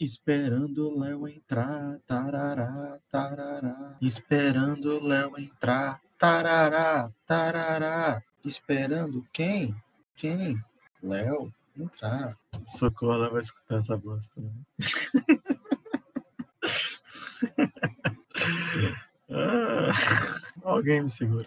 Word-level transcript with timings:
Esperando 0.00 0.88
o 0.88 0.98
Léo 0.98 1.28
entrar, 1.28 1.98
tarará, 2.06 2.98
tarará. 3.10 3.98
Esperando 4.00 4.96
o 4.96 5.06
Léo 5.06 5.38
entrar, 5.38 6.00
tarará, 6.16 7.12
tarará. 7.26 8.22
Esperando 8.42 9.26
quem? 9.30 9.76
Quem? 10.16 10.58
Léo 11.02 11.52
entrar. 11.76 12.34
Socorro, 12.64 13.12
ela 13.12 13.28
vai 13.28 13.40
escutar 13.40 13.76
essa 13.76 13.94
bosta. 13.98 14.40
Né? 14.40 14.50
ah, 19.30 19.92
alguém 20.64 21.02
me 21.02 21.10
segura. 21.10 21.46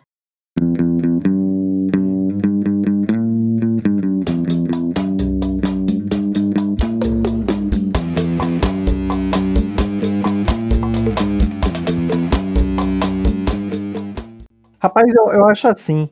Rapaz, 14.84 15.08
eu, 15.16 15.28
eu 15.32 15.46
acho 15.48 15.66
assim. 15.66 16.10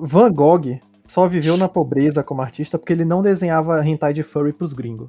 Van 0.00 0.32
Gogh 0.32 0.80
só 1.06 1.28
viveu 1.28 1.56
na 1.56 1.68
pobreza 1.68 2.20
como 2.20 2.42
artista 2.42 2.76
porque 2.76 2.92
ele 2.92 3.04
não 3.04 3.22
desenhava 3.22 3.80
hentai 3.86 4.12
de 4.12 4.24
furry 4.24 4.52
pros 4.52 4.72
gringos. 4.72 5.08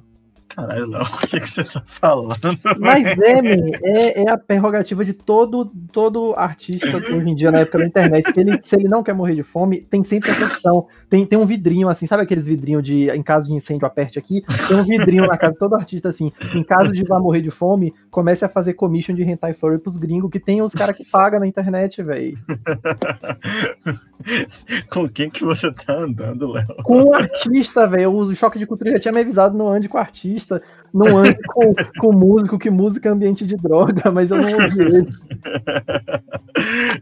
Caralho, 0.54 0.88
Léo, 0.88 1.02
o 1.02 1.26
que, 1.26 1.40
que 1.40 1.48
você 1.48 1.64
tá 1.64 1.82
falando? 1.84 2.38
Mas 2.78 3.04
é, 3.18 3.40
é, 3.82 4.22
é, 4.22 4.30
a 4.30 4.38
prerrogativa 4.38 5.04
de 5.04 5.12
todo, 5.12 5.66
todo 5.90 6.32
artista 6.36 6.96
hoje 6.96 7.28
em 7.28 7.34
dia, 7.34 7.50
na 7.50 7.60
época 7.60 7.78
da 7.78 7.86
internet. 7.86 8.32
Se 8.32 8.40
ele, 8.40 8.60
se 8.62 8.76
ele 8.76 8.88
não 8.88 9.02
quer 9.02 9.14
morrer 9.14 9.34
de 9.34 9.42
fome, 9.42 9.82
tem 9.82 10.04
sempre 10.04 10.30
a 10.30 10.36
questão. 10.36 10.86
Tem, 11.10 11.26
tem 11.26 11.38
um 11.38 11.46
vidrinho 11.46 11.88
assim, 11.88 12.06
sabe 12.06 12.22
aqueles 12.22 12.46
vidrinhos 12.46 12.84
de 12.84 13.10
em 13.10 13.22
caso 13.22 13.48
de 13.48 13.54
incêndio, 13.54 13.86
aperte 13.86 14.18
aqui? 14.18 14.44
Tem 14.68 14.76
um 14.76 14.84
vidrinho 14.84 15.26
na 15.26 15.36
casa 15.36 15.54
de 15.54 15.58
todo 15.58 15.74
artista 15.74 16.08
assim. 16.08 16.30
Em 16.54 16.62
caso 16.62 16.92
de 16.92 17.02
vá 17.04 17.18
morrer 17.18 17.42
de 17.42 17.50
fome, 17.50 17.92
comece 18.10 18.44
a 18.44 18.48
fazer 18.48 18.74
commission 18.74 19.14
de 19.14 19.22
hentai 19.22 19.54
furry 19.54 19.78
pros 19.78 19.96
gringos, 19.96 20.30
que 20.30 20.38
tem 20.38 20.62
os 20.62 20.72
caras 20.72 20.96
que 20.96 21.04
pagam 21.04 21.40
na 21.40 21.46
internet, 21.46 22.02
velho. 22.02 22.34
Com 24.90 25.08
quem 25.08 25.30
que 25.30 25.44
você 25.44 25.72
tá 25.72 25.94
andando, 25.94 26.50
Léo? 26.50 26.66
Com 26.82 27.10
um 27.10 27.14
artista, 27.14 27.86
velho. 27.86 28.12
O 28.12 28.34
choque 28.34 28.58
de 28.58 28.66
cultura 28.66 28.90
já 28.92 28.98
tinha 28.98 29.12
me 29.12 29.20
avisado, 29.20 29.56
não 29.56 29.68
ande 29.68 29.88
com 29.88 29.98
artista, 29.98 30.43
não 30.92 31.18
ande 31.18 31.38
com, 31.48 31.74
com 31.98 32.12
músico, 32.12 32.58
que 32.58 32.70
música 32.70 33.08
é 33.08 33.12
ambiente 33.12 33.46
de 33.46 33.56
droga, 33.56 34.10
mas 34.12 34.30
eu 34.30 34.38
não 34.38 34.52
ouvi 34.52 34.80
ele. 34.80 35.08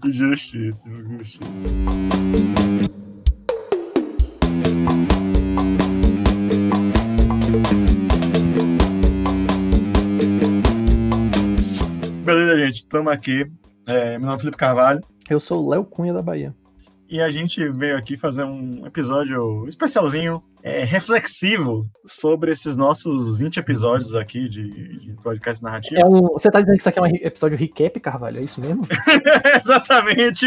justíssimo, 0.12 1.19
justíssimo. 1.19 1.75
Beleza, 12.25 12.56
gente, 12.56 12.77
estamos 12.77 13.12
aqui. 13.12 13.51
É, 13.84 14.17
meu 14.17 14.27
nome 14.27 14.37
é 14.37 14.39
Felipe 14.39 14.56
Carvalho. 14.56 15.03
Eu 15.29 15.41
sou 15.41 15.65
o 15.65 15.69
Léo 15.69 15.84
Cunha 15.84 16.12
da 16.15 16.23
Bahia. 16.23 16.55
E 17.11 17.21
a 17.21 17.31
gente 17.31 17.69
veio 17.69 17.97
aqui 17.97 18.17
fazer 18.17 18.45
um 18.45 18.87
episódio 18.87 19.69
especialzinho, 19.69 20.43
é, 20.63 20.85
reflexivo, 20.85 21.91
sobre 22.07 22.53
esses 22.53 22.77
nossos 22.77 23.37
20 23.37 23.59
episódios 23.59 24.15
aqui 24.15 24.49
de, 24.49 24.69
de 24.99 25.13
podcast 25.23 25.63
narrativo. 25.63 26.01
É 26.01 26.05
um, 26.05 26.29
você 26.29 26.51
tá 26.51 26.61
dizendo 26.61 26.77
que 26.77 26.83
isso 26.83 26.89
aqui 26.89 26.99
é 26.99 27.03
um 27.03 27.07
episódio 27.07 27.59
recap, 27.59 27.99
Carvalho? 28.01 28.39
É 28.39 28.43
isso 28.43 28.61
mesmo? 28.61 28.83
exatamente! 29.57 30.47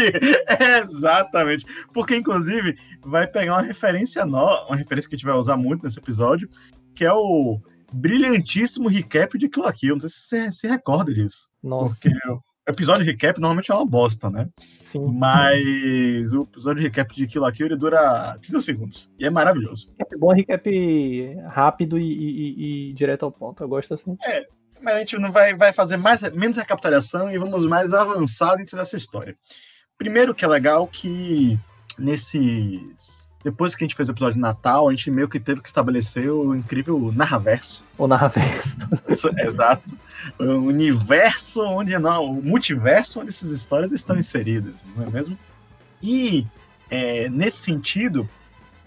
Exatamente! 0.82 1.66
Porque, 1.92 2.16
inclusive, 2.16 2.76
vai 3.04 3.26
pegar 3.26 3.54
uma 3.54 3.62
referência 3.62 4.24
nova, 4.24 4.66
uma 4.66 4.76
referência 4.76 5.08
que 5.08 5.16
a 5.16 5.18
gente 5.18 5.26
vai 5.26 5.36
usar 5.36 5.56
muito 5.56 5.84
nesse 5.84 5.98
episódio, 5.98 6.48
que 6.94 7.04
é 7.04 7.12
o 7.12 7.60
brilhantíssimo 7.92 8.88
recap 8.88 9.36
de 9.36 9.48
Kill 9.48 9.62
la 9.62 9.72
Kill. 9.72 9.94
Não 9.94 10.00
sei 10.00 10.08
se 10.08 10.20
você 10.20 10.52
se 10.52 10.66
recorda 10.66 11.12
disso. 11.12 11.46
Nossa. 11.62 11.94
Porque 11.94 12.16
episódio 12.68 13.04
de 13.04 13.10
recap 13.10 13.38
normalmente 13.40 13.70
é 13.70 13.74
uma 13.74 13.86
bosta, 13.86 14.28
né? 14.30 14.48
Sim. 14.92 15.12
Mas 15.12 16.32
o 16.32 16.42
episódio 16.42 16.80
de 16.80 16.88
recap 16.88 17.14
de 17.14 17.26
Kill 17.26 17.42
la 17.42 17.52
Kill 17.52 17.66
ele 17.66 17.76
dura 17.76 18.38
30 18.40 18.60
segundos. 18.60 19.10
E 19.18 19.26
é 19.26 19.30
maravilhoso. 19.30 19.88
Recap 19.98 20.16
bom, 20.16 20.32
recap 20.32 21.36
rápido 21.48 21.98
e, 21.98 22.12
e, 22.12 22.90
e, 22.90 22.92
direto 22.92 23.24
ao 23.24 23.32
ponto. 23.32 23.62
Eu 23.62 23.68
gosto 23.68 23.94
assim. 23.94 24.16
É, 24.24 24.46
mas 24.80 24.94
a 24.94 24.98
gente 25.00 25.18
não 25.18 25.32
vai, 25.32 25.54
vai 25.54 25.72
fazer 25.72 25.96
mais, 25.96 26.20
menos 26.32 26.56
recapitulação 26.56 27.30
e 27.30 27.38
vamos 27.38 27.66
mais 27.66 27.92
avançar 27.92 28.56
dentro 28.56 28.76
dessa 28.76 28.96
história. 28.96 29.36
Primeiro 29.98 30.34
que 30.34 30.44
é 30.44 30.48
legal 30.48 30.86
que 30.86 31.58
nesses. 31.98 33.30
Depois 33.46 33.76
que 33.76 33.84
a 33.84 33.86
gente 33.86 33.94
fez 33.94 34.08
o 34.08 34.10
episódio 34.10 34.34
de 34.34 34.40
Natal, 34.40 34.88
a 34.88 34.90
gente 34.90 35.08
meio 35.08 35.28
que 35.28 35.38
teve 35.38 35.60
que 35.60 35.68
estabelecer 35.68 36.28
o 36.28 36.52
incrível 36.52 37.12
Narraverso. 37.14 37.84
O 37.96 38.08
Narraverso. 38.08 38.76
exato. 39.38 39.96
O 40.36 40.42
universo 40.42 41.62
onde 41.62 41.96
não, 41.96 42.24
o 42.24 42.42
multiverso 42.42 43.20
onde 43.20 43.28
essas 43.28 43.50
histórias 43.50 43.92
estão 43.92 44.18
inseridas, 44.18 44.84
não 44.96 45.06
é 45.06 45.10
mesmo? 45.10 45.38
E 46.02 46.44
é, 46.90 47.28
nesse 47.28 47.58
sentido, 47.58 48.28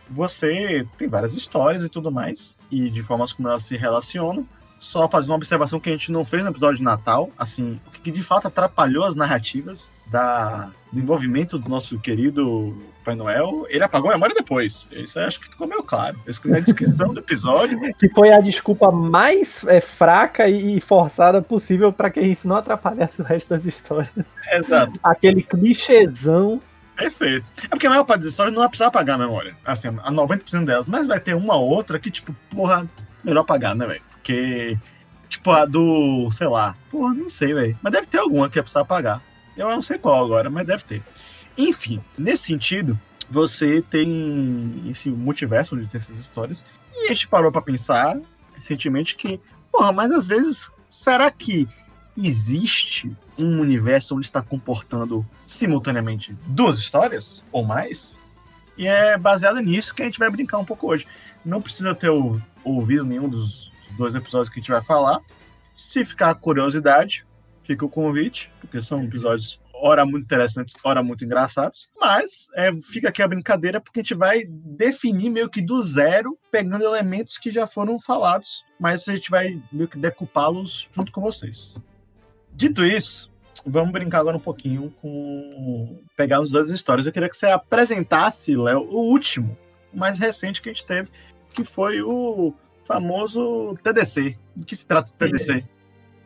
você 0.09 0.85
tem 0.97 1.07
várias 1.07 1.33
histórias 1.33 1.81
e 1.81 1.87
tudo 1.87 2.11
mais, 2.11 2.53
e 2.69 2.89
de 2.89 3.01
formas 3.01 3.31
como 3.31 3.47
elas 3.47 3.63
se 3.63 3.77
relacionam. 3.77 4.45
Só 4.77 5.07
fazer 5.07 5.29
uma 5.29 5.37
observação 5.37 5.79
que 5.79 5.87
a 5.87 5.93
gente 5.93 6.11
não 6.11 6.25
fez 6.25 6.43
no 6.43 6.49
episódio 6.49 6.79
de 6.79 6.83
Natal, 6.83 7.29
assim, 7.37 7.79
o 7.87 7.91
que 7.91 8.11
de 8.11 8.21
fato 8.21 8.49
atrapalhou 8.49 9.05
as 9.05 9.15
narrativas 9.15 9.89
da, 10.07 10.69
do 10.91 10.99
envolvimento 10.99 11.57
do 11.57 11.69
nosso 11.69 11.97
querido 11.97 12.77
Pai 13.09 13.15
Noel, 13.15 13.65
ele 13.69 13.83
apagou 13.83 14.11
a 14.11 14.13
memória 14.13 14.35
depois. 14.35 14.87
Isso 14.91 15.19
acho 15.19 15.39
que 15.39 15.49
ficou 15.49 15.67
meio 15.67 15.81
claro. 15.81 16.19
Eu 16.27 16.29
escrevi 16.29 16.59
na 16.59 16.63
descrição 16.63 17.11
do 17.11 17.19
episódio. 17.19 17.79
Que 17.97 18.07
foi 18.09 18.31
a 18.31 18.39
desculpa 18.39 18.91
mais 18.91 19.63
é, 19.65 19.81
fraca 19.81 20.47
e 20.47 20.79
forçada 20.79 21.41
possível 21.41 21.91
para 21.91 22.09
que 22.09 22.21
isso 22.21 22.47
não 22.47 22.55
atrapalhasse 22.55 23.19
o 23.19 23.25
resto 23.25 23.49
das 23.49 23.65
histórias. 23.65 24.11
Exato. 24.51 24.99
Aquele 25.03 25.41
clichêzão. 25.41 26.61
Perfeito. 26.95 27.49
É 27.63 27.67
porque 27.69 27.87
a 27.87 27.89
maior 27.89 28.03
parte 28.03 28.21
das 28.21 28.29
histórias 28.29 28.53
não 28.53 28.61
vai 28.61 28.69
precisar 28.69 28.87
apagar 28.87 29.15
a 29.15 29.25
memória. 29.25 29.55
Assim, 29.65 29.87
a 29.87 30.11
90% 30.11 30.65
delas. 30.65 30.87
Mas 30.87 31.07
vai 31.07 31.19
ter 31.19 31.33
uma 31.33 31.55
outra 31.55 31.99
que, 31.99 32.11
tipo, 32.11 32.33
porra, 32.51 32.87
melhor 33.23 33.41
apagar, 33.41 33.75
né, 33.75 33.87
velho? 33.87 34.01
Porque, 34.11 34.77
tipo, 35.27 35.49
a 35.51 35.65
do, 35.65 36.29
sei 36.31 36.47
lá, 36.47 36.75
porra, 36.91 37.13
não 37.13 37.29
sei, 37.29 37.53
velho. 37.53 37.77
Mas 37.81 37.91
deve 37.91 38.07
ter 38.07 38.19
alguma 38.19 38.49
que 38.49 38.59
ia 38.59 38.63
precisar 38.63 38.81
apagar. 38.81 39.21
Eu 39.57 39.67
não 39.67 39.81
sei 39.81 39.97
qual 39.97 40.23
agora, 40.23 40.49
mas 40.49 40.65
deve 40.65 40.83
ter. 40.83 41.01
Enfim, 41.59 42.01
nesse 42.17 42.43
sentido, 42.43 42.97
você 43.29 43.81
tem 43.81 44.81
esse 44.89 45.09
multiverso 45.09 45.75
onde 45.75 45.87
tem 45.87 45.99
essas 45.99 46.17
histórias. 46.17 46.63
E 46.95 47.07
a 47.07 47.09
gente 47.09 47.27
parou 47.27 47.51
para 47.51 47.61
pensar 47.61 48.17
recentemente 48.55 49.13
que, 49.17 49.41
porra, 49.69 49.91
mas 49.91 50.09
às 50.09 50.25
vezes, 50.25 50.71
será 50.89 51.29
que 51.29 51.67
existe 52.17 53.13
um 53.37 53.59
universo 53.59 54.15
onde 54.15 54.25
está 54.25 54.41
comportando 54.41 55.25
simultaneamente 55.45 56.33
duas 56.47 56.79
histórias 56.79 57.43
ou 57.51 57.65
mais? 57.65 58.21
E 58.77 58.87
é 58.87 59.17
baseado 59.17 59.59
nisso 59.59 59.93
que 59.93 60.01
a 60.01 60.05
gente 60.05 60.17
vai 60.17 60.29
brincar 60.29 60.59
um 60.59 60.65
pouco 60.65 60.87
hoje. 60.87 61.05
Não 61.43 61.61
precisa 61.61 61.93
ter 61.93 62.09
ouvido 62.63 63.03
nenhum 63.03 63.27
dos 63.27 63.69
dois 63.97 64.15
episódios 64.15 64.47
que 64.47 64.59
a 64.59 64.61
gente 64.61 64.71
vai 64.71 64.81
falar. 64.81 65.19
Se 65.73 66.05
ficar 66.05 66.33
curiosidade, 66.35 67.25
fica 67.63 67.85
o 67.85 67.89
convite, 67.89 68.49
porque 68.61 68.81
são 68.81 69.03
episódios 69.03 69.59
ora 69.81 70.06
muito 70.06 70.23
interessantes, 70.23 70.75
ora 70.84 71.03
muito 71.03 71.25
engraçados. 71.25 71.90
Mas 72.00 72.47
é, 72.56 72.72
fica 72.73 73.09
aqui 73.09 73.22
a 73.22 73.28
brincadeira, 73.28 73.79
porque 73.79 74.00
a 74.00 74.03
gente 74.03 74.16
vai 74.16 74.44
definir 74.47 75.29
meio 75.29 75.50
que 75.50 75.62
do 75.62 75.81
zero, 75.81 76.38
pegando 76.51 76.84
elementos 76.84 77.38
que 77.38 77.51
já 77.51 77.66
foram 77.66 78.00
falados, 78.00 78.63
mas 78.79 79.07
a 79.07 79.13
gente 79.13 79.29
vai 79.29 79.62
meio 79.72 79.88
que 79.88 79.97
decupá-los 79.97 80.89
junto 80.91 81.12
com 81.12 81.22
vocês. 81.22 81.75
Dito 82.53 82.84
isso, 82.84 83.31
vamos 83.66 83.91
brincar 83.91 84.19
agora 84.19 84.38
um 84.38 84.41
pouquinho 84.41 84.94
com 85.01 86.01
pegar 86.16 86.41
as 86.41 86.50
duas 86.50 86.69
histórias. 86.69 87.06
Eu 87.06 87.12
queria 87.12 87.29
que 87.29 87.38
você 87.38 87.47
apresentasse, 87.47 88.56
Léo, 88.56 88.81
o 88.89 89.09
último, 89.09 89.57
o 89.94 89.97
mais 89.97 90.19
recente 90.19 90.62
que 90.62 90.69
a 90.69 90.73
gente 90.73 90.85
teve, 90.85 91.09
que 91.53 91.63
foi 91.63 92.01
o 92.01 92.53
famoso 92.84 93.78
TDC. 93.84 94.38
Do 94.56 94.66
que 94.66 94.75
se 94.75 94.88
trata 94.88 95.12
o 95.12 95.16
TDC? 95.16 95.63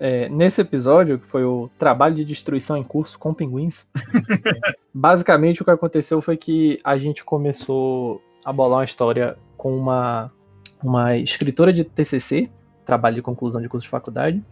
É, 0.06 0.28
nesse 0.28 0.60
episódio, 0.60 1.18
que 1.18 1.26
foi 1.26 1.46
o 1.46 1.70
trabalho 1.80 2.14
de 2.14 2.26
destruição 2.26 2.76
em 2.76 2.84
curso 2.84 3.18
com 3.18 3.34
pinguins, 3.34 3.88
basicamente 4.94 5.62
o 5.62 5.66
que 5.66 5.72
aconteceu 5.72 6.22
foi 6.22 6.36
que 6.36 6.78
a 6.84 6.98
gente 6.98 7.24
começou 7.24 8.22
a 8.44 8.52
bolar 8.52 8.80
uma 8.80 8.84
história 8.84 9.38
com 9.56 9.74
uma, 9.74 10.30
uma 10.84 11.16
escritora 11.16 11.72
de 11.72 11.86
TCC, 11.86 12.50
trabalho 12.86 13.16
de 13.16 13.22
conclusão 13.22 13.62
de 13.62 13.70
curso 13.70 13.86
de 13.86 13.90
faculdade, 13.90 14.44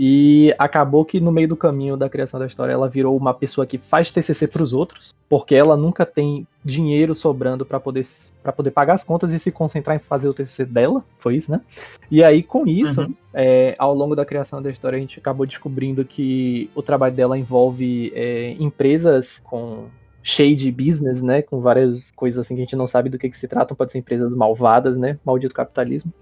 e 0.00 0.54
acabou 0.60 1.04
que 1.04 1.18
no 1.18 1.32
meio 1.32 1.48
do 1.48 1.56
caminho 1.56 1.96
da 1.96 2.08
criação 2.08 2.38
da 2.38 2.46
história 2.46 2.72
ela 2.72 2.88
virou 2.88 3.16
uma 3.16 3.34
pessoa 3.34 3.66
que 3.66 3.78
faz 3.78 4.12
TCC 4.12 4.46
para 4.46 4.62
os 4.62 4.72
outros, 4.72 5.12
porque 5.28 5.56
ela 5.56 5.76
nunca 5.76 6.06
tem 6.06 6.46
dinheiro 6.64 7.16
sobrando 7.16 7.66
para 7.66 7.80
poder 7.80 8.06
para 8.40 8.52
poder 8.52 8.70
pagar 8.70 8.94
as 8.94 9.02
contas 9.02 9.32
e 9.32 9.38
se 9.40 9.50
concentrar 9.50 9.96
em 9.96 9.98
fazer 9.98 10.28
o 10.28 10.32
TCC 10.32 10.64
dela, 10.64 11.04
foi 11.18 11.34
isso, 11.34 11.50
né? 11.50 11.60
E 12.08 12.22
aí 12.22 12.44
com 12.44 12.64
isso, 12.64 13.02
uhum. 13.02 13.14
é, 13.34 13.74
ao 13.76 13.92
longo 13.92 14.14
da 14.14 14.24
criação 14.24 14.62
da 14.62 14.70
história 14.70 14.96
a 14.96 15.00
gente 15.00 15.18
acabou 15.18 15.44
descobrindo 15.44 16.04
que 16.04 16.70
o 16.76 16.82
trabalho 16.82 17.14
dela 17.16 17.36
envolve 17.36 18.12
é, 18.14 18.54
empresas 18.60 19.40
com 19.42 19.86
shade 20.22 20.70
business, 20.70 21.22
né, 21.22 21.42
com 21.42 21.60
várias 21.60 22.12
coisas 22.12 22.38
assim 22.38 22.54
que 22.54 22.60
a 22.60 22.64
gente 22.64 22.76
não 22.76 22.86
sabe 22.86 23.08
do 23.08 23.18
que, 23.18 23.28
que 23.30 23.36
se 23.36 23.48
tratam, 23.48 23.76
pode 23.76 23.90
ser 23.90 23.98
empresas 23.98 24.32
malvadas, 24.34 24.96
né, 24.96 25.18
maldito 25.24 25.54
capitalismo. 25.54 26.12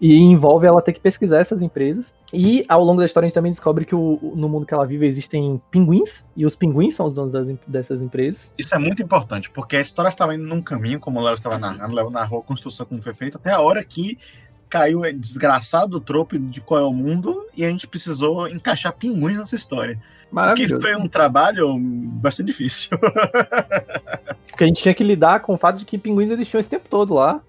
E 0.00 0.16
envolve 0.16 0.66
ela 0.66 0.82
ter 0.82 0.92
que 0.92 1.00
pesquisar 1.00 1.38
essas 1.38 1.62
empresas. 1.62 2.12
E 2.32 2.64
ao 2.68 2.82
longo 2.82 2.98
da 2.98 3.06
história 3.06 3.26
a 3.26 3.28
gente 3.28 3.34
também 3.34 3.52
descobre 3.52 3.84
que 3.84 3.94
o, 3.94 4.32
no 4.34 4.48
mundo 4.48 4.66
que 4.66 4.74
ela 4.74 4.86
vive 4.86 5.06
existem 5.06 5.60
pinguins, 5.70 6.24
e 6.36 6.44
os 6.44 6.56
pinguins 6.56 6.94
são 6.94 7.06
os 7.06 7.14
donos 7.14 7.32
das, 7.32 7.48
dessas 7.66 8.02
empresas. 8.02 8.52
Isso 8.58 8.74
é 8.74 8.78
muito 8.78 9.02
importante, 9.02 9.50
porque 9.50 9.76
a 9.76 9.80
história 9.80 10.08
estava 10.08 10.34
indo 10.34 10.44
num 10.44 10.60
caminho, 10.60 10.98
como 10.98 11.20
o 11.20 11.22
Léo 11.22 11.34
estava 11.34 11.58
narrando, 11.58 11.92
o 11.92 11.96
Léo 11.96 12.10
narrou 12.10 12.40
a 12.40 12.42
construção 12.42 12.84
como 12.86 13.00
foi 13.00 13.14
feita, 13.14 13.38
até 13.38 13.52
a 13.52 13.60
hora 13.60 13.84
que 13.84 14.18
caiu 14.68 15.02
desgraçado 15.14 16.00
trope 16.00 16.36
de 16.38 16.60
qual 16.60 16.80
é 16.80 16.84
o 16.84 16.92
mundo, 16.92 17.46
e 17.56 17.64
a 17.64 17.68
gente 17.68 17.86
precisou 17.86 18.48
encaixar 18.48 18.92
pinguins 18.92 19.38
nessa 19.38 19.54
história. 19.54 20.00
Que 20.56 20.68
foi 20.80 20.96
um 20.96 21.06
trabalho 21.06 21.78
bastante 21.78 22.48
difícil. 22.48 22.98
Porque 24.48 24.64
a 24.64 24.66
gente 24.66 24.82
tinha 24.82 24.94
que 24.94 25.04
lidar 25.04 25.40
com 25.40 25.54
o 25.54 25.58
fato 25.58 25.78
de 25.78 25.84
que 25.84 25.96
pinguins 25.96 26.30
existiam 26.30 26.58
esse 26.58 26.68
tempo 26.68 26.88
todo 26.88 27.14
lá. 27.14 27.40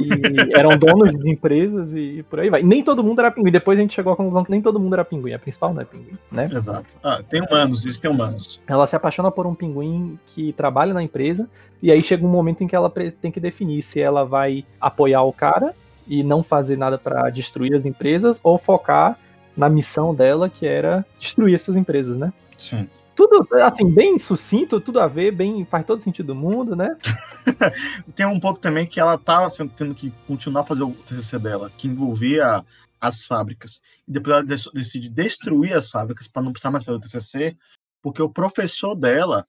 E 0.00 0.56
eram 0.56 0.76
donos 0.76 1.12
de 1.12 1.30
empresas 1.30 1.92
e 1.94 2.24
por 2.28 2.40
aí 2.40 2.50
vai. 2.50 2.62
Nem 2.62 2.82
todo 2.82 3.02
mundo 3.02 3.20
era 3.20 3.30
pinguim. 3.30 3.50
Depois 3.50 3.78
a 3.78 3.82
gente 3.82 3.94
chegou 3.94 4.12
à 4.12 4.16
conclusão 4.16 4.44
que 4.44 4.50
nem 4.50 4.62
todo 4.62 4.80
mundo 4.80 4.94
era 4.94 5.04
pinguim. 5.04 5.32
A 5.32 5.38
principal 5.38 5.72
não 5.72 5.82
é 5.82 5.84
pinguim, 5.84 6.18
né? 6.30 6.48
Exato. 6.52 6.96
Ah, 7.02 7.22
tem 7.28 7.42
humanos, 7.42 7.84
existem 7.84 8.10
humanos. 8.10 8.60
Ela 8.66 8.86
se 8.86 8.96
apaixona 8.96 9.30
por 9.30 9.46
um 9.46 9.54
pinguim 9.54 10.18
que 10.26 10.52
trabalha 10.52 10.94
na 10.94 11.02
empresa. 11.02 11.48
E 11.82 11.92
aí 11.92 12.02
chega 12.02 12.24
um 12.24 12.30
momento 12.30 12.64
em 12.64 12.66
que 12.66 12.74
ela 12.74 12.90
tem 12.90 13.30
que 13.30 13.40
definir 13.40 13.82
se 13.82 14.00
ela 14.00 14.24
vai 14.24 14.64
apoiar 14.80 15.22
o 15.22 15.32
cara 15.32 15.74
e 16.06 16.22
não 16.22 16.42
fazer 16.42 16.76
nada 16.76 16.98
para 16.98 17.28
destruir 17.30 17.74
as 17.74 17.84
empresas 17.84 18.40
ou 18.42 18.58
focar 18.58 19.18
na 19.56 19.68
missão 19.68 20.14
dela, 20.14 20.48
que 20.48 20.66
era 20.66 21.04
destruir 21.18 21.54
essas 21.54 21.76
empresas, 21.76 22.16
né? 22.16 22.32
Sim. 22.58 22.88
Tudo, 23.14 23.46
assim, 23.62 23.88
bem 23.88 24.18
sucinto, 24.18 24.80
tudo 24.80 25.00
a 25.00 25.06
ver, 25.06 25.30
bem, 25.30 25.64
faz 25.64 25.86
todo 25.86 26.00
sentido 26.00 26.28
do 26.28 26.34
mundo, 26.34 26.74
né? 26.74 26.96
Tem 28.14 28.26
um 28.26 28.40
ponto 28.40 28.60
também 28.60 28.86
que 28.86 28.98
ela 28.98 29.16
tava 29.16 29.46
assim, 29.46 29.68
tendo 29.68 29.94
que 29.94 30.12
continuar 30.26 30.62
a 30.62 30.66
fazer 30.66 30.82
o 30.82 30.92
TCC 30.92 31.38
dela, 31.38 31.70
que 31.76 31.86
envolvia 31.86 32.64
as 33.00 33.24
fábricas. 33.24 33.80
E 34.08 34.12
depois 34.12 34.36
ela 34.36 34.44
decide 34.72 35.08
destruir 35.08 35.74
as 35.74 35.88
fábricas 35.88 36.26
para 36.26 36.42
não 36.42 36.52
precisar 36.52 36.70
mais 36.70 36.84
fazer 36.84 36.96
o 36.96 37.00
TCC, 37.00 37.56
porque 38.02 38.20
o 38.20 38.28
professor 38.28 38.94
dela 38.94 39.46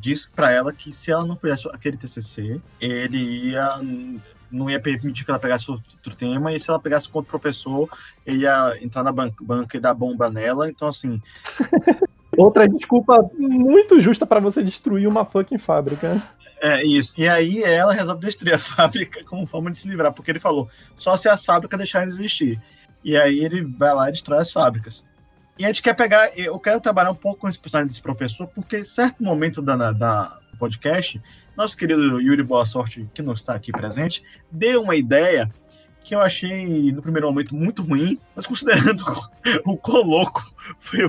disse 0.00 0.28
para 0.30 0.50
ela 0.50 0.72
que 0.72 0.92
se 0.92 1.10
ela 1.10 1.24
não 1.24 1.36
fizesse 1.36 1.68
aquele 1.72 1.96
TCC, 1.96 2.60
ele 2.80 3.50
ia 3.50 3.80
não 4.50 4.70
ia 4.70 4.80
permitir 4.80 5.24
que 5.24 5.30
ela 5.30 5.40
pegasse 5.40 5.70
outro 5.70 6.14
tema, 6.16 6.52
e 6.52 6.60
se 6.60 6.70
ela 6.70 6.80
pegasse 6.80 7.08
com 7.08 7.18
outro 7.18 7.30
professor, 7.30 7.88
ele 8.24 8.42
ia 8.42 8.78
entrar 8.80 9.02
na 9.02 9.12
banca, 9.12 9.44
banca 9.44 9.76
e 9.76 9.80
dar 9.80 9.94
bomba 9.94 10.30
nela. 10.30 10.68
Então, 10.68 10.88
assim. 10.88 11.20
Outra 12.36 12.68
desculpa 12.68 13.28
muito 13.38 14.00
justa 14.00 14.26
para 14.26 14.40
você 14.40 14.62
destruir 14.62 15.08
uma 15.08 15.24
fucking 15.24 15.58
fábrica. 15.58 16.22
É 16.60 16.84
isso. 16.84 17.20
E 17.20 17.28
aí 17.28 17.62
ela 17.62 17.92
resolve 17.92 18.20
destruir 18.20 18.54
a 18.54 18.58
fábrica 18.60 19.24
como 19.24 19.46
forma 19.46 19.70
de 19.70 19.78
se 19.78 19.88
livrar, 19.88 20.12
porque 20.12 20.30
ele 20.30 20.38
falou: 20.38 20.68
só 20.96 21.16
se 21.16 21.28
as 21.28 21.44
fábricas 21.44 21.78
deixarem 21.78 22.08
de 22.08 22.14
existir. 22.14 22.60
E 23.04 23.16
aí 23.16 23.44
ele 23.44 23.62
vai 23.62 23.94
lá 23.94 24.08
e 24.08 24.12
destrói 24.12 24.40
as 24.40 24.50
fábricas. 24.50 25.04
E 25.58 25.64
a 25.64 25.68
gente 25.68 25.82
quer 25.82 25.94
pegar. 25.94 26.36
Eu 26.36 26.58
quero 26.58 26.80
trabalhar 26.80 27.10
um 27.10 27.14
pouco 27.14 27.40
com 27.40 27.48
esse 27.48 27.58
personagem 27.58 27.88
desse 27.88 28.02
professor, 28.02 28.46
porque 28.48 28.78
em 28.78 28.84
certo 28.84 29.22
momento 29.22 29.62
da, 29.62 29.92
da 29.92 30.38
podcast, 30.58 31.20
nosso 31.56 31.76
querido 31.76 32.20
Yuri 32.20 32.42
Boa 32.42 32.64
Sorte, 32.64 33.08
que 33.14 33.22
não 33.22 33.32
está 33.32 33.54
aqui 33.54 33.70
presente, 33.70 34.22
deu 34.50 34.82
uma 34.82 34.96
ideia 34.96 35.50
que 36.06 36.14
eu 36.14 36.22
achei 36.22 36.92
no 36.92 37.02
primeiro 37.02 37.26
momento 37.26 37.52
muito 37.52 37.82
ruim, 37.82 38.16
mas 38.34 38.46
considerando 38.46 39.04
o 39.66 39.76
quão 39.76 40.04
louco 40.04 40.54
foi 40.78 41.00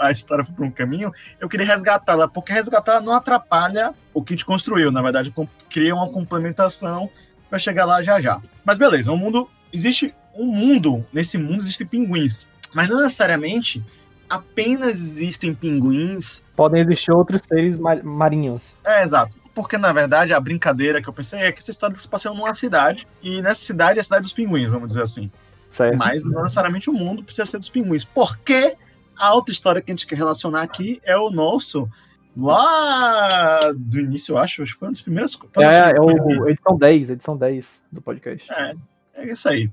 a 0.00 0.10
história 0.10 0.42
foi 0.42 0.54
por 0.54 0.64
um 0.64 0.70
caminho, 0.70 1.12
eu 1.38 1.46
queria 1.46 1.66
resgatá-la, 1.66 2.26
porque 2.26 2.54
resgatá-la 2.54 3.02
não 3.02 3.12
atrapalha 3.12 3.92
o 4.14 4.24
que 4.24 4.34
te 4.34 4.46
construiu, 4.46 4.90
na 4.90 5.02
verdade, 5.02 5.32
cria 5.68 5.94
uma 5.94 6.08
complementação 6.08 7.10
para 7.50 7.58
chegar 7.58 7.84
lá 7.84 8.02
já 8.02 8.18
já. 8.18 8.40
Mas 8.64 8.78
beleza, 8.78 9.12
o 9.12 9.16
mundo 9.16 9.46
existe 9.70 10.14
um 10.34 10.46
mundo, 10.46 11.04
nesse 11.12 11.36
mundo 11.36 11.60
existem 11.60 11.86
pinguins, 11.86 12.46
mas 12.74 12.88
não 12.88 13.02
necessariamente 13.02 13.84
apenas 14.28 14.98
existem 14.98 15.54
pinguins. 15.54 16.42
Podem 16.56 16.80
existir 16.80 17.12
outros 17.12 17.42
seres 17.46 17.78
marinhos. 17.78 18.74
É, 18.82 19.02
exato 19.02 19.45
porque 19.56 19.78
na 19.78 19.90
verdade 19.90 20.34
a 20.34 20.38
brincadeira 20.38 21.00
que 21.00 21.08
eu 21.08 21.14
pensei 21.14 21.40
é 21.40 21.50
que 21.50 21.60
essa 21.60 21.70
história 21.70 21.96
se 21.96 22.06
passa 22.06 22.28
numa 22.28 22.52
cidade, 22.52 23.08
e 23.22 23.40
nessa 23.40 23.62
cidade 23.62 23.98
é 23.98 24.02
a 24.02 24.04
cidade 24.04 24.22
dos 24.24 24.32
pinguins, 24.34 24.70
vamos 24.70 24.88
dizer 24.88 25.02
assim. 25.02 25.30
Certo. 25.70 25.96
Mas 25.96 26.24
não 26.24 26.42
necessariamente 26.42 26.90
o 26.90 26.92
mundo 26.92 27.24
precisa 27.24 27.46
ser 27.46 27.58
dos 27.58 27.70
pinguins. 27.70 28.04
Porque 28.04 28.76
a 29.16 29.34
outra 29.34 29.52
história 29.52 29.80
que 29.80 29.90
a 29.90 29.94
gente 29.94 30.06
quer 30.06 30.16
relacionar 30.16 30.62
aqui 30.62 31.00
é 31.02 31.16
o 31.16 31.30
nosso. 31.30 31.88
Lá 32.36 33.72
do 33.74 33.98
início, 33.98 34.34
eu 34.34 34.38
acho, 34.38 34.62
acho 34.62 34.74
que 34.74 34.78
foi 34.78 34.88
uma 34.88 34.92
das 34.92 35.00
primeiras. 35.00 35.38
É, 35.56 35.96
é 35.96 36.00
o 36.00 36.48
edição 36.48 36.76
10, 36.76 37.10
edição 37.10 37.36
10 37.36 37.80
do 37.90 38.02
podcast. 38.02 38.52
É, 38.52 38.74
é 39.14 39.32
isso 39.32 39.48
aí. 39.48 39.70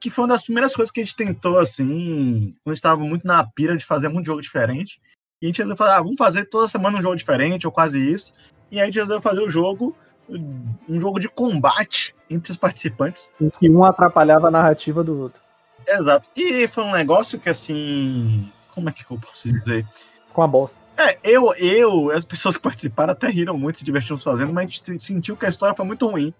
Que 0.00 0.08
foi 0.08 0.24
uma 0.24 0.28
das 0.28 0.44
primeiras 0.44 0.74
coisas 0.74 0.90
que 0.90 1.00
a 1.00 1.04
gente 1.04 1.14
tentou, 1.14 1.58
assim, 1.58 2.54
quando 2.64 2.74
estava 2.74 3.02
muito 3.02 3.26
na 3.26 3.44
pira 3.44 3.76
de 3.76 3.84
fazer 3.84 4.08
muito 4.08 4.26
jogo 4.26 4.40
diferente. 4.40 4.98
E 5.42 5.46
a 5.46 5.48
gente 5.52 5.76
falar, 5.76 5.96
ah, 5.96 6.02
vamos 6.02 6.16
fazer 6.16 6.46
toda 6.46 6.68
semana 6.68 6.96
um 6.96 7.02
jogo 7.02 7.16
diferente, 7.16 7.66
ou 7.66 7.72
quase 7.72 7.98
isso. 8.00 8.32
E 8.70 8.76
aí 8.76 8.82
a 8.82 8.86
gente 8.86 8.98
resolveu 8.98 9.20
fazer 9.20 9.40
o 9.40 9.48
jogo, 9.48 9.96
um 10.28 11.00
jogo 11.00 11.18
de 11.18 11.28
combate 11.28 12.14
entre 12.28 12.50
os 12.50 12.56
participantes. 12.56 13.32
Em 13.40 13.50
que 13.50 13.70
um 13.70 13.84
atrapalhava 13.84 14.48
a 14.48 14.50
narrativa 14.50 15.02
do 15.02 15.18
outro. 15.18 15.40
Exato. 15.86 16.28
E 16.34 16.66
foi 16.66 16.84
um 16.84 16.92
negócio 16.92 17.38
que, 17.38 17.48
assim. 17.48 18.50
Como 18.74 18.88
é 18.88 18.92
que 18.92 19.04
eu 19.08 19.18
posso 19.18 19.50
dizer? 19.50 19.86
Com 20.32 20.42
a 20.42 20.46
bosta. 20.46 20.78
É, 20.98 21.18
eu, 21.22 21.54
eu, 21.54 22.10
as 22.10 22.24
pessoas 22.24 22.56
que 22.56 22.62
participaram 22.62 23.12
até 23.12 23.28
riram 23.28 23.56
muito, 23.56 23.78
se 23.78 23.84
divertiram 23.84 24.18
fazendo, 24.18 24.52
mas 24.52 24.64
a 24.64 24.68
gente 24.68 25.02
sentiu 25.02 25.36
que 25.36 25.46
a 25.46 25.48
história 25.48 25.76
foi 25.76 25.86
muito 25.86 26.06
ruim. 26.06 26.34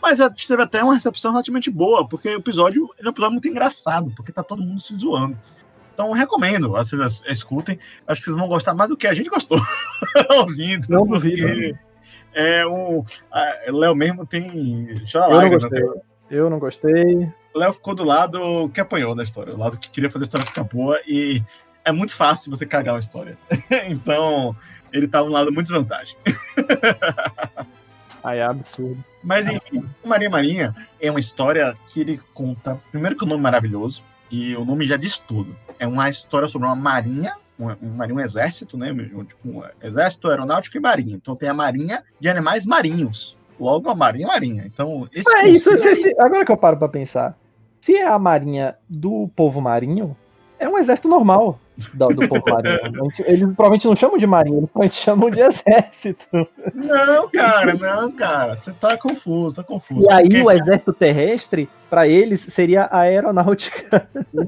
Mas 0.00 0.20
a 0.20 0.28
gente 0.28 0.48
teve 0.48 0.62
até 0.62 0.82
uma 0.82 0.94
recepção 0.94 1.30
relativamente 1.30 1.70
boa, 1.70 2.06
porque 2.06 2.28
o 2.28 2.38
episódio 2.38 2.90
é 2.98 3.06
um 3.06 3.10
episódio 3.10 3.32
muito 3.32 3.48
engraçado, 3.48 4.12
porque 4.16 4.32
tá 4.32 4.42
todo 4.42 4.62
mundo 4.62 4.80
se 4.80 4.94
zoando. 4.96 5.38
Então 6.02 6.12
recomendo, 6.12 6.68
vocês 6.68 7.22
escutem. 7.28 7.78
Acho 8.08 8.20
que 8.20 8.24
vocês 8.24 8.36
vão 8.36 8.48
gostar 8.48 8.74
mais 8.74 8.90
do 8.90 8.96
que 8.96 9.06
a 9.06 9.14
gente 9.14 9.30
gostou 9.30 9.58
ouvindo. 10.30 10.88
Não 10.88 11.06
duvido. 11.06 11.78
É 12.34 12.66
um. 12.66 13.04
Léo 13.68 13.94
mesmo 13.94 14.26
tem. 14.26 15.00
Chora 15.10 15.32
Eu 15.32 15.40
não 15.40 15.50
gostei. 15.50 15.80
Né? 15.80 16.00
Eu 16.28 16.50
não 16.50 16.58
gostei. 16.58 17.32
Léo 17.54 17.72
ficou 17.72 17.94
do 17.94 18.02
lado 18.02 18.68
que 18.70 18.80
apanhou 18.80 19.14
da 19.14 19.22
história, 19.22 19.54
o 19.54 19.58
lado 19.58 19.78
que 19.78 19.90
queria 19.90 20.10
fazer 20.10 20.24
a 20.24 20.26
história 20.26 20.46
ficar 20.46 20.64
boa 20.64 20.98
e 21.06 21.42
é 21.84 21.92
muito 21.92 22.16
fácil 22.16 22.50
você 22.50 22.66
cagar 22.66 22.94
uma 22.94 23.00
história. 23.00 23.38
então, 23.86 24.56
ele 24.92 25.06
tava 25.06 25.26
no 25.26 25.32
lado 25.32 25.52
muito 25.52 25.66
desvantagem. 25.66 26.16
Ai, 28.24 28.38
é 28.38 28.44
absurdo. 28.44 29.04
Mas 29.22 29.46
enfim, 29.46 29.84
Maria 30.04 30.30
Marinha 30.30 30.74
é 31.00 31.10
uma 31.10 31.20
história 31.20 31.76
que 31.88 32.00
ele 32.00 32.20
conta. 32.32 32.80
Primeiro 32.90 33.16
que 33.16 33.24
o 33.24 33.26
nome 33.26 33.40
é 33.40 33.42
maravilhoso, 33.42 34.02
e 34.32 34.56
o 34.56 34.64
nome 34.64 34.86
já 34.86 34.96
diz 34.96 35.18
tudo. 35.18 35.54
É 35.78 35.86
uma 35.86 36.08
história 36.08 36.48
sobre 36.48 36.66
uma 36.66 36.74
marinha, 36.74 37.36
um, 37.60 37.66
um, 37.68 38.14
um 38.14 38.20
exército, 38.20 38.78
né? 38.78 38.88
Tipo, 39.28 39.48
um 39.48 39.62
exército 39.82 40.28
aeronáutico 40.28 40.78
e 40.78 40.80
marinha. 40.80 41.14
Então 41.14 41.36
tem 41.36 41.50
a 41.50 41.54
marinha 41.54 42.02
de 42.18 42.30
animais 42.30 42.64
marinhos. 42.64 43.36
Logo 43.60 43.90
a 43.90 43.94
marinha 43.94 44.26
marinha. 44.26 44.64
Então, 44.64 45.06
esse 45.12 45.30
é 45.36 45.48
isso, 45.48 45.70
agora 46.18 46.46
que 46.46 46.50
eu 46.50 46.56
paro 46.56 46.78
para 46.78 46.88
pensar. 46.88 47.36
Se 47.78 47.94
é 47.94 48.06
a 48.06 48.18
marinha 48.18 48.74
do 48.88 49.28
povo 49.36 49.60
marinho, 49.60 50.16
é 50.58 50.66
um 50.66 50.78
exército 50.78 51.08
normal 51.08 51.60
do, 51.94 52.08
do 52.08 52.28
povo 52.28 52.42
marinho. 52.48 53.08
Eles 53.20 53.40
provavelmente 53.54 53.86
não 53.86 53.96
chamam 53.96 54.18
de 54.18 54.26
marinha, 54.26 54.58
eles 54.58 54.70
provavelmente 54.70 55.02
chamam 55.02 55.30
de 55.30 55.40
exército. 55.40 56.26
Não, 56.74 57.28
cara, 57.30 57.74
não, 57.74 58.12
cara. 58.12 58.56
Você 58.56 58.72
tá 58.72 58.96
confuso, 58.96 59.56
tá 59.56 59.64
confuso. 59.64 60.06
E 60.08 60.12
aí 60.12 60.28
porque... 60.28 60.42
o 60.42 60.50
exército 60.50 60.92
terrestre, 60.92 61.68
para 61.88 62.06
eles, 62.06 62.40
seria 62.40 62.84
a 62.84 63.00
aeronáutica. 63.00 64.08
Não. 64.32 64.44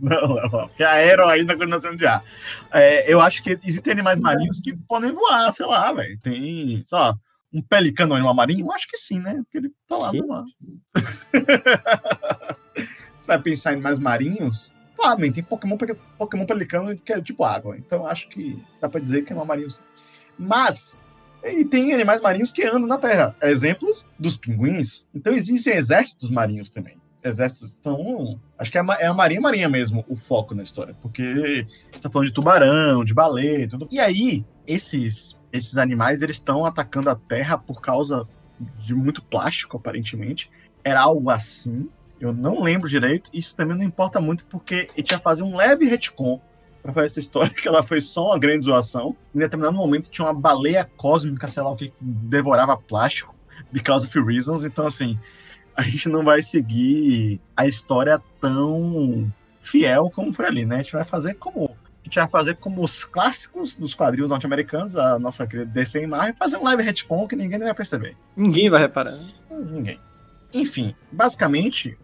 Não, 0.00 0.28
não, 0.28 0.50
porque 0.50 0.82
a 0.82 0.92
aero 0.92 1.24
ainda 1.26 1.56
continua 1.56 1.78
sendo 1.78 1.96
de 1.96 2.06
ar. 2.06 2.22
É, 2.70 3.10
eu 3.10 3.20
acho 3.20 3.42
que 3.42 3.58
existem 3.64 3.92
animais 3.92 4.20
marinhos 4.20 4.60
que 4.60 4.76
podem 4.76 5.12
voar, 5.12 5.50
sei 5.52 5.64
lá, 5.64 5.92
velho. 5.92 6.18
Tem, 6.20 6.82
só 6.84 7.14
um 7.52 7.62
pelicano 7.62 8.12
um 8.12 8.16
animal 8.16 8.34
marinho? 8.34 8.66
Eu 8.66 8.72
acho 8.72 8.88
que 8.88 8.98
sim, 8.98 9.20
né? 9.20 9.34
Porque 9.44 9.58
ele 9.58 9.70
tá 9.86 9.96
lá 9.96 10.12
no 10.12 10.26
mar. 10.26 10.44
Você 13.20 13.28
vai 13.28 13.40
pensar 13.40 13.70
em 13.70 13.74
animais 13.74 13.98
marinhos? 13.98 14.73
Claro, 14.96 15.32
tem 15.32 15.42
Pokémon, 15.42 15.76
Pokémon 16.16 16.46
Pelicano 16.46 16.96
que 16.96 17.12
é 17.12 17.20
tipo 17.20 17.44
água. 17.44 17.76
Então 17.76 18.06
acho 18.06 18.28
que 18.28 18.62
dá 18.80 18.88
pra 18.88 19.00
dizer 19.00 19.22
que 19.22 19.32
é 19.32 19.36
um 19.36 19.44
marinho. 19.44 19.68
Mas, 20.38 20.96
e 21.42 21.64
tem 21.64 21.92
animais 21.92 22.20
marinhos 22.20 22.52
que 22.52 22.64
andam 22.64 22.86
na 22.86 22.98
Terra. 22.98 23.36
Exemplos 23.42 24.04
dos 24.18 24.36
pinguins. 24.36 25.06
Então 25.14 25.32
existem 25.32 25.74
exércitos 25.74 26.30
marinhos 26.30 26.70
também. 26.70 26.96
Exércitos. 27.22 27.74
Então, 27.80 28.38
acho 28.58 28.70
que 28.70 28.76
é 28.76 28.82
a, 28.82 28.84
é 29.00 29.06
a 29.06 29.14
Marinha 29.14 29.40
Marinha 29.40 29.68
mesmo 29.68 30.04
o 30.08 30.14
foco 30.14 30.54
na 30.54 30.62
história. 30.62 30.94
Porque 31.00 31.66
você 31.90 32.00
tá 32.00 32.10
falando 32.10 32.28
de 32.28 32.34
tubarão, 32.34 33.02
de 33.02 33.14
baleia, 33.14 33.66
tudo. 33.66 33.88
E 33.90 33.98
aí, 33.98 34.44
esses, 34.66 35.40
esses 35.50 35.78
animais, 35.78 36.20
eles 36.20 36.36
estão 36.36 36.66
atacando 36.66 37.08
a 37.08 37.16
Terra 37.16 37.56
por 37.56 37.80
causa 37.80 38.28
de 38.78 38.94
muito 38.94 39.22
plástico, 39.22 39.78
aparentemente. 39.78 40.50
Era 40.84 41.00
algo 41.00 41.30
assim. 41.30 41.88
Eu 42.20 42.32
não 42.32 42.62
lembro 42.62 42.88
direito. 42.88 43.30
Isso 43.32 43.56
também 43.56 43.76
não 43.76 43.84
importa 43.84 44.20
muito, 44.20 44.44
porque 44.46 44.88
ele 44.94 45.02
tinha 45.02 45.18
fazer 45.18 45.42
um 45.42 45.56
leve 45.56 45.86
retcon 45.86 46.40
para 46.82 46.92
fazer 46.92 47.06
essa 47.06 47.20
história, 47.20 47.50
que 47.54 47.66
ela 47.66 47.82
foi 47.82 48.00
só 48.00 48.28
uma 48.28 48.38
grande 48.38 48.66
zoação. 48.66 49.16
Em 49.34 49.38
determinado 49.38 49.76
momento 49.76 50.10
tinha 50.10 50.26
uma 50.26 50.34
baleia 50.34 50.88
cósmica, 50.96 51.48
sei 51.48 51.62
lá 51.62 51.70
o 51.70 51.76
que, 51.76 51.88
que 51.88 52.04
devorava 52.04 52.76
plástico, 52.76 53.34
because 53.72 54.06
of 54.06 54.20
reasons. 54.20 54.64
Então, 54.64 54.86
assim, 54.86 55.18
a 55.74 55.82
gente 55.82 56.08
não 56.08 56.24
vai 56.24 56.42
seguir 56.42 57.40
a 57.56 57.66
história 57.66 58.20
tão 58.40 59.32
fiel 59.60 60.10
como 60.10 60.32
foi 60.32 60.46
ali, 60.46 60.64
né? 60.66 60.76
A 60.76 60.82
gente 60.82 60.92
vai 60.92 61.04
fazer 61.04 61.34
como 61.34 61.76
a 62.02 62.04
gente 62.04 62.16
vai 62.16 62.28
fazer 62.28 62.56
como 62.56 62.84
os 62.84 63.02
clássicos 63.02 63.78
dos 63.78 63.94
quadrinhos 63.94 64.28
norte-americanos, 64.28 64.94
a 64.94 65.18
nossa 65.18 65.46
querida 65.46 65.70
DC 65.70 66.02
e 66.02 66.06
Marvel, 66.06 66.34
fazer 66.34 66.58
um 66.58 66.62
live 66.62 66.82
retcon 66.82 67.26
que 67.26 67.34
ninguém 67.34 67.58
vai 67.58 67.72
perceber. 67.72 68.14
Ninguém 68.36 68.68
vai 68.68 68.82
reparar. 68.82 69.12
Né? 69.12 69.32
Ninguém. 69.50 69.98
Enfim, 70.52 70.94
basicamente, 71.10 71.96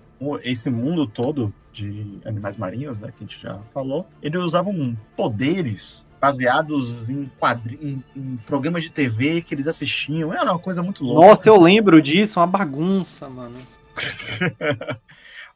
esse 0.43 0.69
mundo 0.69 1.07
todo 1.07 1.53
de 1.73 2.21
animais 2.25 2.57
marinhos, 2.57 3.00
né, 3.00 3.09
que 3.17 3.25
a 3.25 3.27
gente 3.27 3.41
já 3.41 3.59
falou, 3.73 4.07
eles 4.23 4.41
usavam 4.41 4.97
poderes 5.17 6.07
baseados 6.21 7.09
em 7.09 7.31
quadrinhos, 7.39 8.03
em, 8.15 8.37
programas 8.47 8.85
de 8.85 8.93
TV 8.93 9.41
que 9.41 9.55
eles 9.55 9.67
assistiam. 9.67 10.33
Era 10.33 10.53
uma 10.53 10.59
coisa 10.59 10.83
muito 10.83 11.03
louca. 11.05 11.29
Nossa, 11.29 11.49
eu 11.49 11.59
lembro 11.61 12.03
disso, 12.03 12.39
uma 12.39 12.47
bagunça, 12.47 13.29
mano. 13.29 13.57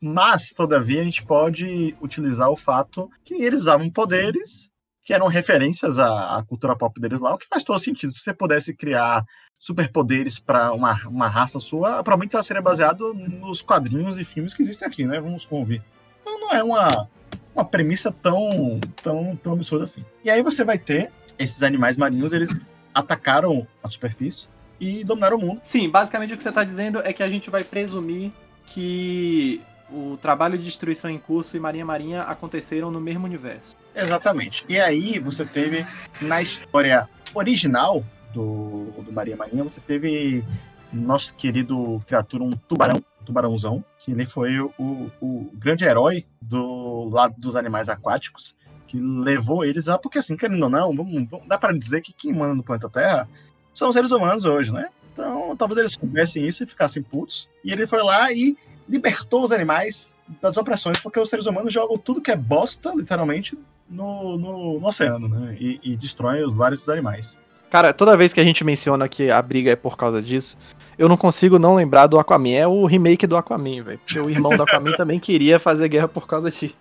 Mas, 0.01 0.53
todavia, 0.53 1.01
a 1.01 1.05
gente 1.05 1.25
pode 1.25 1.95
utilizar 2.01 2.51
o 2.51 2.57
fato 2.57 3.11
que 3.23 3.35
eles 3.35 3.61
usavam 3.63 3.91
poderes 3.91 4.71
que 5.03 5.13
eram 5.13 5.27
referências 5.27 5.99
à, 5.99 6.39
à, 6.39 6.43
cultura 6.43 6.75
pop 6.75 6.99
deles 6.99 7.21
lá, 7.21 7.35
o 7.35 7.39
que 7.39 7.47
faz 7.47 7.63
todo 7.63 7.79
sentido. 7.79 8.11
Se 8.11 8.21
você 8.21 8.33
pudesse 8.33 8.75
criar 8.75 9.25
superpoderes 9.65 10.39
para 10.39 10.75
uma, 10.75 10.95
uma 11.09 11.27
raça 11.27 11.59
sua, 11.59 12.03
provavelmente 12.03 12.35
ela 12.35 12.43
seria 12.43 12.61
baseado 12.61 13.15
nos 13.15 13.63
quadrinhos 13.63 14.19
e 14.19 14.25
filmes 14.25 14.53
que 14.53 14.61
existem 14.61 14.87
aqui, 14.87 15.07
né? 15.07 15.19
Vamos 15.19 15.47
convir. 15.47 15.83
Então 16.21 16.39
não 16.39 16.53
é 16.53 16.63
uma, 16.63 17.09
uma 17.55 17.65
premissa 17.65 18.13
tão, 18.13 18.79
tão, 19.03 19.35
tão 19.37 19.55
absurda 19.55 19.85
assim. 19.85 20.05
E 20.23 20.29
aí 20.29 20.43
você 20.43 20.65
vai 20.65 20.77
ter 20.77 21.11
esses 21.39 21.63
animais 21.63 21.97
marinhos, 21.97 22.31
eles 22.35 22.55
atacaram 22.93 23.67
a 23.83 23.89
superfície 23.89 24.49
e 24.79 25.03
dominaram 25.03 25.39
o 25.39 25.41
mundo. 25.41 25.61
Sim, 25.63 25.89
basicamente 25.89 26.35
o 26.35 26.37
que 26.37 26.43
você 26.43 26.51
está 26.51 26.63
dizendo 26.63 27.01
é 27.03 27.15
que 27.15 27.23
a 27.23 27.31
gente 27.31 27.49
vai 27.49 27.65
presumir 27.65 28.33
que 28.67 29.63
o 29.91 30.19
trabalho 30.21 30.59
de 30.59 30.65
destruição 30.65 31.11
em 31.11 31.19
curso 31.19 31.57
e 31.57 31.61
Marinha 31.61 31.87
Marinha 31.87 32.23
aconteceram 32.25 32.91
no 32.91 33.01
mesmo 33.01 33.25
universo. 33.25 33.79
Exatamente. 33.97 34.63
E 34.69 34.79
aí 34.79 35.19
você 35.19 35.47
teve 35.47 35.87
na 36.21 36.43
história 36.43 37.09
original 37.35 38.05
do, 38.35 38.87
do 39.03 39.13
Maria 39.13 39.37
Marinha, 39.37 39.65
você 39.65 39.81
teve 39.81 40.45
nosso 40.93 41.35
querido 41.35 42.03
criatura, 42.07 42.45
um 42.45 42.51
tubarão, 42.53 43.03
tubarãozão, 43.25 43.85
que 43.99 44.13
ele 44.13 44.25
foi 44.25 44.61
o, 44.61 44.73
o 45.21 45.51
grande 45.55 45.85
herói 45.85 46.25
do 46.41 47.09
lado 47.11 47.35
dos 47.39 47.57
animais 47.57 47.89
aquáticos, 47.89 48.55
que 48.87 48.99
levou 48.99 49.65
eles 49.65 49.89
a. 49.89 49.99
Porque, 49.99 50.19
assim, 50.19 50.37
querendo 50.37 50.63
ou 50.63 50.71
não, 50.71 50.95
vamos, 50.95 51.29
vamos, 51.29 51.49
dá 51.49 51.59
para 51.59 51.77
dizer 51.77 52.01
que 52.01 52.13
quem 52.13 52.33
manda 52.33 52.55
no 52.55 52.63
planeta 52.63 52.89
Terra 52.89 53.29
são 53.73 53.89
os 53.89 53.95
seres 53.95 54.11
humanos 54.11 54.45
hoje, 54.45 54.73
né? 54.73 54.89
Então, 55.13 55.57
talvez 55.57 55.79
eles 55.79 55.93
soubessem 55.93 56.47
isso 56.47 56.63
e 56.63 56.67
ficassem 56.67 57.03
putos. 57.03 57.49
E 57.65 57.73
ele 57.73 57.87
foi 57.87 58.03
lá 58.03 58.31
e 58.33 58.57
libertou 58.89 59.45
os 59.45 59.53
animais 59.53 60.15
das 60.41 60.57
opressões, 60.57 61.01
porque 61.01 61.19
os 61.19 61.29
seres 61.29 61.47
humanos 61.47 61.73
jogam 61.73 61.97
tudo 61.99 62.21
que 62.21 62.31
é 62.31 62.37
bosta, 62.37 62.93
literalmente, 62.95 63.59
no, 63.89 64.37
no, 64.37 64.81
no 64.81 64.87
oceano, 64.87 65.29
né? 65.29 65.57
E, 65.59 65.81
e 65.83 65.97
destroem 65.97 66.45
os 66.45 66.55
vários 66.55 66.81
dos 66.81 66.89
animais. 66.89 67.39
Cara, 67.75 67.93
toda 67.93 68.17
vez 68.17 68.33
que 68.33 68.39
a 68.39 68.45
gente 68.45 68.63
menciona 68.63 69.09
que 69.09 69.33
a 69.33 69.43
briga 69.43 69.73
é 69.73 69.75
por 69.75 69.97
causa 69.97 70.23
disso, 70.23 70.57
eu 70.97 71.09
não 71.09 71.17
consigo 71.17 71.59
não 71.59 71.75
lembrar 71.75 72.07
do 72.07 72.21
Aquaman. 72.21 72.51
É 72.51 72.69
o 72.69 72.87
remake 72.87 73.27
do 73.27 73.37
Aquaman, 73.37 73.83
velho. 73.83 73.99
Porque 73.99 74.21
o 74.21 74.31
irmão 74.31 74.57
do 74.57 74.63
Aquaman 74.63 74.93
também 74.97 75.19
queria 75.19 75.59
fazer 75.59 75.89
guerra 75.89 76.07
por 76.07 76.25
causa 76.25 76.49
disso. 76.53 76.77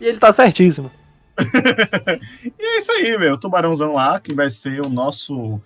E 0.00 0.06
ele 0.06 0.20
tá 0.20 0.32
certíssimo. 0.32 0.88
e 2.44 2.64
é 2.64 2.78
isso 2.78 2.92
aí, 2.92 3.18
meu. 3.18 3.34
O 3.34 3.38
tubarãozão 3.38 3.94
lá, 3.94 4.20
que 4.20 4.32
vai 4.32 4.48
ser 4.50 4.86
o 4.86 4.88
nosso. 4.88 5.60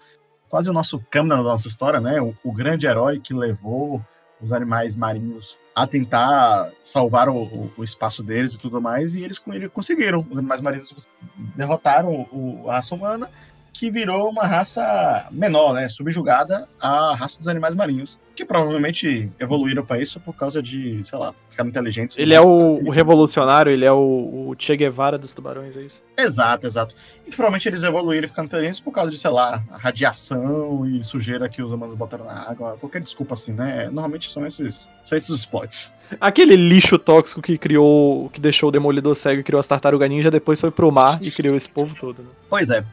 Quase 0.49 0.71
o 0.71 0.73
nosso 0.73 0.99
câmera 1.11 1.43
da 1.43 1.51
nossa 1.51 1.69
história, 1.69 2.01
né? 2.01 2.19
O, 2.19 2.35
o 2.43 2.51
grande 2.51 2.87
herói 2.87 3.21
que 3.21 3.35
levou 3.35 4.03
os 4.41 4.51
animais 4.51 4.97
marinhos 4.97 5.59
a 5.77 5.87
tentar 5.87 6.71
salvar 6.83 7.29
o, 7.29 7.37
o, 7.37 7.73
o, 7.77 7.85
espaço 7.85 8.23
deles 8.23 8.55
e 8.55 8.59
tudo 8.59 8.81
mais, 8.81 9.15
e 9.15 9.23
eles, 9.23 9.43
eles 9.49 9.69
conseguiram. 9.71 10.27
Os 10.31 10.39
animais 10.39 10.63
marinhos 10.63 11.07
derrotaram 11.55 12.27
o, 12.33 12.65
a 12.71 12.77
raça 12.77 12.95
humana 12.95 13.29
que 13.73 13.91
virou 13.91 14.29
uma 14.29 14.47
raça 14.47 15.27
menor, 15.31 15.75
né, 15.75 15.89
subjugada 15.89 16.69
à 16.81 17.15
raça 17.15 17.39
dos 17.39 17.49
animais 17.49 17.75
marinhos, 17.75 18.21
que 18.35 18.45
provavelmente 18.45 19.31
evoluíram 19.39 19.85
para 19.85 20.01
isso 20.01 20.21
por 20.21 20.33
causa 20.33 20.63
de, 20.63 21.01
sei 21.05 21.19
lá, 21.19 21.35
ficar 21.49 21.67
inteligentes. 21.67 22.19
Ele 22.19 22.35
é 22.35 22.41
o, 22.41 22.85
o, 22.85 22.91
revolucionário, 22.91 23.73
ele 23.73 23.85
é 23.85 23.93
o, 23.93 23.97
o, 23.97 24.55
Che 24.57 24.77
Guevara 24.77 25.19
dos 25.19 25.35
tubarões, 25.35 25.77
é 25.77 25.83
isso? 25.83 26.03
Exato, 26.17 26.67
exato. 26.67 26.95
E 27.27 27.31
provavelmente 27.31 27.69
eles 27.69 27.83
evoluíram 27.83 28.25
e 28.25 28.29
ficaram 28.29 28.47
inteligentes 28.47 28.81
por 28.81 28.93
causa 28.93 29.11
de, 29.11 29.19
sei 29.19 29.31
lá, 29.31 29.63
radiação 29.73 30.87
e 30.87 31.03
sujeira 31.03 31.49
que 31.49 31.63
os 31.63 31.73
humanos 31.73 31.97
botaram 31.97 32.27
na 32.27 32.49
água, 32.49 32.77
qualquer 32.79 33.01
desculpa 33.01 33.35
assim, 33.35 33.53
né? 33.53 33.87
Normalmente 33.87 34.31
são 34.31 34.47
esses, 34.47 34.89
são 35.03 35.17
esses 35.17 35.31
os 35.31 35.45
plots. 35.45 35.93
Aquele 36.21 36.57
lixo 36.57 36.99
tóxico 36.99 37.43
que 37.43 37.59
criou, 37.59 38.31
que 38.31 38.41
deixou 38.41 38.69
o 38.69 38.73
Demolidor 38.73 39.15
cego 39.15 39.41
e 39.41 39.45
criou 39.45 39.59
as 39.59 39.67
tartarugas 39.67 40.09
ninja, 40.09 40.31
depois 40.31 40.61
foi 40.61 40.71
pro 40.71 40.91
mar 40.93 41.19
e 41.23 41.31
criou 41.31 41.57
esse 41.57 41.69
povo 41.69 41.95
todo, 41.99 42.23
né? 42.23 42.29
Pois 42.49 42.71
é. 42.71 42.85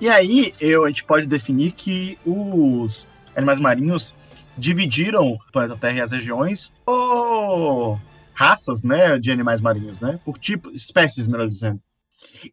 E 0.00 0.08
aí 0.08 0.52
eu, 0.60 0.84
a 0.84 0.88
gente 0.88 1.04
pode 1.04 1.26
definir 1.26 1.72
que 1.72 2.18
os 2.24 3.06
animais 3.34 3.58
marinhos 3.58 4.14
dividiram 4.56 5.32
o 5.32 5.52
planeta 5.52 5.76
Terra 5.76 5.98
e 5.98 6.00
as 6.00 6.12
regiões 6.12 6.72
por 6.84 7.98
raças, 8.32 8.84
né, 8.84 9.18
de 9.18 9.32
animais 9.32 9.60
marinhos, 9.60 10.00
né, 10.00 10.20
por 10.24 10.38
tipo, 10.38 10.70
espécies, 10.70 11.26
melhor 11.26 11.48
dizendo. 11.48 11.80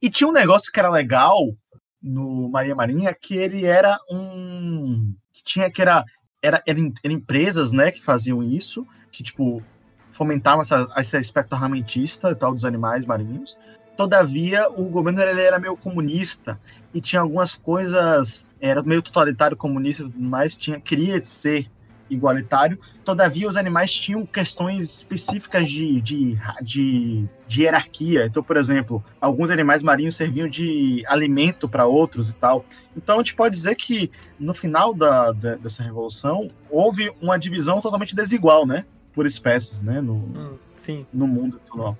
E 0.01 0.09
tinha 0.09 0.27
um 0.27 0.33
negócio 0.33 0.71
que 0.71 0.79
era 0.79 0.89
legal 0.89 1.55
no 2.01 2.49
Maria 2.49 2.75
Marinha, 2.75 3.15
que 3.19 3.35
ele 3.35 3.65
era 3.65 3.97
um 4.09 5.13
que 5.31 5.43
tinha 5.43 5.69
que 5.69 5.81
era 5.81 6.03
era, 6.41 6.61
era, 6.65 6.79
era 7.03 7.13
empresas, 7.13 7.71
né, 7.71 7.91
que 7.91 8.03
faziam 8.03 8.41
isso, 8.43 8.85
que 9.11 9.23
tipo 9.23 9.63
fomentavam 10.11 10.61
essa, 10.61 10.87
esse 10.97 11.17
aspecto 11.17 11.53
armamentista 11.53 12.31
e 12.31 12.35
tal 12.35 12.53
dos 12.53 12.65
animais 12.65 13.05
marinhos. 13.05 13.57
Todavia, 13.95 14.69
o 14.69 14.89
governo 14.89 15.21
ele 15.21 15.41
era 15.41 15.59
meio 15.59 15.77
comunista 15.77 16.59
e 16.93 16.99
tinha 16.99 17.21
algumas 17.21 17.55
coisas, 17.55 18.45
era 18.59 18.81
meio 18.83 19.01
totalitário 19.01 19.55
comunista 19.55 20.09
mais, 20.15 20.55
tinha, 20.55 20.79
queria 20.79 21.23
ser 21.23 21.69
igualitário, 22.09 22.79
todavia 23.03 23.47
os 23.47 23.57
animais 23.57 23.91
tinham 23.91 24.25
questões 24.25 24.97
específicas 24.97 25.69
de, 25.69 25.99
de, 26.01 26.37
de, 26.61 27.25
de 27.47 27.61
hierarquia. 27.61 28.25
Então, 28.25 28.43
por 28.43 28.57
exemplo, 28.57 29.03
alguns 29.19 29.49
animais 29.49 29.81
marinhos 29.81 30.15
serviam 30.15 30.47
de 30.47 31.03
alimento 31.07 31.67
para 31.67 31.85
outros 31.85 32.29
e 32.29 32.33
tal. 32.35 32.65
Então, 32.95 33.15
a 33.15 33.17
gente 33.19 33.35
pode 33.35 33.55
dizer 33.55 33.75
que 33.75 34.11
no 34.39 34.53
final 34.53 34.93
da, 34.93 35.31
da, 35.31 35.55
dessa 35.55 35.83
revolução 35.83 36.47
houve 36.69 37.11
uma 37.21 37.37
divisão 37.37 37.81
totalmente 37.81 38.15
desigual, 38.15 38.65
né? 38.65 38.85
Por 39.13 39.25
espécies, 39.25 39.81
né? 39.81 40.01
No, 40.01 40.15
hum, 40.15 40.57
sim. 40.73 41.05
no 41.13 41.27
mundo 41.27 41.59
atual. 41.65 41.97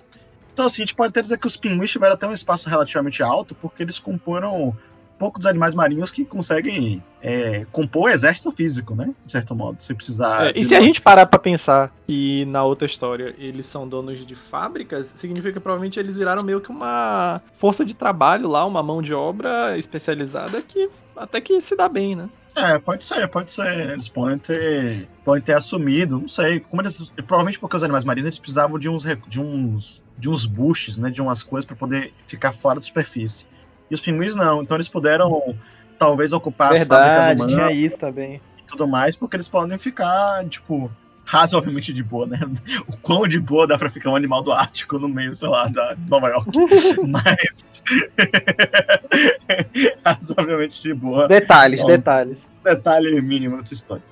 Então, 0.56 0.64
assim, 0.64 0.80
a 0.80 0.86
gente 0.86 0.94
pode 0.94 1.10
até 1.10 1.20
dizer 1.20 1.36
que 1.36 1.46
os 1.46 1.54
pinguins 1.54 1.90
tiveram 1.90 2.14
até 2.14 2.26
um 2.26 2.32
espaço 2.32 2.66
relativamente 2.70 3.22
alto, 3.22 3.54
porque 3.54 3.82
eles 3.82 3.98
comporam 3.98 4.74
pouco 5.18 5.38
dos 5.38 5.46
animais 5.46 5.74
marinhos 5.74 6.10
que 6.10 6.24
conseguem 6.24 7.04
é, 7.20 7.66
compor 7.70 8.10
exército 8.10 8.50
físico, 8.52 8.94
né? 8.94 9.14
De 9.26 9.32
certo 9.32 9.54
modo, 9.54 9.82
se 9.82 9.92
precisar. 9.92 10.46
É, 10.46 10.52
e 10.58 10.64
se 10.64 10.74
a 10.74 10.80
gente 10.80 10.98
parar 11.02 11.26
para 11.26 11.38
pensar 11.38 11.92
que 12.06 12.46
na 12.46 12.64
outra 12.64 12.86
história 12.86 13.34
eles 13.36 13.66
são 13.66 13.86
donos 13.86 14.24
de 14.24 14.34
fábricas, 14.34 15.12
significa 15.14 15.52
que 15.52 15.60
provavelmente 15.60 16.00
eles 16.00 16.16
viraram 16.16 16.42
meio 16.42 16.62
que 16.62 16.70
uma 16.70 17.42
força 17.52 17.84
de 17.84 17.94
trabalho 17.94 18.48
lá, 18.48 18.64
uma 18.64 18.82
mão 18.82 19.02
de 19.02 19.12
obra 19.12 19.76
especializada 19.76 20.62
que 20.62 20.88
até 21.14 21.38
que 21.38 21.60
se 21.60 21.76
dá 21.76 21.86
bem, 21.86 22.16
né? 22.16 22.30
É, 22.56 22.78
pode 22.78 23.04
ser, 23.04 23.28
pode 23.28 23.52
ser. 23.52 23.90
Eles 23.90 24.08
podem 24.08 24.38
ter, 24.38 25.06
podem 25.22 25.42
ter 25.42 25.52
assumido, 25.52 26.20
não 26.20 26.28
sei. 26.28 26.60
Como 26.60 26.80
eles, 26.80 27.12
provavelmente 27.26 27.58
porque 27.58 27.76
os 27.76 27.82
animais 27.82 28.02
marinhos 28.02 28.26
eles 28.26 28.38
precisavam 28.38 28.78
de 28.78 28.88
uns, 28.88 29.04
de 29.28 29.40
uns, 29.40 30.02
de 30.16 30.30
uns 30.30 30.46
boosts, 30.46 30.96
né, 30.96 31.10
de 31.10 31.20
umas 31.20 31.42
coisas 31.42 31.66
para 31.66 31.76
poder 31.76 32.14
ficar 32.26 32.52
fora 32.52 32.80
da 32.80 32.86
superfície. 32.86 33.46
E 33.90 33.94
os 33.94 34.00
pinguins 34.00 34.34
não, 34.34 34.62
então 34.62 34.74
eles 34.76 34.88
puderam 34.88 35.54
talvez 35.98 36.32
ocupar 36.32 36.72
Verdade, 36.72 37.10
as 37.10 37.16
fábricas 37.26 37.34
humanas. 37.36 37.54
tinha 37.54 37.86
isso 37.86 37.98
também. 38.00 38.40
E 38.58 38.62
tudo 38.66 38.88
mais, 38.88 39.14
porque 39.16 39.36
eles 39.36 39.48
podem 39.48 39.76
ficar, 39.76 40.44
tipo, 40.48 40.90
razoavelmente 41.26 41.92
de 41.92 42.02
boa, 42.04 42.26
né? 42.26 42.38
O 42.86 42.96
quão 42.96 43.26
de 43.26 43.40
boa 43.40 43.66
dá 43.66 43.76
pra 43.76 43.90
ficar 43.90 44.10
um 44.10 44.16
animal 44.16 44.42
do 44.42 44.52
Ártico 44.52 44.96
no 44.98 45.08
meio, 45.08 45.34
sei 45.34 45.48
lá, 45.48 45.66
da 45.66 45.96
Nova 46.08 46.28
York. 46.28 46.50
Mas. 47.06 47.82
razoavelmente 50.04 50.80
de 50.80 50.94
boa. 50.94 51.26
Detalhes, 51.26 51.80
então, 51.80 51.90
detalhes. 51.90 52.48
Detalhe 52.62 53.20
mínimo 53.20 53.56
dessa 53.58 53.74
história. 53.74 54.04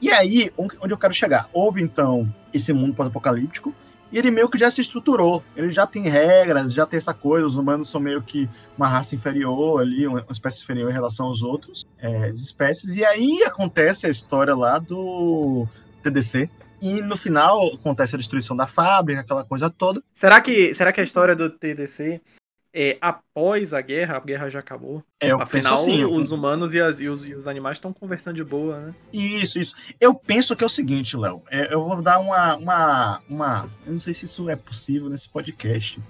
E 0.00 0.10
aí, 0.10 0.50
onde 0.56 0.94
eu 0.94 0.96
quero 0.96 1.12
chegar? 1.12 1.50
Houve 1.52 1.82
então 1.82 2.32
esse 2.54 2.72
mundo 2.72 2.94
pós-apocalíptico, 2.94 3.74
e 4.12 4.18
ele 4.18 4.30
meio 4.30 4.48
que 4.48 4.58
já 4.58 4.70
se 4.70 4.80
estruturou. 4.80 5.42
Ele 5.56 5.70
já 5.70 5.86
tem 5.86 6.02
regras, 6.04 6.72
já 6.72 6.86
tem 6.86 6.96
essa 6.96 7.14
coisa. 7.14 7.46
Os 7.46 7.56
humanos 7.56 7.88
são 7.88 8.00
meio 8.00 8.22
que 8.22 8.48
uma 8.76 8.88
raça 8.88 9.14
inferior 9.14 9.80
ali, 9.80 10.06
uma 10.06 10.24
espécie 10.30 10.62
inferior 10.62 10.90
em 10.90 10.94
relação 10.94 11.26
aos 11.26 11.42
outros 11.42 11.86
é, 11.98 12.28
espécies. 12.30 12.96
E 12.96 13.04
aí 13.04 13.42
acontece 13.44 14.06
a 14.06 14.10
história 14.10 14.54
lá 14.54 14.78
do 14.78 15.66
TDC. 16.02 16.50
E 16.80 17.00
no 17.02 17.16
final 17.16 17.74
acontece 17.74 18.14
a 18.14 18.18
destruição 18.18 18.56
da 18.56 18.66
fábrica, 18.66 19.20
aquela 19.20 19.44
coisa 19.44 19.68
toda. 19.68 20.02
Será 20.14 20.40
que, 20.40 20.74
será 20.74 20.92
que 20.92 21.00
a 21.00 21.04
história 21.04 21.36
do 21.36 21.50
TDC 21.50 22.20
é 22.72 22.96
após 23.00 23.74
a 23.74 23.80
guerra, 23.80 24.16
a 24.16 24.20
guerra 24.20 24.48
já 24.48 24.60
acabou. 24.60 25.02
É, 25.20 25.32
eu 25.32 25.40
Afinal, 25.42 25.74
penso 25.74 25.74
assim, 25.74 26.04
os 26.04 26.30
humanos 26.30 26.72
e, 26.72 26.80
as- 26.80 27.00
e 27.00 27.08
os, 27.08 27.26
e 27.26 27.34
os 27.34 27.46
animais 27.48 27.76
estão 27.78 27.92
conversando 27.92 28.36
de 28.36 28.44
boa, 28.44 28.78
né? 28.78 28.94
Isso, 29.12 29.58
isso. 29.58 29.74
Eu 30.00 30.14
penso 30.14 30.54
que 30.54 30.62
é 30.62 30.66
o 30.66 30.70
seguinte, 30.70 31.16
Léo. 31.16 31.42
é, 31.50 31.74
eu 31.74 31.82
vou 31.82 32.00
dar 32.00 32.20
uma, 32.20 32.56
uma, 32.56 33.22
uma. 33.28 33.70
Eu 33.84 33.92
não 33.94 34.00
sei 34.00 34.14
se 34.14 34.24
isso 34.24 34.48
é 34.48 34.54
possível 34.54 35.08
nesse 35.10 35.28
podcast, 35.28 36.00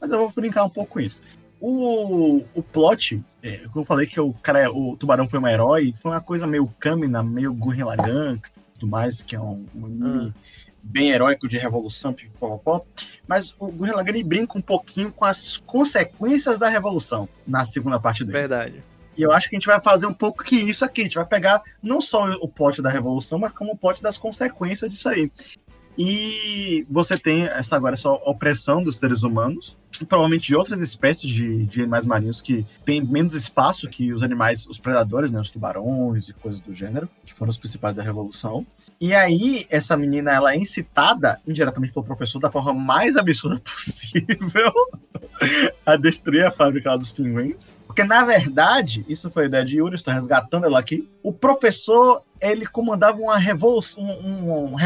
mas 0.00 0.10
eu 0.10 0.18
vou 0.18 0.30
brincar 0.32 0.64
um 0.64 0.70
pouco 0.70 0.92
com 0.94 1.00
isso. 1.00 1.20
O, 1.60 2.44
o 2.54 2.62
plot, 2.62 3.20
é, 3.42 3.58
como 3.72 3.80
eu 3.82 3.84
falei 3.86 4.06
que 4.06 4.20
o 4.20 4.32
cara, 4.34 4.70
o 4.70 4.96
tubarão 4.96 5.26
foi 5.28 5.40
um 5.40 5.48
herói, 5.48 5.92
foi 6.00 6.12
uma 6.12 6.20
coisa 6.20 6.46
meio 6.46 6.68
Kamina, 6.78 7.22
meio 7.24 7.52
Gurren 7.52 7.84
Lagann, 7.84 8.38
tudo 8.74 8.86
mais, 8.86 9.22
que 9.22 9.34
é 9.34 9.40
um, 9.40 9.64
um 9.74 9.86
anime 9.86 10.34
bem 10.82 11.10
heróico 11.10 11.48
de 11.48 11.56
revolução, 11.56 12.12
pipopopó. 12.12 12.84
Mas 13.26 13.54
o 13.58 13.70
Gurren 13.70 13.94
Lagann 13.94 14.22
brinca 14.22 14.58
um 14.58 14.62
pouquinho 14.62 15.10
com 15.10 15.24
as 15.24 15.56
consequências 15.56 16.58
da 16.58 16.68
revolução 16.68 17.28
na 17.46 17.64
segunda 17.64 17.98
parte 17.98 18.22
dele. 18.22 18.38
Verdade. 18.38 18.82
E 19.16 19.22
eu 19.22 19.32
acho 19.32 19.48
que 19.48 19.56
a 19.56 19.58
gente 19.58 19.66
vai 19.66 19.80
fazer 19.80 20.06
um 20.06 20.12
pouco 20.12 20.42
que 20.42 20.56
isso 20.56 20.84
aqui. 20.84 21.02
A 21.02 21.04
gente 21.04 21.14
vai 21.14 21.24
pegar 21.24 21.62
não 21.82 22.00
só 22.00 22.24
o 22.40 22.48
plot 22.48 22.82
da 22.82 22.90
revolução, 22.90 23.38
mas 23.38 23.52
como 23.52 23.72
o 23.72 23.76
plot 23.76 24.02
das 24.02 24.18
consequências 24.18 24.90
disso 24.90 25.08
aí. 25.08 25.30
E 25.96 26.86
você 26.90 27.16
tem 27.16 27.46
essa 27.46 27.76
agora 27.76 27.94
essa 27.94 28.10
opressão 28.10 28.82
dos 28.82 28.96
seres 28.96 29.22
humanos, 29.22 29.76
provavelmente 30.08 30.48
de 30.48 30.56
outras 30.56 30.80
espécies 30.80 31.30
de, 31.30 31.66
de 31.66 31.80
animais 31.82 32.04
marinhos 32.04 32.40
que 32.40 32.66
têm 32.84 33.00
menos 33.00 33.34
espaço 33.34 33.88
que 33.88 34.12
os 34.12 34.22
animais, 34.22 34.66
os 34.66 34.78
predadores, 34.78 35.30
né, 35.30 35.40
os 35.40 35.50
tubarões 35.50 36.28
e 36.28 36.32
coisas 36.34 36.60
do 36.60 36.72
gênero, 36.72 37.08
que 37.24 37.32
foram 37.32 37.50
os 37.50 37.56
principais 37.56 37.94
da 37.94 38.02
revolução. 38.02 38.66
E 39.00 39.14
aí 39.14 39.66
essa 39.70 39.96
menina 39.96 40.32
ela 40.32 40.52
é 40.52 40.56
incitada 40.56 41.40
indiretamente 41.46 41.92
pelo 41.92 42.04
professor 42.04 42.40
da 42.40 42.50
forma 42.50 42.74
mais 42.74 43.16
absurda 43.16 43.60
possível 43.64 44.72
a 45.86 45.96
destruir 45.96 46.44
a 46.44 46.50
fábrica 46.50 46.90
lá 46.90 46.96
dos 46.96 47.12
pinguins. 47.12 47.72
Porque, 47.86 48.02
na 48.02 48.24
verdade, 48.24 49.04
isso 49.08 49.30
foi 49.30 49.44
a 49.44 49.46
ideia 49.46 49.64
de 49.64 49.78
Yuri, 49.78 49.94
estou 49.94 50.12
resgatando 50.12 50.66
ela 50.66 50.80
aqui. 50.80 51.08
O 51.22 51.32
professor, 51.32 52.24
ele 52.44 52.66
comandava 52.66 53.18
uma 53.18 53.38
revolução, 53.38 54.04
um, 54.04 54.74
um, 54.74 54.76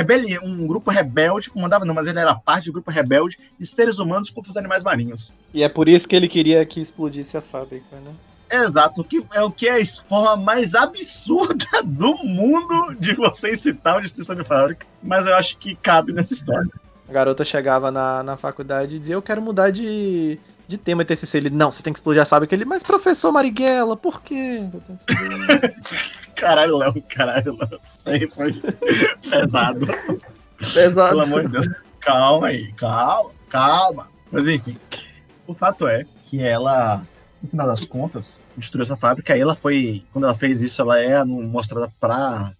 um 0.44 0.66
grupo 0.66 0.90
rebelde, 0.90 1.50
comandava 1.50 1.84
não, 1.84 1.94
mas 1.94 2.06
ele 2.06 2.18
era 2.18 2.34
parte 2.34 2.66
do 2.66 2.72
grupo 2.72 2.90
rebelde 2.90 3.38
de 3.58 3.66
seres 3.66 3.98
humanos 3.98 4.30
contra 4.30 4.50
os 4.50 4.56
animais 4.56 4.82
marinhos. 4.82 5.34
E 5.52 5.62
é 5.62 5.68
por 5.68 5.88
isso 5.88 6.08
que 6.08 6.14
ele 6.14 6.28
queria 6.28 6.64
que 6.64 6.80
explodisse 6.80 7.36
as 7.36 7.48
fábricas, 7.48 8.00
né? 8.00 8.12
Exato, 8.50 9.04
que 9.04 9.22
é 9.34 9.42
o 9.42 9.50
que 9.50 9.68
é 9.68 9.82
a 9.82 9.86
forma 10.08 10.36
mais 10.36 10.74
absurda 10.74 11.66
do 11.84 12.16
mundo 12.24 12.94
de 12.98 13.12
você 13.12 13.52
incitar 13.52 13.96
a 13.96 14.00
destruição 14.00 14.36
de 14.36 14.44
fábrica. 14.44 14.86
Mas 15.02 15.26
eu 15.26 15.34
acho 15.34 15.58
que 15.58 15.74
cabe 15.74 16.12
nessa 16.12 16.32
história. 16.32 16.70
A 17.08 17.12
garota 17.12 17.44
chegava 17.44 17.90
na, 17.90 18.22
na 18.22 18.36
faculdade 18.36 18.96
e 18.96 18.98
dizia, 18.98 19.16
eu 19.16 19.22
quero 19.22 19.42
mudar 19.42 19.70
de, 19.70 20.38
de 20.66 20.78
tema 20.78 21.02
e 21.02 21.04
TCC. 21.04 21.38
Ele, 21.38 21.50
não, 21.50 21.70
você 21.70 21.82
tem 21.82 21.92
que 21.92 21.98
explodir 21.98 22.22
a 22.22 22.26
fábrica. 22.26 22.54
Ele, 22.54 22.64
mas 22.64 22.82
professor 22.82 23.32
Marighella, 23.32 23.96
por 23.96 24.22
quê? 24.22 24.62
Eu 24.72 24.80
tenho 24.80 24.98
que 24.98 25.14
fazer 25.14 25.74
isso?" 25.92 26.27
Caralho, 26.38 26.76
Léo, 26.76 27.02
caralho, 27.08 27.56
Léo. 27.56 27.80
Isso 27.82 27.98
aí 28.06 28.28
foi 28.28 28.60
pesado. 29.28 29.86
Pesado. 30.72 31.10
Pelo 31.10 31.22
amor 31.22 31.42
de 31.46 31.52
Deus. 31.52 31.66
Calma 32.00 32.48
aí, 32.48 32.72
calma, 32.74 33.30
calma. 33.48 34.08
Mas 34.30 34.46
enfim, 34.46 34.76
o 35.46 35.54
fato 35.54 35.86
é 35.88 36.04
que 36.24 36.42
ela, 36.42 37.02
no 37.42 37.48
final 37.48 37.66
das 37.66 37.84
contas, 37.84 38.42
destruiu 38.56 38.82
essa 38.82 38.96
fábrica. 38.96 39.32
Aí 39.32 39.40
ela 39.40 39.54
foi, 39.54 40.04
quando 40.12 40.24
ela 40.24 40.34
fez 40.34 40.60
isso, 40.62 40.80
ela 40.82 40.98
é 41.00 41.22
mostrada 41.24 41.90
pra. 41.98 42.52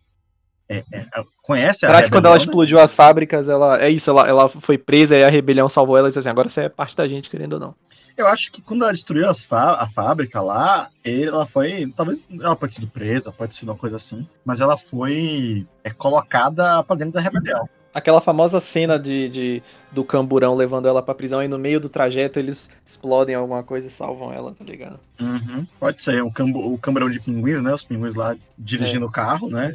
É, 0.69 0.85
é, 0.93 1.07
conhece 1.43 1.87
a 1.87 1.89
Será 1.89 2.03
que 2.03 2.11
quando 2.11 2.27
ela 2.27 2.35
né? 2.37 2.41
explodiu 2.43 2.79
as 2.79 2.95
fábricas, 2.95 3.49
ela. 3.49 3.81
É 3.81 3.89
isso, 3.89 4.11
ela, 4.11 4.29
ela 4.29 4.49
foi 4.49 4.77
presa 4.77 5.17
e 5.17 5.25
a 5.25 5.29
rebelião 5.31 5.69
salvou 5.69 5.97
ela 5.97 6.09
e 6.09 6.11
disse 6.11 6.19
assim, 6.19 6.29
agora 6.29 6.49
você 6.49 6.63
é 6.63 6.69
parte 6.69 6.97
da 6.97 7.09
gente, 7.09 7.31
querendo 7.31 7.55
ou 7.55 7.61
não. 7.61 7.75
Eu 8.17 8.27
acho 8.27 8.51
que 8.51 8.61
quando 8.61 8.83
ela 8.83 8.93
destruiu 8.93 9.29
as 9.29 9.45
fá- 9.45 9.77
a 9.81 9.89
fábrica 9.89 10.41
lá, 10.41 10.91
ela 11.05 11.47
foi. 11.47 11.91
Talvez 11.97 12.25
ela 12.41 12.57
pode 12.57 12.75
ter 12.75 12.81
sido 12.81 12.91
presa, 12.91 13.31
pode 13.33 13.55
ser 13.55 13.65
uma 13.65 13.77
coisa 13.77 13.97
assim. 13.97 14.27
Mas 14.45 14.61
ela 14.61 14.77
foi 14.77 15.67
é, 15.85 15.91
colocada 15.91 16.83
pra 16.83 16.97
dentro 16.97 17.15
da 17.15 17.21
rebelião. 17.21 17.69
Aquela 17.95 18.21
famosa 18.21 18.61
cena 18.61 18.99
de, 18.99 19.29
de- 19.31 19.63
do 19.91 20.05
camburão 20.05 20.55
levando 20.55 20.87
ela 20.87 21.01
pra 21.03 21.15
prisão 21.15 21.43
e 21.43 21.49
no 21.49 21.59
meio 21.59 21.81
do 21.81 21.89
trajeto 21.89 22.39
eles 22.39 22.77
explodem 22.85 23.35
alguma 23.35 23.63
coisa 23.63 23.87
e 23.87 23.91
salvam 23.91 24.33
ela, 24.33 24.53
tá 24.53 24.65
ligado? 24.65 25.01
Uhum. 25.21 25.67
Pode 25.81 26.03
ser 26.03 26.23
o, 26.23 26.31
cambu, 26.31 26.75
o 26.75 26.79
camburão 26.79 27.09
de 27.09 27.19
pinguins, 27.19 27.63
né? 27.63 27.73
Os 27.73 27.83
pinguins 27.85 28.15
lá 28.15 28.37
dirigindo 28.59 29.07
o 29.07 29.11
carro, 29.11 29.49
né? 29.49 29.75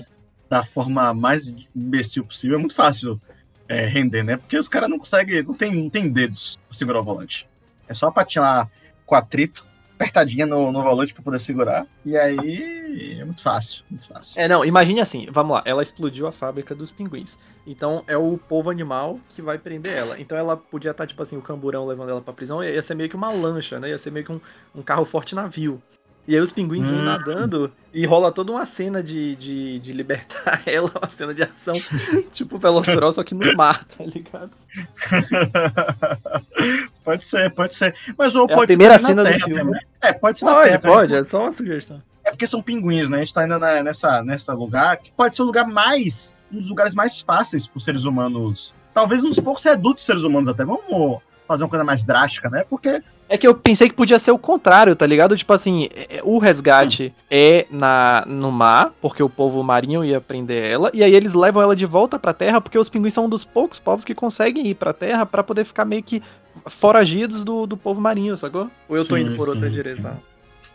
Da 0.53 0.61
forma 0.61 1.15
mais 1.15 1.51
imbecil 1.75 2.23
possível. 2.23 2.57
É 2.57 2.59
muito 2.59 2.75
fácil 2.75 3.19
é, 3.67 3.87
render, 3.87 4.21
né? 4.21 4.37
Porque 4.37 4.55
os 4.55 4.67
caras 4.67 4.87
não 4.87 4.99
conseguem, 4.99 5.41
não 5.41 5.55
tem, 5.55 5.73
não 5.73 5.89
tem 5.89 6.07
dedos 6.07 6.59
pra 6.67 6.77
segurar 6.77 6.99
o 6.99 7.03
volante. 7.03 7.49
É 7.87 7.93
só 7.95 8.11
patinar 8.11 8.69
com 9.03 9.15
atrito, 9.15 9.65
apertadinha 9.95 10.45
no, 10.45 10.71
no 10.71 10.83
volante 10.83 11.11
pra 11.11 11.23
poder 11.23 11.39
segurar. 11.39 11.87
E 12.05 12.15
aí 12.15 13.17
é 13.19 13.25
muito 13.25 13.41
fácil, 13.41 13.83
muito 13.89 14.07
fácil. 14.07 14.39
É, 14.39 14.47
não, 14.47 14.63
imagine 14.63 15.01
assim, 15.01 15.25
vamos 15.31 15.53
lá, 15.55 15.63
ela 15.65 15.81
explodiu 15.81 16.27
a 16.27 16.31
fábrica 16.31 16.75
dos 16.75 16.91
pinguins. 16.91 17.39
Então 17.65 18.03
é 18.05 18.15
o 18.15 18.37
povo 18.37 18.69
animal 18.69 19.19
que 19.29 19.41
vai 19.41 19.57
prender 19.57 19.97
ela. 19.97 20.19
Então 20.19 20.37
ela 20.37 20.55
podia 20.55 20.91
estar, 20.91 21.07
tipo 21.07 21.23
assim, 21.23 21.35
o 21.35 21.41
camburão 21.41 21.83
levando 21.87 22.11
ela 22.11 22.21
pra 22.21 22.31
prisão, 22.31 22.63
ia 22.63 22.81
ser 22.83 22.93
meio 22.93 23.09
que 23.09 23.15
uma 23.15 23.31
lancha, 23.31 23.79
né? 23.79 23.89
Ia 23.89 23.97
ser 23.97 24.11
meio 24.11 24.23
que 24.23 24.31
um, 24.31 24.41
um 24.75 24.83
carro 24.83 25.03
forte 25.03 25.33
navio. 25.33 25.81
E 26.25 26.35
aí 26.35 26.41
os 26.41 26.51
pinguins 26.53 26.89
Hum. 26.89 27.01
nadando 27.03 27.69
e 27.93 28.05
rola 28.05 28.31
toda 28.31 28.53
uma 28.53 28.65
cena 28.65 29.03
de, 29.03 29.35
de, 29.35 29.79
de 29.79 29.91
libertar 29.91 30.61
ela, 30.65 30.89
uma 30.95 31.09
cena 31.09 31.33
de 31.33 31.43
ação, 31.43 31.73
tipo 32.31 32.57
Velociraptor, 32.57 33.11
só 33.11 33.23
que 33.23 33.35
no 33.35 33.53
mar, 33.57 33.83
tá 33.83 34.05
ligado? 34.05 34.51
pode 37.03 37.25
ser, 37.25 37.49
pode 37.53 37.75
ser. 37.75 37.95
Mas 38.17 38.35
ou 38.35 38.47
É 38.49 38.53
a 38.53 38.55
pode 38.55 38.67
primeira 38.67 38.97
ser 38.97 39.07
cena 39.07 39.23
na 39.23 39.29
do 39.29 39.33
terra 39.33 39.45
filme. 39.45 39.61
também. 39.63 39.81
É, 40.01 40.13
pode 40.13 40.39
ser 40.39 40.45
na 40.45 40.51
Pode, 40.53 40.65
terra. 40.67 40.79
também. 40.79 40.97
pode, 40.97 41.15
é 41.15 41.23
só 41.23 41.41
uma 41.41 41.51
sugestão. 41.51 42.01
É 42.23 42.31
porque 42.31 42.47
são 42.47 42.61
pinguins, 42.61 43.09
né? 43.09 43.17
A 43.17 43.19
gente 43.19 43.33
tá 43.33 43.43
indo 43.45 43.59
na- 43.59 43.83
nessa, 43.83 44.23
nessa 44.23 44.53
lugar 44.53 44.95
que 44.97 45.11
pode 45.11 45.35
ser 45.35 45.41
o 45.41 45.45
lugar 45.45 45.67
mais. 45.67 46.35
Um 46.51 46.57
dos 46.57 46.69
lugares 46.69 46.95
mais 46.95 47.19
fáceis 47.19 47.67
para 47.67 47.77
os 47.77 47.83
seres 47.83 48.05
humanos. 48.05 48.73
Talvez 48.93 49.23
um 49.23 49.29
dos 49.29 49.39
poucos 49.39 49.63
redutos 49.63 50.05
seres 50.05 50.23
humanos 50.23 50.47
até. 50.47 50.63
Vamos 50.63 51.19
fazer 51.47 51.63
uma 51.63 51.69
coisa 51.69 51.83
mais 51.83 52.05
drástica, 52.05 52.49
né? 52.49 52.63
Porque. 52.69 53.03
É 53.33 53.37
que 53.37 53.47
eu 53.47 53.55
pensei 53.55 53.89
que 53.89 53.95
podia 53.95 54.19
ser 54.19 54.29
o 54.29 54.37
contrário, 54.37 54.95
tá 54.95 55.07
ligado? 55.07 55.35
Tipo 55.35 55.53
assim, 55.53 55.89
é- 55.91 56.21
o 56.23 56.37
resgate 56.37 57.11
é 57.31 57.65
na, 57.71 58.23
no 58.27 58.51
mar, 58.51 58.93
porque 59.01 59.23
o 59.23 59.29
povo 59.29 59.63
marinho 59.63 60.05
ia 60.05 60.21
prender 60.21 60.63
ela, 60.71 60.91
e 60.93 61.03
aí 61.03 61.15
eles 61.15 61.33
levam 61.33 61.59
ela 61.59 61.75
de 61.75 61.83
volta 61.83 62.19
pra 62.19 62.31
terra, 62.31 62.61
porque 62.61 62.77
os 62.77 62.89
pinguins 62.89 63.11
são 63.11 63.25
um 63.25 63.29
dos 63.29 63.43
poucos 63.43 63.79
povos 63.79 64.05
que 64.05 64.13
conseguem 64.13 64.67
ir 64.67 64.75
pra 64.75 64.93
terra 64.93 65.25
pra 65.25 65.43
poder 65.43 65.65
ficar 65.65 65.83
meio 65.83 66.03
que 66.03 66.21
foragidos 66.67 67.43
do, 67.43 67.65
do 67.65 67.75
povo 67.75 67.99
marinho, 67.99 68.37
sacou? 68.37 68.69
Ou 68.87 68.97
eu 68.97 69.03
tô 69.03 69.15
Sim, 69.15 69.23
indo 69.23 69.35
por 69.35 69.49
outra 69.49 69.67
sim, 69.67 69.73
direção? 69.73 70.15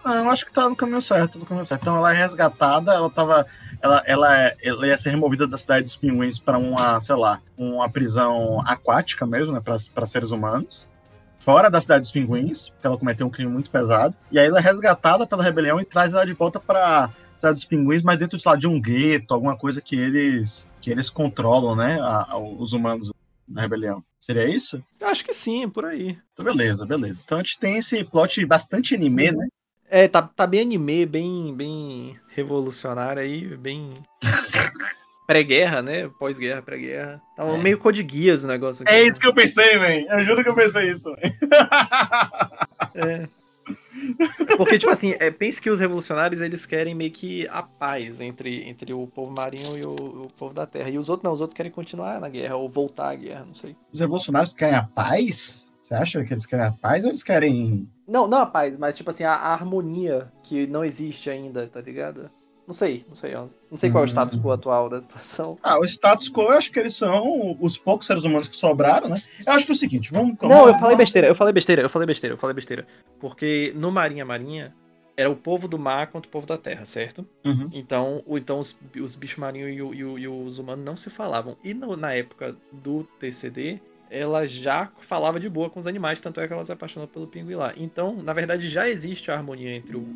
Não, 0.05 0.15
eu 0.17 0.29
acho 0.29 0.45
que 0.45 0.53
tá 0.53 0.69
no 0.69 0.75
caminho 0.75 1.01
certo, 1.01 1.39
no 1.39 1.47
caminho 1.47 1.65
certo. 1.65 1.83
Então 1.83 1.97
ela 1.97 2.13
é 2.13 2.17
resgatada, 2.17 2.93
ela 2.93 3.09
tava. 3.09 3.47
Ela, 3.81 4.03
ela, 4.05 4.37
é- 4.37 4.57
ela 4.65 4.85
ia 4.85 4.97
ser 4.97 5.11
removida 5.11 5.47
da 5.47 5.57
cidade 5.57 5.85
dos 5.85 5.95
pinguins 5.95 6.41
para 6.41 6.59
uma, 6.59 6.99
sei 6.99 7.15
lá, 7.15 7.41
uma 7.57 7.89
prisão 7.89 8.61
aquática 8.67 9.25
mesmo, 9.25 9.53
né? 9.53 9.63
Para 9.95 10.07
seres 10.07 10.33
humanos. 10.33 10.89
Fora 11.39 11.71
da 11.71 11.81
cidade 11.81 12.03
dos 12.03 12.11
pinguins, 12.11 12.69
porque 12.69 12.87
ela 12.87 12.99
cometeu 12.99 13.27
um 13.27 13.31
crime 13.31 13.51
muito 13.51 13.71
pesado. 13.71 14.15
E 14.31 14.39
aí 14.39 14.47
ela 14.47 14.59
é 14.59 14.63
resgatada 14.63 15.27
pela 15.27 15.43
rebelião 15.43 15.81
e 15.81 15.85
traz 15.85 16.13
ela 16.13 16.27
de 16.27 16.33
volta 16.33 16.59
para 16.61 17.11
cidade 17.37 17.55
dos 17.55 17.65
pinguins, 17.65 18.03
mas 18.03 18.19
dentro 18.19 18.39
sei 18.41 18.51
lá, 18.51 18.57
de 18.57 18.67
um 18.67 18.81
gueto, 18.81 19.33
alguma 19.33 19.57
coisa 19.57 19.81
que 19.81 19.97
eles 19.97 20.67
que 20.81 20.91
eles 20.91 21.09
controlam, 21.11 21.75
né? 21.77 21.99
a- 22.01 22.27
a- 22.33 22.39
os 22.39 22.73
humanos 22.73 23.13
da 23.47 23.61
rebelião. 23.63 24.03
Seria 24.19 24.45
isso? 24.49 24.83
Acho 25.03 25.25
que 25.25 25.33
sim, 25.33 25.69
por 25.69 25.85
aí. 25.85 26.19
Então, 26.33 26.45
beleza, 26.45 26.85
beleza. 26.85 27.23
Então 27.25 27.39
a 27.39 27.43
gente 27.43 27.59
tem 27.59 27.79
esse 27.79 28.03
plot 28.05 28.45
bastante 28.45 28.95
anime, 28.95 29.33
né? 29.33 29.47
É, 29.91 30.07
tá, 30.07 30.21
tá 30.23 30.47
bem 30.47 30.61
anime, 30.63 31.07
bem, 31.07 31.55
bem 31.57 32.19
revolucionário 32.29 33.23
aí, 33.23 33.57
bem. 33.57 33.89
Pré-guerra, 35.29 35.83
né? 35.83 36.09
Pós-guerra, 36.19 36.63
pré-guerra. 36.63 37.21
Tá 37.37 37.45
É. 37.45 37.59
meio 37.59 37.77
code 37.77 38.03
guias 38.03 38.45
o 38.45 38.49
negócio 38.49 38.83
aqui. 38.83 38.95
É 38.95 39.03
isso 39.07 39.21
que 39.21 39.27
eu 39.27 39.35
pensei, 39.35 39.79
velho. 39.79 40.11
Eu 40.11 40.25
juro 40.25 40.43
que 40.43 40.49
eu 40.49 40.55
pensei 40.55 40.91
isso. 40.91 41.15
véi. 41.15 41.33
É. 42.95 43.29
Porque, 44.57 44.79
tipo 44.79 44.91
assim, 44.91 45.15
é, 45.21 45.31
pense 45.31 45.61
que 45.61 45.69
os 45.69 45.81
revolucionários 45.81 46.41
eles 46.41 46.65
querem 46.65 46.95
meio 46.95 47.11
que 47.11 47.47
a 47.49 47.63
paz 47.63 48.23
entre, 48.23 48.67
entre 48.67 48.95
o 48.95 49.07
povo 49.07 49.35
marinho 49.37 49.77
e 49.77 49.83
o, 49.87 50.23
o 50.23 50.29
povo 50.33 50.55
da 50.55 50.67
terra. 50.67 50.89
E 50.89 50.97
os 50.97 51.11
outros 51.11 51.25
não, 51.25 51.33
os 51.35 51.43
outros 51.43 51.55
querem 51.55 51.71
continuar 51.71 52.19
na 52.19 52.31
guerra, 52.31 52.57
ou 52.57 52.67
voltar 52.67 53.11
à 53.11 53.15
guerra, 53.15 53.45
não 53.45 53.55
sei. 53.55 53.77
Os 53.93 54.01
revolucionários 54.01 54.55
querem 54.55 54.77
a 54.77 54.83
paz? 54.85 55.69
Você 55.83 55.95
acha 55.95 56.25
que 56.25 56.33
eles 56.33 56.47
querem 56.47 56.65
a 56.65 56.73
paz 56.73 57.05
ou 57.05 57.11
eles 57.11 57.23
querem. 57.23 57.87
Não, 58.07 58.27
não 58.27 58.39
a 58.39 58.47
paz, 58.47 58.79
mas 58.79 58.97
tipo 58.97 59.11
assim, 59.11 59.25
a, 59.25 59.35
a 59.35 59.53
harmonia 59.53 60.33
que 60.43 60.67
não 60.67 60.83
existe 60.83 61.29
ainda, 61.29 61.67
tá 61.67 61.81
ligado? 61.83 62.31
Não 62.69 62.75
sei, 62.75 63.03
não 63.09 63.17
sei. 63.17 63.35
eu 63.35 63.47
Não 63.71 63.79
sei 63.79 63.91
qual 63.91 64.05
é 64.05 64.07
o 64.07 64.09
Hum. 64.09 64.13
status 64.13 64.39
quo 64.39 64.53
atual 64.53 64.91
da 64.91 65.01
situação. 65.01 65.57
Ah, 65.63 65.79
o 65.81 65.85
status 65.87 66.29
quo, 66.29 66.43
eu 66.43 66.51
acho 66.51 66.71
que 66.71 66.79
eles 66.79 66.95
são 66.95 67.57
os 67.59 67.79
poucos 67.79 68.07
seres 68.07 68.25
humanos 68.25 68.47
que 68.47 68.57
sobraram, 68.59 69.09
né? 69.09 69.17
Eu 69.47 69.55
acho 69.55 69.65
que 69.65 69.73
é 69.73 69.75
o 69.75 69.79
seguinte, 69.79 70.13
vamos. 70.13 70.37
Não, 70.43 70.69
eu 70.69 70.79
falei 70.79 70.95
besteira, 70.95 71.27
eu 71.27 71.35
falei 71.35 71.53
besteira, 71.55 71.81
eu 71.81 71.89
falei 71.89 72.05
besteira, 72.07 72.35
eu 72.35 72.39
falei 72.39 72.53
besteira. 72.55 72.87
Porque 73.19 73.73
no 73.75 73.91
Marinha 73.91 74.23
Marinha 74.27 74.75
era 75.17 75.31
o 75.31 75.35
povo 75.35 75.67
do 75.67 75.79
mar 75.79 76.09
contra 76.09 76.29
o 76.29 76.31
povo 76.31 76.47
da 76.47 76.59
terra, 76.59 76.85
certo? 76.85 77.27
Uhum. 77.43 77.71
Então, 77.73 78.23
o- 78.27 78.37
então 78.37 78.59
os, 78.61 78.77
os 79.03 79.17
bichos 79.17 79.39
marinhos 79.39 79.75
e, 79.75 79.81
o- 79.83 79.95
e 79.95 80.05
o- 80.05 80.19
e 80.19 80.29
os 80.29 80.59
humanos 80.59 80.85
não 80.85 80.97
se 80.97 81.09
falavam. 81.09 81.57
E 81.65 81.73
no- 81.73 81.97
na 81.97 82.13
época 82.13 82.55
do 82.71 83.03
TCD, 83.19 83.81
ela 84.11 84.47
já 84.47 84.91
falava 85.01 85.41
de 85.41 85.49
boa 85.49 85.69
com 85.71 85.81
os 85.81 85.87
animais, 85.87 86.21
tanto 86.21 86.39
é 86.41 86.47
que 86.47 86.53
ela 86.53 86.65
se 86.65 86.71
apaixonou 86.73 87.09
pelo 87.09 87.27
pinguim 87.27 87.55
lá. 87.55 87.73
Então, 87.79 88.15
na 88.23 88.33
verdade, 88.35 88.69
já 88.69 88.89
existe 88.89 89.31
a 89.31 89.35
harmonia 89.35 89.75
entre 89.75 89.97
o, 89.97 90.07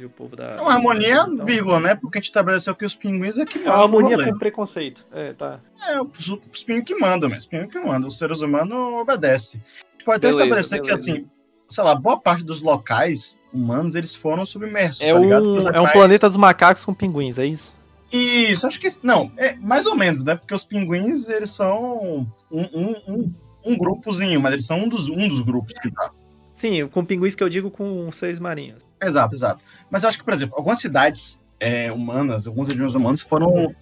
e 0.00 0.06
o 0.06 0.10
povo 0.10 0.36
da. 0.36 0.44
É 0.44 0.60
uma 0.60 0.72
harmonia, 0.72 1.26
então... 1.28 1.44
vírgula, 1.44 1.80
né? 1.80 1.94
Porque 1.94 2.18
a 2.18 2.20
gente 2.20 2.30
estabeleceu 2.30 2.74
que 2.74 2.84
os 2.84 2.94
pinguins 2.94 3.38
é 3.38 3.44
que 3.44 3.58
É 3.58 3.70
uma 3.70 3.82
harmonia 3.82 4.24
com 4.24 4.38
preconceito. 4.38 5.04
É, 5.12 5.32
tá. 5.32 5.60
É, 5.86 6.00
os, 6.00 6.28
os 6.28 6.64
pinguins 6.64 6.84
que 6.84 6.94
mandam, 6.94 7.28
mas 7.28 7.44
os 7.44 7.46
pinguins 7.46 7.72
que 7.72 7.78
mandam. 7.78 8.08
Os 8.08 8.18
seres 8.18 8.40
humanos 8.40 8.76
obedecem. 9.00 9.60
A 9.60 9.92
gente 9.92 10.04
pode 10.04 10.16
até 10.16 10.28
beleza, 10.28 10.44
estabelecer 10.44 10.82
beleza. 10.82 11.04
que, 11.04 11.10
assim, 11.10 11.26
sei 11.68 11.84
lá, 11.84 11.94
boa 11.94 12.18
parte 12.18 12.42
dos 12.42 12.62
locais 12.62 13.40
humanos, 13.52 13.94
eles 13.94 14.14
foram 14.14 14.44
submersos, 14.44 15.00
é 15.00 15.12
tá 15.12 15.18
um, 15.18 15.68
É 15.68 15.80
um 15.80 15.88
planeta 15.90 16.26
dos 16.26 16.36
macacos 16.36 16.84
com 16.84 16.94
pinguins, 16.94 17.38
é 17.38 17.46
isso? 17.46 17.76
Isso, 18.10 18.66
acho 18.66 18.80
que 18.80 18.88
não, 19.02 19.30
é 19.36 19.54
mais 19.56 19.84
ou 19.84 19.94
menos, 19.94 20.24
né? 20.24 20.34
Porque 20.34 20.54
os 20.54 20.64
pinguins, 20.64 21.28
eles 21.28 21.50
são 21.50 22.26
um, 22.50 22.60
um, 22.62 22.96
um, 23.06 23.34
um 23.64 23.76
grupozinho, 23.76 24.40
mas 24.40 24.54
eles 24.54 24.66
são 24.66 24.80
um 24.80 24.88
dos, 24.88 25.08
um 25.10 25.28
dos 25.28 25.42
grupos 25.42 25.74
que 25.74 25.90
tá. 25.90 26.10
Sim, 26.58 26.88
com 26.88 27.04
pinguins 27.04 27.36
que 27.36 27.44
eu 27.44 27.48
digo 27.48 27.70
com 27.70 28.10
seres 28.10 28.40
marinhos. 28.40 28.84
Exato, 29.00 29.32
exato. 29.32 29.62
Mas 29.88 30.02
eu 30.02 30.08
acho 30.08 30.18
que, 30.18 30.24
por 30.24 30.34
exemplo, 30.34 30.56
algumas 30.56 30.80
cidades 30.80 31.40
é, 31.60 31.92
humanas, 31.92 32.48
algumas 32.48 32.68
regiões 32.68 32.96
humanas 32.96 33.22
foram 33.22 33.72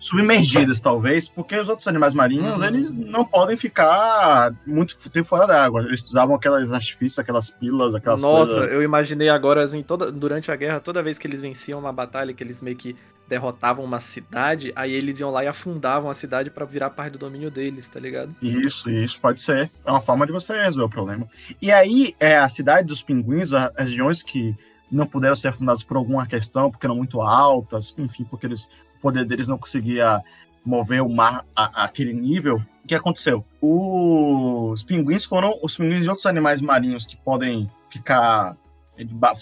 submergidas, 0.00 0.80
talvez, 0.80 1.28
porque 1.28 1.56
os 1.56 1.68
outros 1.68 1.86
animais 1.86 2.12
marinhos, 2.12 2.60
uhum. 2.60 2.66
eles 2.66 2.92
não 2.92 3.24
podem 3.24 3.56
ficar 3.56 4.52
muito 4.66 4.96
tempo 5.10 5.28
fora 5.28 5.46
da 5.46 5.64
água. 5.64 5.82
Eles 5.82 6.02
usavam 6.02 6.34
aquelas 6.34 6.72
artifícios, 6.72 7.20
aquelas 7.20 7.50
pílulas, 7.50 7.94
aquelas 7.94 8.20
Nossa, 8.20 8.52
coisas... 8.52 8.72
eu 8.72 8.82
imaginei 8.82 9.28
agora, 9.28 9.62
assim, 9.62 9.84
toda, 9.84 10.10
durante 10.10 10.50
a 10.50 10.56
guerra, 10.56 10.80
toda 10.80 11.00
vez 11.00 11.20
que 11.20 11.28
eles 11.28 11.40
venciam 11.40 11.78
uma 11.78 11.92
batalha, 11.92 12.34
que 12.34 12.42
eles 12.42 12.60
meio 12.60 12.76
que 12.76 12.96
derrotavam 13.28 13.84
uma 13.84 14.00
cidade, 14.00 14.72
aí 14.76 14.92
eles 14.92 15.20
iam 15.20 15.30
lá 15.30 15.44
e 15.44 15.46
afundavam 15.46 16.10
a 16.10 16.14
cidade 16.14 16.50
para 16.50 16.64
virar 16.64 16.90
parte 16.90 17.12
do 17.12 17.18
domínio 17.18 17.50
deles, 17.50 17.88
tá 17.88 17.98
ligado? 17.98 18.34
Isso, 18.42 18.90
isso 18.90 19.20
pode 19.20 19.42
ser. 19.42 19.70
É 19.84 19.90
uma 19.90 20.00
forma 20.00 20.26
de 20.26 20.32
você 20.32 20.52
resolver 20.60 20.86
o 20.86 20.94
problema. 20.94 21.26
E 21.60 21.72
aí, 21.72 22.14
é, 22.20 22.36
a 22.36 22.48
cidade 22.48 22.86
dos 22.86 23.02
pinguins, 23.02 23.52
as 23.52 23.72
regiões 23.76 24.22
que 24.22 24.54
não 24.90 25.06
puderam 25.06 25.34
ser 25.34 25.48
afundadas 25.48 25.82
por 25.82 25.96
alguma 25.96 26.26
questão, 26.26 26.70
porque 26.70 26.86
eram 26.86 26.96
muito 26.96 27.20
altas, 27.20 27.94
enfim, 27.98 28.24
porque 28.24 28.46
eles 28.46 28.68
poder 29.00 29.24
deles 29.24 29.48
não 29.48 29.58
conseguia 29.58 30.22
mover 30.64 31.02
o 31.02 31.08
mar 31.08 31.44
a, 31.54 31.84
aquele 31.84 32.12
nível, 32.12 32.62
o 32.82 32.86
que 32.86 32.94
aconteceu? 32.94 33.44
Os 33.60 34.82
pinguins 34.82 35.24
foram 35.24 35.58
os 35.62 35.76
pinguins 35.76 36.02
de 36.02 36.08
outros 36.08 36.26
animais 36.26 36.60
marinhos 36.60 37.06
que 37.06 37.16
podem 37.16 37.70
ficar 37.90 38.56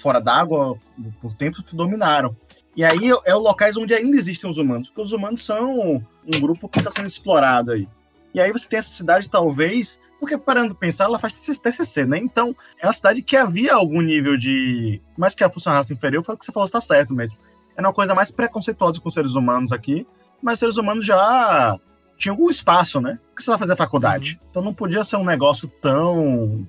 fora 0.01 0.21
d'água 0.21 0.77
por 1.21 1.35
tempo 1.35 1.62
dominaram. 1.73 2.35
E 2.74 2.85
aí 2.85 3.11
é 3.24 3.35
o 3.35 3.38
locais 3.38 3.76
onde 3.76 3.94
ainda 3.94 4.16
existem 4.16 4.48
os 4.48 4.58
humanos, 4.58 4.88
porque 4.88 5.02
os 5.02 5.12
humanos 5.12 5.44
são 5.44 6.02
um 6.26 6.40
grupo 6.40 6.68
que 6.68 6.78
está 6.78 6.90
sendo 6.90 7.06
explorado 7.06 7.72
aí. 7.72 7.88
E 8.35 8.40
aí 8.40 8.50
você 8.50 8.66
tem 8.66 8.78
essa 8.78 8.90
cidade, 8.90 9.28
talvez, 9.28 10.00
porque 10.18 10.38
parando 10.38 10.72
de 10.72 10.80
pensar, 10.80 11.04
ela 11.04 11.18
faz 11.18 11.35
TCC, 11.35 12.06
né? 12.06 12.18
Então, 12.18 12.56
é 12.80 12.87
uma 12.87 12.92
cidade 12.92 13.20
que 13.20 13.37
havia 13.37 13.74
algum 13.74 14.00
nível 14.00 14.38
de. 14.38 15.02
Mais 15.18 15.35
que 15.35 15.44
a 15.44 15.50
função 15.50 15.72
raça 15.72 15.92
inferior, 15.92 16.24
foi 16.24 16.35
o 16.35 16.38
que 16.38 16.46
você 16.46 16.52
falou, 16.52 16.64
está 16.64 16.80
certo 16.80 17.12
mesmo 17.12 17.37
era 17.76 17.87
uma 17.87 17.94
coisa 17.94 18.14
mais 18.14 18.30
preconceituosa 18.30 19.00
com 19.00 19.08
os 19.08 19.14
seres 19.14 19.35
humanos 19.35 19.72
aqui, 19.72 20.06
mas 20.40 20.54
os 20.54 20.61
seres 20.61 20.76
humanos 20.76 21.06
já 21.06 21.78
tinham 22.16 22.35
algum 22.35 22.50
espaço, 22.50 23.00
né? 23.00 23.18
O 23.32 23.37
que 23.37 23.42
você 23.42 23.50
vai 23.50 23.58
fazer 23.58 23.72
a 23.72 23.76
faculdade? 23.76 24.38
Uhum. 24.40 24.48
Então 24.50 24.62
não 24.62 24.74
podia 24.74 25.04
ser 25.04 25.16
um 25.16 25.24
negócio 25.24 25.68
tão 25.80 26.66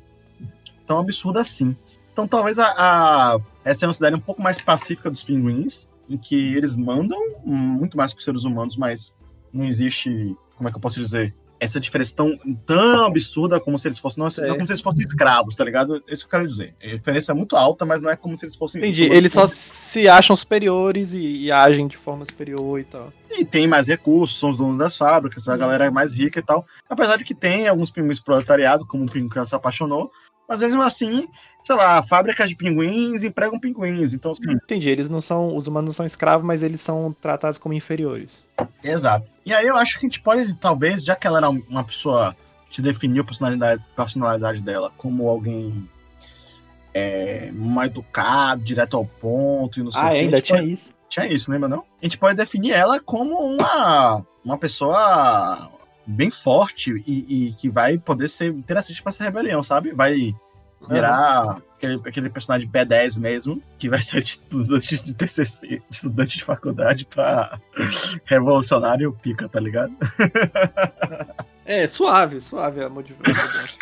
tão 0.85 0.99
absurdo 0.99 1.39
assim. 1.39 1.75
Então 2.11 2.27
talvez 2.27 2.59
a, 2.59 2.67
a 2.67 3.37
essa 3.63 3.85
é 3.85 3.87
uma 3.87 3.93
cidade 3.93 4.15
um 4.15 4.19
pouco 4.19 4.41
mais 4.41 4.59
pacífica 4.59 5.09
dos 5.09 5.23
pinguins, 5.23 5.87
em 6.13 6.17
que 6.17 6.55
eles 6.55 6.75
mandam 6.75 7.19
muito 7.43 7.97
mais 7.97 8.13
que 8.13 8.19
os 8.19 8.25
seres 8.25 8.43
humanos, 8.43 8.77
mas 8.77 9.15
não 9.51 9.65
existe, 9.65 10.09
como 10.55 10.69
é 10.69 10.71
que 10.71 10.77
eu 10.77 10.81
posso 10.81 10.99
dizer, 10.99 11.33
essa 11.59 11.79
diferença 11.79 12.13
tão, 12.15 12.37
tão 12.65 13.05
absurda 13.05 13.59
como 13.59 13.79
se 13.79 13.87
eles 13.87 13.97
fossem. 13.97 14.21
Não, 14.21 14.29
não 14.47 14.55
como 14.55 14.67
se 14.67 14.73
eles 14.73 14.81
fossem 14.81 15.05
escravos, 15.05 15.55
tá 15.55 15.63
ligado? 15.63 16.03
É 16.07 16.13
isso 16.13 16.23
que 16.23 16.35
eu 16.35 16.39
quero 16.39 16.45
dizer. 16.45 16.75
A 16.83 16.87
diferença 16.87 17.31
é 17.31 17.35
muito 17.35 17.55
alta, 17.55 17.85
mas 17.85 18.01
não 18.01 18.09
é 18.09 18.17
como 18.17 18.37
se 18.37 18.45
eles 18.45 18.55
fossem. 18.55 18.81
Entendi. 18.81 19.05
Eles 19.05 19.31
só 19.31 19.47
se 19.47 20.07
acham 20.07 20.35
superiores 20.35 21.13
e, 21.13 21.45
e, 21.45 21.51
agem 21.51 21.87
de 21.87 21.95
forma 21.95 22.25
superior 22.25 22.79
e 22.79 22.83
tal. 22.83 23.13
E 23.31 23.45
tem 23.45 23.65
mais 23.65 23.87
recursos, 23.87 24.39
são 24.39 24.49
os 24.49 24.57
donos 24.57 24.77
das 24.77 24.97
fábricas, 24.97 25.47
a 25.47 25.55
galera 25.55 25.85
é 25.85 25.89
mais 25.89 26.13
rica 26.13 26.39
e 26.39 26.43
tal. 26.43 26.65
Apesar 26.89 27.17
de 27.17 27.23
que 27.23 27.33
tem 27.33 27.67
alguns 27.67 27.89
pinguins 27.89 28.19
proletariado, 28.19 28.85
como 28.85 29.05
o 29.05 29.09
pinguim 29.09 29.29
que 29.29 29.45
se 29.45 29.55
apaixonou, 29.55 30.11
mas 30.47 30.59
mesmo 30.59 30.81
assim, 30.81 31.27
sei 31.63 31.75
lá, 31.75 32.03
fábricas 32.03 32.49
de 32.49 32.55
pinguins 32.55 33.23
empregam 33.23 33.59
pinguins. 33.59 34.13
Então, 34.13 34.31
assim. 34.31 34.51
Entendi, 34.51 34.89
eles 34.89 35.09
não 35.09 35.21
são. 35.21 35.55
Os 35.55 35.67
humanos 35.67 35.89
não 35.89 35.93
são 35.93 36.05
escravos, 36.05 36.45
mas 36.45 36.61
eles 36.61 36.81
são 36.81 37.15
tratados 37.21 37.57
como 37.57 37.73
inferiores. 37.73 38.45
Exato. 38.83 39.27
E 39.45 39.53
aí 39.53 39.65
eu 39.65 39.77
acho 39.77 39.99
que 39.99 40.05
a 40.05 40.09
gente 40.09 40.21
pode, 40.21 40.53
talvez, 40.55 41.03
já 41.03 41.15
que 41.15 41.25
ela 41.25 41.39
era 41.39 41.49
uma 41.49 41.83
pessoa 41.83 42.35
que 42.69 42.81
definiu 42.81 43.21
a 43.21 43.25
personalidade, 43.25 43.85
personalidade 43.95 44.61
dela 44.61 44.91
como 44.97 45.29
alguém 45.29 45.87
é, 46.93 47.51
mais 47.51 47.89
educado, 47.89 48.63
direto 48.63 48.97
ao 48.97 49.05
ponto 49.05 49.79
e 49.79 49.83
não 49.83 49.91
sei 49.91 50.01
ah, 50.01 50.05
o 50.05 50.09
que. 50.09 50.17
ainda 50.17 50.41
tinha 50.41 50.59
pode... 50.59 50.73
isso. 50.73 50.93
Tinha 51.07 51.27
isso, 51.27 51.51
lembra 51.51 51.69
não? 51.69 51.79
A 51.79 52.05
gente 52.05 52.17
pode 52.17 52.35
definir 52.35 52.71
ela 52.71 52.99
como 52.99 53.35
uma, 53.35 54.25
uma 54.43 54.57
pessoa 54.57 55.69
bem 56.05 56.29
forte 56.29 57.03
e, 57.07 57.47
e 57.47 57.53
que 57.53 57.69
vai 57.69 57.97
poder 57.97 58.29
ser 58.29 58.47
interessante 58.47 59.01
para 59.01 59.09
essa 59.09 59.23
rebelião, 59.23 59.63
sabe? 59.63 59.91
Vai 59.93 60.35
virar 60.89 61.45
uhum. 61.45 61.61
aquele, 61.75 61.95
aquele 62.05 62.29
personagem 62.29 62.69
B10 62.69 63.19
mesmo, 63.19 63.61
que 63.77 63.89
vai 63.89 64.01
ser 64.01 64.21
de 64.21 64.31
estudante 64.31 65.03
de 65.03 65.13
TCC, 65.13 65.81
estudante 65.89 66.37
de 66.37 66.43
faculdade 66.43 67.05
pra 67.05 67.59
revolucionário 68.25 69.17
pica, 69.21 69.47
tá 69.47 69.59
ligado? 69.59 69.93
É, 71.65 71.87
suave, 71.87 72.41
suave 72.41 72.83
a 72.83 72.89
modificação. 72.89 73.79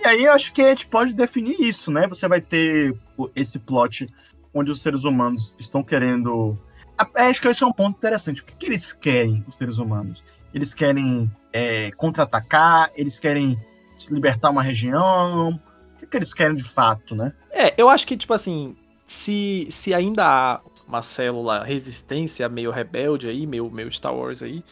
e 0.00 0.06
aí 0.06 0.22
eu 0.22 0.32
acho 0.32 0.52
que 0.52 0.62
a 0.62 0.68
gente 0.68 0.86
pode 0.86 1.14
definir 1.14 1.60
isso, 1.60 1.90
né? 1.90 2.06
Você 2.06 2.28
vai 2.28 2.40
ter 2.40 2.96
esse 3.34 3.58
plot 3.58 4.06
onde 4.54 4.70
os 4.70 4.80
seres 4.80 5.02
humanos 5.02 5.52
estão 5.58 5.82
querendo. 5.82 6.56
Acho 7.16 7.40
que 7.40 7.48
esse 7.48 7.64
é 7.64 7.66
um 7.66 7.72
ponto 7.72 7.96
interessante. 7.96 8.40
O 8.40 8.44
que, 8.44 8.54
que 8.54 8.66
eles 8.66 8.92
querem, 8.92 9.44
os 9.48 9.56
seres 9.56 9.78
humanos? 9.78 10.22
Eles 10.54 10.74
querem 10.74 11.30
é, 11.52 11.90
contra-atacar, 11.92 12.90
eles 12.94 13.18
querem 13.18 13.58
libertar 14.10 14.50
uma 14.50 14.62
região? 14.62 15.60
O 15.94 15.98
que, 15.98 16.06
que 16.06 16.16
eles 16.16 16.34
querem 16.34 16.56
de 16.56 16.64
fato, 16.64 17.14
né? 17.14 17.32
É, 17.50 17.74
eu 17.76 17.88
acho 17.88 18.06
que, 18.06 18.16
tipo 18.16 18.34
assim, 18.34 18.76
se, 19.06 19.68
se 19.70 19.94
ainda 19.94 20.26
há 20.26 20.60
uma 20.86 21.02
célula 21.02 21.64
resistência 21.64 22.48
meio 22.48 22.70
rebelde 22.70 23.28
aí, 23.28 23.46
meio, 23.46 23.70
meio 23.70 23.90
Star 23.90 24.14
Wars 24.14 24.42
aí, 24.42 24.64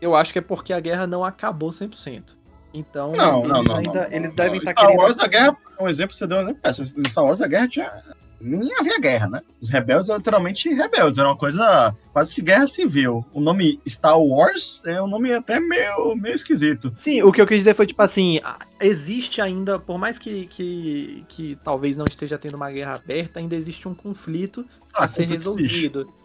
eu 0.00 0.14
acho 0.14 0.32
que 0.32 0.38
é 0.38 0.42
porque 0.42 0.72
a 0.72 0.80
guerra 0.80 1.06
não 1.06 1.24
acabou 1.24 1.70
100%. 1.70 2.36
Então, 2.72 3.12
não, 3.12 3.38
eles, 3.38 3.52
não, 3.52 3.62
não, 3.62 3.76
ainda, 3.76 4.08
eles 4.10 4.32
devem 4.34 4.58
estar 4.58 4.74
tá 4.74 4.82
querendo... 4.82 4.96
Star 4.96 5.04
Wars 5.04 5.16
da 5.16 5.26
guerra, 5.26 5.56
um 5.80 5.88
exemplo, 5.88 6.14
você 6.14 6.26
deu 6.26 6.36
um 6.36 6.40
exemplo 6.42 6.60
péssimo. 6.62 7.08
Star 7.08 7.24
Wars 7.24 7.38
da 7.38 7.46
guerra 7.46 7.68
tinha 7.68 8.02
nem 8.40 8.70
havia 8.78 8.98
guerra, 8.98 9.28
né? 9.28 9.40
Os 9.60 9.70
rebeldes 9.70 10.08
eram 10.08 10.18
literalmente 10.18 10.68
rebeldes, 10.68 11.18
era 11.18 11.28
uma 11.28 11.36
coisa 11.36 11.94
quase 12.12 12.32
que 12.32 12.42
guerra 12.42 12.66
civil. 12.66 13.24
O 13.32 13.40
nome 13.40 13.80
Star 13.88 14.20
Wars 14.20 14.82
é 14.84 15.00
um 15.00 15.06
nome 15.06 15.32
até 15.32 15.58
meio, 15.58 16.14
meio 16.14 16.34
esquisito. 16.34 16.92
Sim, 16.96 17.22
o 17.22 17.32
que 17.32 17.40
eu 17.40 17.46
quis 17.46 17.58
dizer 17.58 17.74
foi 17.74 17.86
tipo 17.86 18.02
assim: 18.02 18.40
existe 18.80 19.40
ainda, 19.40 19.78
por 19.78 19.98
mais 19.98 20.18
que, 20.18 20.46
que, 20.46 21.24
que 21.28 21.58
talvez 21.62 21.96
não 21.96 22.04
esteja 22.08 22.38
tendo 22.38 22.54
uma 22.54 22.70
guerra 22.70 22.94
aberta, 22.94 23.38
ainda 23.38 23.54
existe 23.54 23.88
um 23.88 23.94
conflito 23.94 24.66
ah, 24.94 25.04
a 25.04 25.08
ser 25.08 25.24
resolvido. 25.24 26.00
Existe. 26.00 26.15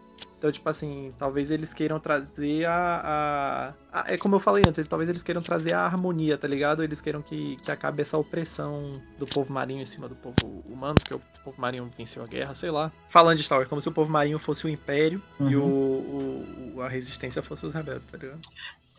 Então, 0.42 0.52
tipo 0.52 0.68
assim, 0.68 1.14
talvez 1.20 1.52
eles 1.52 1.72
queiram 1.72 2.00
trazer 2.00 2.66
a, 2.66 3.76
a, 3.94 4.02
a, 4.02 4.12
É 4.12 4.18
como 4.18 4.38
eu 4.38 4.40
falei 4.40 4.64
antes, 4.68 4.88
talvez 4.88 5.08
eles 5.08 5.22
queiram 5.22 5.40
trazer 5.40 5.72
a 5.74 5.86
harmonia, 5.86 6.36
tá 6.36 6.48
ligado? 6.48 6.84
Eles 6.84 7.00
queiram 7.00 7.22
que, 7.22 7.58
que 7.58 7.70
acabe 7.70 8.02
essa 8.02 8.18
opressão 8.18 8.92
do 9.20 9.28
povo 9.28 9.54
marinho 9.54 9.84
em 9.84 9.86
cima 9.86 10.10
do 10.10 10.16
povo 10.16 10.64
humano, 10.68 10.96
porque 10.96 11.14
o 11.14 11.22
povo 11.44 11.62
marinho 11.62 11.88
venceu 11.96 12.24
a 12.24 12.26
guerra, 12.26 12.56
sei 12.56 12.72
lá. 12.72 12.92
Falando 13.08 13.38
de 13.38 13.44
Star 13.44 13.60
Wars, 13.60 13.70
como 13.70 13.80
se 13.82 13.90
o 13.90 13.92
povo 13.92 14.12
marinho 14.12 14.40
fosse 14.40 14.66
o 14.66 14.70
império 14.70 15.22
uhum. 15.40 15.50
e 15.52 15.56
o, 15.56 15.62
o, 16.76 16.82
a 16.82 16.90
resistência 16.90 17.44
fosse 17.44 17.68
os 17.68 17.76
rebeldes, 17.76 18.08
tá 18.08 18.18
ligado? 18.18 18.42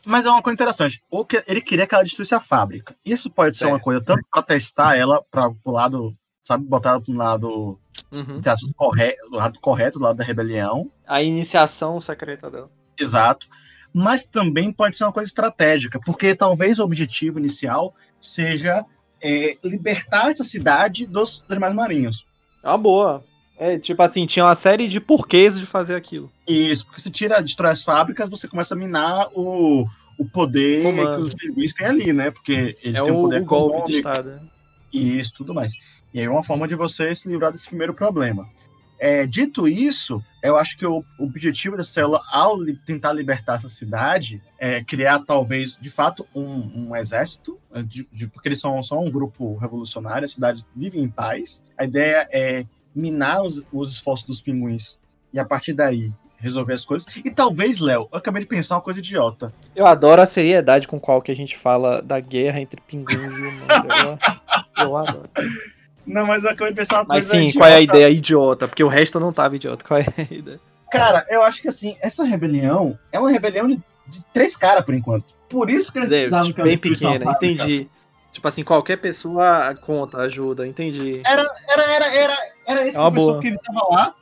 Mas 0.07 0.24
é 0.24 0.31
uma 0.31 0.42
coisa 0.42 0.55
interessante. 0.55 1.02
O 1.11 1.24
que 1.24 1.42
ele 1.44 1.61
queria 1.61 1.88
que 1.88 1.94
ela 1.96 2.05
destruísse 2.05 2.37
a 2.37 2.40
fábrica. 2.40 2.94
Isso 3.05 3.28
pode 3.28 3.57
ser 3.57 3.64
é. 3.64 3.66
uma 3.66 3.81
coisa 3.81 4.00
tanto 4.00 4.24
para 4.31 4.44
testar 4.44 4.96
ela 4.96 5.20
para 5.28 5.52
o 5.64 5.70
lado 5.72 6.16
sabe, 6.42 6.64
botar 6.64 7.00
no 7.07 7.16
lado, 7.16 7.78
uhum. 8.12 8.40
correto, 8.77 9.31
do 9.31 9.37
lado 9.37 9.59
correto, 9.61 9.98
do 9.98 10.05
lado 10.05 10.16
da 10.16 10.25
rebelião. 10.25 10.90
A 11.07 11.22
iniciação 11.22 11.98
secreta 11.98 12.51
dela. 12.51 12.70
Exato. 12.98 13.48
Mas 13.92 14.27
também 14.27 14.72
pode 14.72 14.96
ser 14.96 15.05
uma 15.05 15.12
coisa 15.12 15.29
estratégica, 15.29 16.01
porque 16.05 16.35
talvez 16.35 16.79
o 16.79 16.85
objetivo 16.85 17.38
inicial 17.38 17.94
seja 18.20 18.85
é, 19.20 19.57
libertar 19.62 20.31
essa 20.31 20.44
cidade 20.44 21.07
dos 21.07 21.44
animais 21.48 21.75
marinhos. 21.75 22.27
É 22.62 22.68
uma 22.68 22.79
boa. 22.79 23.25
É, 23.59 23.79
tipo 23.79 24.03
assim, 24.03 24.27
tinha 24.27 24.44
uma 24.44 24.55
série 24.55 24.88
de 24.88 24.98
porquês 24.98 25.59
de 25.59 25.66
fazer 25.66 25.94
aquilo. 25.94 26.31
Isso, 26.48 26.85
porque 26.87 27.01
se 27.01 27.11
tira, 27.11 27.40
destrói 27.40 27.70
as 27.70 27.83
fábricas, 27.83 28.29
você 28.29 28.48
começa 28.48 28.75
a 28.75 28.79
minar 28.79 29.29
o, 29.35 29.87
o 30.18 30.25
poder 30.25 30.83
Comando. 30.83 31.16
que 31.16 31.22
os 31.22 31.35
pinguins 31.35 31.75
têm 31.75 31.87
ali, 31.87 32.12
né? 32.12 32.31
Porque 32.31 32.77
eles 32.83 33.01
é 33.01 33.05
têm 33.05 33.12
o, 33.12 33.22
poder 33.22 33.42
o 33.42 33.44
golpe 33.44 33.90
de 33.90 33.96
Estado. 33.98 34.40
E 34.92 35.18
isso, 35.18 35.33
tudo 35.35 35.55
mais. 35.55 35.72
E 36.12 36.20
aí 36.20 36.27
é 36.27 36.31
uma 36.31 36.44
forma 36.44 36.68
de 36.68 36.75
você 36.75 37.14
se 37.14 37.29
livrar 37.29 37.53
desse 37.53 37.68
primeiro 37.68 37.94
problema. 37.94 38.48
É, 38.98 39.27
dito 39.27 39.66
isso, 39.66 40.22
eu 40.40 40.57
acho 40.57 40.77
que 40.77 40.87
o, 40.87 41.05
o 41.18 41.25
objetivo 41.25 41.77
da 41.77 41.83
célula, 41.83 42.22
ao 42.31 42.57
li, 42.62 42.77
tentar 42.87 43.12
libertar 43.12 43.57
essa 43.57 43.68
cidade, 43.68 44.40
é 44.57 44.85
criar 44.85 45.18
talvez, 45.27 45.77
de 45.81 45.90
fato, 45.90 46.25
um, 46.33 46.90
um 46.90 46.96
exército, 46.96 47.59
é, 47.75 47.83
de, 47.83 48.07
de, 48.12 48.29
porque 48.29 48.48
eles 48.48 48.61
são 48.61 48.81
só 48.81 49.01
um 49.01 49.11
grupo 49.11 49.57
revolucionário, 49.57 50.25
a 50.25 50.29
cidade 50.29 50.64
vive 50.77 51.01
em 51.01 51.09
paz. 51.09 51.64
A 51.77 51.85
ideia 51.85 52.29
é 52.31 52.64
minar 52.94 53.42
os, 53.42 53.61
os 53.72 53.92
esforços 53.92 54.25
dos 54.25 54.40
pinguins 54.40 55.01
e 55.33 55.40
a 55.40 55.44
partir 55.44 55.72
daí 55.72 56.12
resolver 56.37 56.75
as 56.75 56.85
coisas. 56.85 57.09
E 57.25 57.31
talvez, 57.31 57.81
Léo, 57.81 58.09
eu 58.12 58.18
acabei 58.18 58.42
de 58.42 58.48
pensar 58.48 58.77
uma 58.77 58.83
coisa 58.83 59.01
idiota. 59.01 59.53
Eu 59.75 59.87
adoro 59.87 60.22
a 60.22 60.27
seriedade 60.27 60.87
com 60.87 61.01
qual 61.01 61.20
que 61.20 61.33
a 61.33 61.37
gente 61.37 61.57
fala 61.57 62.01
da 62.01 62.20
guerra 62.20 62.61
entre 62.61 62.81
pinguins 62.81 63.37
e 63.37 63.42
humanos. 63.42 64.18
Eu, 64.77 64.85
eu 64.85 64.96
adoro. 64.96 65.31
Não, 66.07 66.27
mas 66.27 66.43
eu 66.45 66.51
acabei 66.51 66.73
de 66.73 66.77
pensar 66.77 66.97
uma 67.03 67.05
mas 67.09 67.29
coisa 67.29 67.45
sim, 67.51 67.57
qual 67.59 67.69
é 67.71 67.75
a 67.77 67.81
ideia 67.81 68.09
idiota? 68.11 68.67
Porque 68.67 68.83
o 68.83 68.88
resto 68.88 69.21
não 69.21 69.33
tava 69.33 69.57
idiota. 69.57 69.85
Qual 69.85 70.01
é 70.01 70.05
a 70.19 70.35
ideia? 70.35 70.61
Cara, 70.91 71.25
eu 71.29 71.43
acho 71.43 71.62
que 71.62 71.69
assim, 71.69 71.97
essa 72.01 72.25
rebelião 72.25 72.99
é 73.11 73.19
uma 73.19 73.31
rebelião 73.31 73.67
de, 73.69 73.77
de 74.07 74.23
três 74.33 74.57
caras, 74.57 74.85
por 74.85 74.95
enquanto. 74.95 75.33
Por 75.49 75.71
isso 75.71 75.91
que 75.93 75.99
eles 75.99 76.09
precisavam 76.09 76.47
tipo, 76.47 76.57
que 76.57 76.62
bem 76.62 76.77
pequena, 76.79 77.31
entendi. 77.33 77.88
Tipo 78.33 78.49
assim, 78.49 78.65
qualquer 78.65 78.97
pessoa 78.97 79.75
conta, 79.83 80.19
ajuda, 80.19 80.67
entendi. 80.67 81.21
Era, 81.25 81.47
era, 81.69 81.83
era, 81.85 82.15
era, 82.15 82.38
era 82.67 82.87
esse 82.87 82.97
É 82.97 83.01
professor 83.01 83.27
boa. 83.33 83.41
que 83.41 83.49
ele 83.49 83.59
tava 83.59 83.87
lá, 83.91 84.15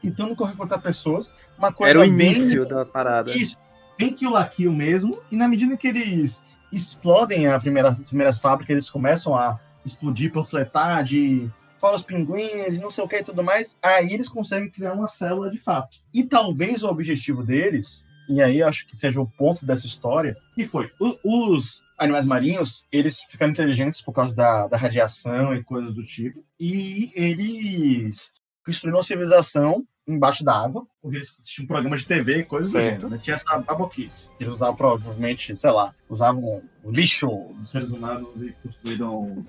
tentando 0.00 0.34
correr 0.36 0.56
contra 0.56 0.78
pessoas. 0.78 1.32
Uma 1.58 1.72
coisa 1.72 1.90
Era 1.98 1.98
o 2.00 2.02
bem- 2.02 2.12
início 2.28 2.66
da 2.66 2.84
parada. 2.84 3.32
Isso, 3.36 3.56
bem 3.98 4.12
kill 4.12 4.30
la 4.30 4.44
kill 4.46 4.72
mesmo. 4.72 5.20
E 5.30 5.36
na 5.36 5.46
medida 5.48 5.76
que 5.76 5.88
eles 5.88 6.44
explodem 6.72 7.46
a 7.46 7.58
primeira, 7.58 7.90
as 7.90 8.08
primeiras 8.08 8.38
fábricas, 8.38 8.70
eles 8.72 8.90
começam 8.90 9.34
a 9.36 9.58
explodir, 9.84 10.32
panfletar 10.32 11.04
de 11.04 11.50
fora 11.78 11.96
os 11.96 12.02
pinguins 12.02 12.76
e 12.76 12.80
não 12.80 12.90
sei 12.90 13.04
o 13.04 13.08
que 13.08 13.16
e 13.16 13.22
tudo 13.22 13.42
mais, 13.42 13.78
aí 13.82 14.14
eles 14.14 14.28
conseguem 14.28 14.70
criar 14.70 14.94
uma 14.94 15.08
célula 15.08 15.50
de 15.50 15.58
fato. 15.58 15.98
E 16.12 16.24
talvez 16.24 16.82
o 16.82 16.88
objetivo 16.88 17.42
deles, 17.42 18.06
e 18.28 18.40
aí 18.40 18.62
acho 18.62 18.86
que 18.86 18.96
seja 18.96 19.20
o 19.20 19.26
ponto 19.26 19.66
dessa 19.66 19.86
história, 19.86 20.34
que 20.54 20.64
foi, 20.64 20.90
os 21.22 21.82
animais 21.98 22.24
marinhos, 22.24 22.86
eles 22.90 23.20
ficaram 23.28 23.52
inteligentes 23.52 24.00
por 24.00 24.12
causa 24.12 24.34
da, 24.34 24.66
da 24.66 24.76
radiação 24.76 25.54
e 25.54 25.62
coisas 25.62 25.94
do 25.94 26.02
tipo, 26.02 26.42
e 26.58 27.10
eles 27.14 28.32
construíram 28.64 28.98
uma 28.98 29.02
civilização 29.02 29.84
embaixo 30.06 30.44
d'água, 30.44 30.86
onde 31.02 31.16
eles 31.16 31.36
assistiam 31.38 31.64
um 31.64 31.68
programa 31.68 31.96
de 31.96 32.06
TV 32.06 32.38
e 32.40 32.44
coisas 32.44 32.72
do 32.72 32.80
gênero. 32.80 33.08
né? 33.08 33.18
Tinha 33.22 33.34
essa 33.36 33.58
baboquice. 33.58 34.26
que 34.36 34.44
Eles 34.44 34.54
usavam 34.54 34.76
provavelmente, 34.76 35.56
sei 35.56 35.70
lá, 35.70 35.94
usavam 36.10 36.62
o 36.82 36.90
lixo 36.90 37.26
dos 37.58 37.70
seres 37.70 37.90
humanos 37.90 38.28
e 38.42 38.52
construíram, 38.62 39.44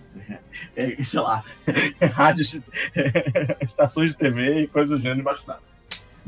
é, 0.75 1.03
sei 1.03 1.19
lá, 1.19 1.43
rádios, 2.13 2.51
de- 2.51 2.63
estações 3.61 4.11
de 4.11 4.17
TV 4.17 4.61
e 4.61 4.67
coisas 4.67 4.97
do 4.97 5.01
gênero 5.01 5.19
embaixo 5.19 5.45
d'água. 5.45 5.63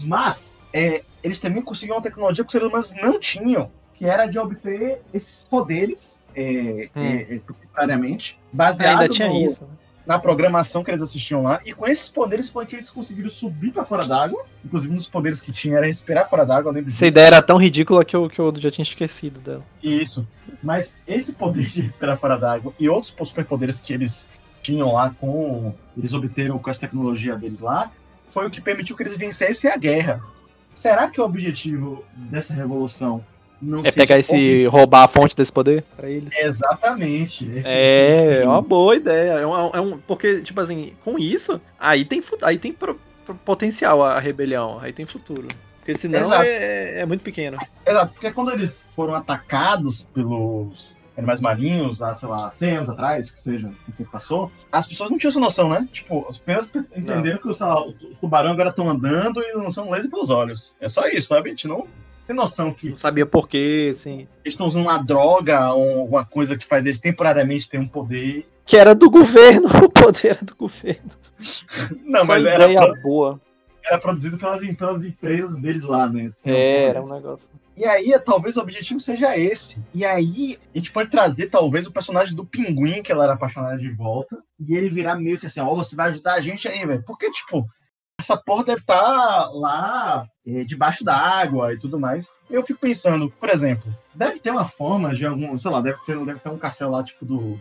Mas 0.06 0.60
é, 0.74 1.04
eles 1.24 1.40
também 1.40 1.62
conseguiam 1.62 1.96
uma 1.98 2.04
tecnologia 2.04 2.44
que 2.44 2.48
os 2.48 2.52
seres 2.52 2.68
humanos 2.68 2.94
não 3.02 3.20
tinham, 3.20 3.72
que 3.94 4.06
era 4.06 4.26
de 4.28 4.38
obter 4.38 5.02
esses 5.14 5.44
poderes 5.46 6.22
é, 6.36 6.90
Hum. 6.96 7.02
é, 7.04 7.36
é, 7.36 7.40
proprietariamente, 7.40 8.40
baseado 8.54 9.02
Ainda 9.02 9.10
tinha 9.14 9.28
no- 9.30 9.42
isso. 9.46 9.64
né? 9.64 9.70
Na 10.08 10.18
programação 10.18 10.84
que 10.86 10.90
eles 10.90 11.02
assistiam 11.02 11.44
lá. 11.44 11.60
E 11.66 11.74
com 11.74 11.86
esses 11.86 12.08
poderes 12.08 12.50
foi 12.50 12.66
que 12.66 12.78
eles 12.78 12.90
conseguiram 12.90 13.30
subir 13.30 13.72
pra 13.74 13.84
fora 13.84 14.08
d'água. 14.08 14.46
Inclusive, 14.64 14.94
um 14.94 14.96
dos 14.96 15.08
poderes 15.08 15.42
que 15.42 15.52
tinha 15.52 15.76
era 15.78 15.86
respirar 15.86 16.30
fora 16.30 16.46
d'água, 16.46 16.72
lembro 16.72 16.88
Essa 16.88 17.06
disso. 17.06 17.06
ideia 17.06 17.28
era 17.28 17.42
tão 17.42 17.58
ridícula 17.58 18.06
que 18.06 18.16
eu, 18.16 18.30
que 18.30 18.40
eu 18.40 18.54
já 18.58 18.72
tinha 18.72 18.84
esquecido 18.84 19.42
dela. 19.42 19.64
Isso. 19.84 20.26
Mas 20.64 20.96
esse 21.06 21.34
poder 21.34 21.66
de 21.66 21.82
respirar 21.82 22.18
fora 22.18 22.38
d'água 22.38 22.74
e 22.80 22.88
outros 22.88 23.14
superpoderes 23.28 23.82
que 23.82 23.92
eles 23.94 24.26
tinham 24.64 24.94
lá 24.94 25.14
com. 25.20 25.76
Eles 25.98 26.14
obteram 26.14 26.58
com 26.58 26.70
essa 26.70 26.80
tecnologia 26.80 27.36
deles 27.36 27.60
lá, 27.60 27.92
foi 28.30 28.48
o 28.48 28.50
que 28.50 28.62
permitiu 28.62 28.96
que 28.96 29.04
eles 29.04 29.18
vencessem 29.18 29.70
a 29.70 29.76
guerra. 29.76 30.22
Será 30.74 31.10
que 31.10 31.20
o 31.20 31.26
objetivo 31.26 32.04
dessa 32.16 32.54
revolução 32.54 33.26
não 33.62 33.82
É 33.84 33.92
pegar 33.92 34.18
esse. 34.20 34.66
roubar 34.68 35.04
a 35.04 35.08
fonte 35.08 35.36
desse 35.36 35.52
poder 35.52 35.84
pra 35.96 36.10
eles. 36.10 36.36
Exatamente. 36.38 37.50
É, 37.66 38.42
é 38.44 38.48
uma 38.48 38.62
boa 38.62 38.96
ideia. 38.96 39.32
É 39.40 39.48
um, 39.48 39.70
é 39.74 39.82
um- 39.82 39.98
porque, 40.00 40.42
tipo 40.42 40.60
assim, 40.62 40.94
com 41.04 41.18
isso, 41.18 41.60
aí 41.80 42.06
tem, 42.06 42.22
aí 42.44 42.58
tem 42.58 42.72
pro- 42.74 43.00
pro- 43.26 43.36
potencial 43.36 44.04
a 44.04 44.20
rebelião, 44.20 44.80
aí 44.80 44.94
tem 44.94 45.06
futuro. 45.06 45.48
Porque 45.80 45.96
senão 45.96 46.20
Exato. 46.20 46.44
é, 46.44 47.00
é 47.00 47.06
muito 47.06 47.24
pequeno. 47.24 47.58
Exato, 47.86 48.14
porque 48.14 48.32
quando 48.32 48.52
eles 48.52 48.84
foram 48.90 49.16
atacados 49.16 50.04
pelos 50.04 50.94
animais 51.18 51.40
marinhos, 51.40 52.02
há, 52.02 52.14
sei 52.14 52.30
lá, 52.30 52.52
100 52.52 52.78
anos 52.78 52.90
atrás, 52.90 53.32
que 53.32 53.42
seja, 53.42 53.72
o 53.88 53.92
que 53.94 54.04
passou, 54.04 54.52
as 54.72 54.86
pessoas 54.86 55.10
não 55.10 55.18
tinham 55.18 55.30
essa 55.30 55.40
noção, 55.40 55.70
né? 55.70 55.88
Tipo, 55.92 56.28
as 56.30 56.38
pessoas 56.38 56.70
entenderam 56.96 57.40
que 57.40 57.54
sei 57.56 57.66
lá, 57.66 57.84
os 57.88 57.96
tubarão 58.22 58.52
agora 58.52 58.70
estão 58.70 58.88
andando 58.90 59.42
e 59.42 59.54
não 59.54 59.72
são 59.72 59.90
laser 59.90 60.12
pelos 60.12 60.30
olhos. 60.30 60.76
É 60.80 60.88
só 60.88 61.08
isso, 61.08 61.30
sabe? 61.30 61.48
A 61.48 61.52
gente 61.52 61.68
não 61.68 61.88
tem 62.28 62.36
noção 62.36 62.74
que 62.74 62.90
Não 62.92 62.98
sabia 62.98 63.26
por 63.26 63.48
quê, 63.48 63.90
assim. 63.92 64.28
eles 64.44 64.54
estão 64.54 64.68
usando 64.68 64.84
uma 64.84 64.98
droga 64.98 65.74
ou 65.74 66.02
alguma 66.02 66.26
coisa 66.26 66.56
que 66.58 66.66
faz 66.66 66.86
eles 66.86 67.00
temporariamente 67.00 67.70
ter 67.70 67.80
um 67.80 67.88
poder. 67.88 68.46
Que 68.66 68.76
era 68.78 68.94
do 68.94 69.10
governo, 69.10 69.68
o 69.84 69.90
poder 69.90 70.28
era 70.28 70.44
do 70.44 70.56
governo. 70.56 71.10
Não, 72.04 72.22
Só 72.22 72.26
mas 72.26 72.46
era, 72.46 72.68
pro- 72.68 73.02
boa. 73.02 73.42
era 73.86 73.98
produzido 73.98 74.38
pelas, 74.38 74.66
pelas 74.76 75.04
empresas 75.04 75.60
deles 75.62 75.84
lá, 75.84 76.08
né? 76.10 76.32
É, 76.46 76.84
era 76.86 77.02
um 77.02 77.10
negócio. 77.10 77.50
E 77.78 77.86
aí, 77.86 78.20
talvez 78.26 78.58
o 78.58 78.62
objetivo 78.62 79.00
seja 79.00 79.38
esse. 79.38 79.80
E 79.94 80.04
aí, 80.04 80.58
a 80.74 80.78
gente 80.80 80.92
pode 80.92 81.10
trazer, 81.12 81.46
talvez, 81.48 81.86
o 81.86 81.92
personagem 81.92 82.36
do 82.36 82.44
pinguim, 82.44 83.04
que 83.04 83.12
ela 83.12 83.24
era 83.24 83.34
apaixonada 83.34 83.78
de 83.78 83.90
volta, 83.92 84.36
e 84.60 84.76
ele 84.76 84.90
virar 84.90 85.16
meio 85.16 85.40
que 85.40 85.46
assim, 85.46 85.60
ó, 85.60 85.74
você 85.76 85.96
vai 85.96 86.10
ajudar 86.10 86.34
a 86.34 86.42
gente 86.42 86.68
aí, 86.68 86.84
velho. 86.86 87.04
Porque, 87.06 87.30
tipo, 87.30 87.68
essa 88.20 88.36
porra 88.36 88.64
deve 88.64 88.82
estar 88.82 89.52
lá 89.54 90.28
é, 90.46 90.64
debaixo 90.64 91.04
d'água 91.04 91.74
e 91.74 91.78
tudo 91.78 92.00
mais. 92.00 92.28
Eu 92.50 92.64
fico 92.64 92.80
pensando, 92.80 93.30
por 93.30 93.48
exemplo, 93.48 93.94
deve 94.14 94.40
ter 94.40 94.50
uma 94.50 94.66
forma 94.66 95.14
de 95.14 95.26
algum, 95.26 95.56
sei 95.56 95.70
lá, 95.70 95.80
deve 95.82 96.02
ter, 96.02 96.18
deve 96.26 96.40
ter 96.40 96.50
um 96.50 96.58
castelo 96.58 96.92
lá, 96.92 97.04
tipo, 97.04 97.24
do. 97.24 97.38
do 97.38 97.60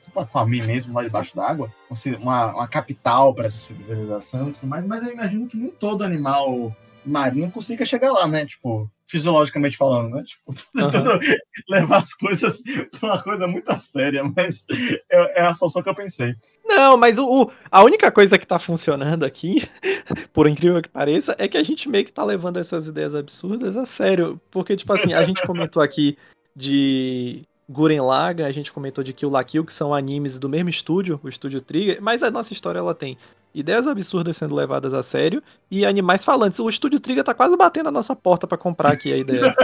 tipo 0.00 0.20
Aquaman 0.20 0.64
mesmo, 0.64 0.94
lá 0.94 1.02
debaixo 1.02 1.34
d'água. 1.34 1.72
Assim, 1.90 2.14
Uma, 2.14 2.54
uma 2.54 2.68
capital 2.68 3.34
para 3.34 3.46
essa 3.46 3.56
civilização 3.56 4.50
e 4.50 4.52
tudo 4.52 4.68
mais, 4.68 4.86
mas 4.86 5.02
eu 5.02 5.12
imagino 5.12 5.48
que 5.48 5.56
nem 5.56 5.70
todo 5.70 6.04
animal 6.04 6.72
marinho 7.04 7.50
consiga 7.50 7.84
chegar 7.84 8.12
lá, 8.12 8.26
né? 8.28 8.46
Tipo, 8.46 8.90
fisiologicamente 9.08 9.76
falando, 9.76 10.14
né? 10.16 10.22
Tipo, 10.24 10.54
tentando 10.74 11.20
levar 11.68 11.98
as 11.98 12.14
coisas 12.14 12.62
pra 12.98 13.08
uma 13.08 13.22
coisa 13.22 13.46
muito 13.46 13.68
a 13.70 13.78
séria, 13.78 14.22
mas 14.24 14.64
é, 15.10 15.40
é 15.42 15.46
a 15.46 15.54
solução 15.54 15.82
que 15.82 15.88
eu 15.88 15.94
pensei. 15.94 16.34
Não, 16.64 16.96
mas 16.96 17.18
o, 17.18 17.26
o- 17.44 17.50
a 17.70 17.82
única 17.82 18.10
coisa 18.10 18.38
que 18.38 18.46
tá 18.46 18.58
funcionando 18.58 19.24
aqui, 19.24 19.62
por 20.32 20.46
incrível 20.46 20.80
que 20.80 20.88
pareça, 20.88 21.34
é 21.38 21.46
que 21.48 21.58
a 21.58 21.62
gente 21.62 21.88
meio 21.88 22.04
que 22.04 22.12
tá 22.12 22.24
levando 22.24 22.56
essas 22.58 22.86
ideias 22.86 23.14
absurdas 23.14 23.76
a 23.76 23.84
sério. 23.84 24.40
Porque, 24.50 24.76
tipo 24.76 24.92
assim, 24.92 25.12
a 25.12 25.22
gente 25.24 25.46
comentou 25.46 25.82
aqui 25.82 26.16
de 26.56 27.44
Guren 27.72 28.02
Laga, 28.02 28.46
a 28.46 28.50
gente 28.52 28.72
comentou 28.72 29.02
de 29.02 29.14
Kill 29.14 29.30
la 29.30 29.42
Kill, 29.42 29.64
que 29.64 29.72
são 29.72 29.94
animes 29.94 30.38
do 30.38 30.48
mesmo 30.48 30.68
estúdio, 30.68 31.18
o 31.22 31.28
estúdio 31.28 31.60
Trigger, 31.60 32.02
mas 32.02 32.22
a 32.22 32.30
nossa 32.30 32.52
história 32.52 32.78
ela 32.78 32.94
tem 32.94 33.16
ideias 33.54 33.86
absurdas 33.86 34.36
sendo 34.36 34.54
levadas 34.54 34.92
a 34.92 35.02
sério 35.02 35.42
e 35.70 35.84
animais 35.86 36.24
falantes. 36.24 36.58
O 36.58 36.68
estúdio 36.68 37.00
Trigger 37.00 37.24
tá 37.24 37.34
quase 37.34 37.56
batendo 37.56 37.88
a 37.88 37.92
nossa 37.92 38.14
porta 38.14 38.46
pra 38.46 38.58
comprar 38.58 38.92
aqui 38.92 39.12
a 39.12 39.16
ideia. 39.16 39.54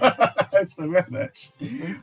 Isso 0.64 0.80
é 0.80 0.88
verdade. 0.88 1.52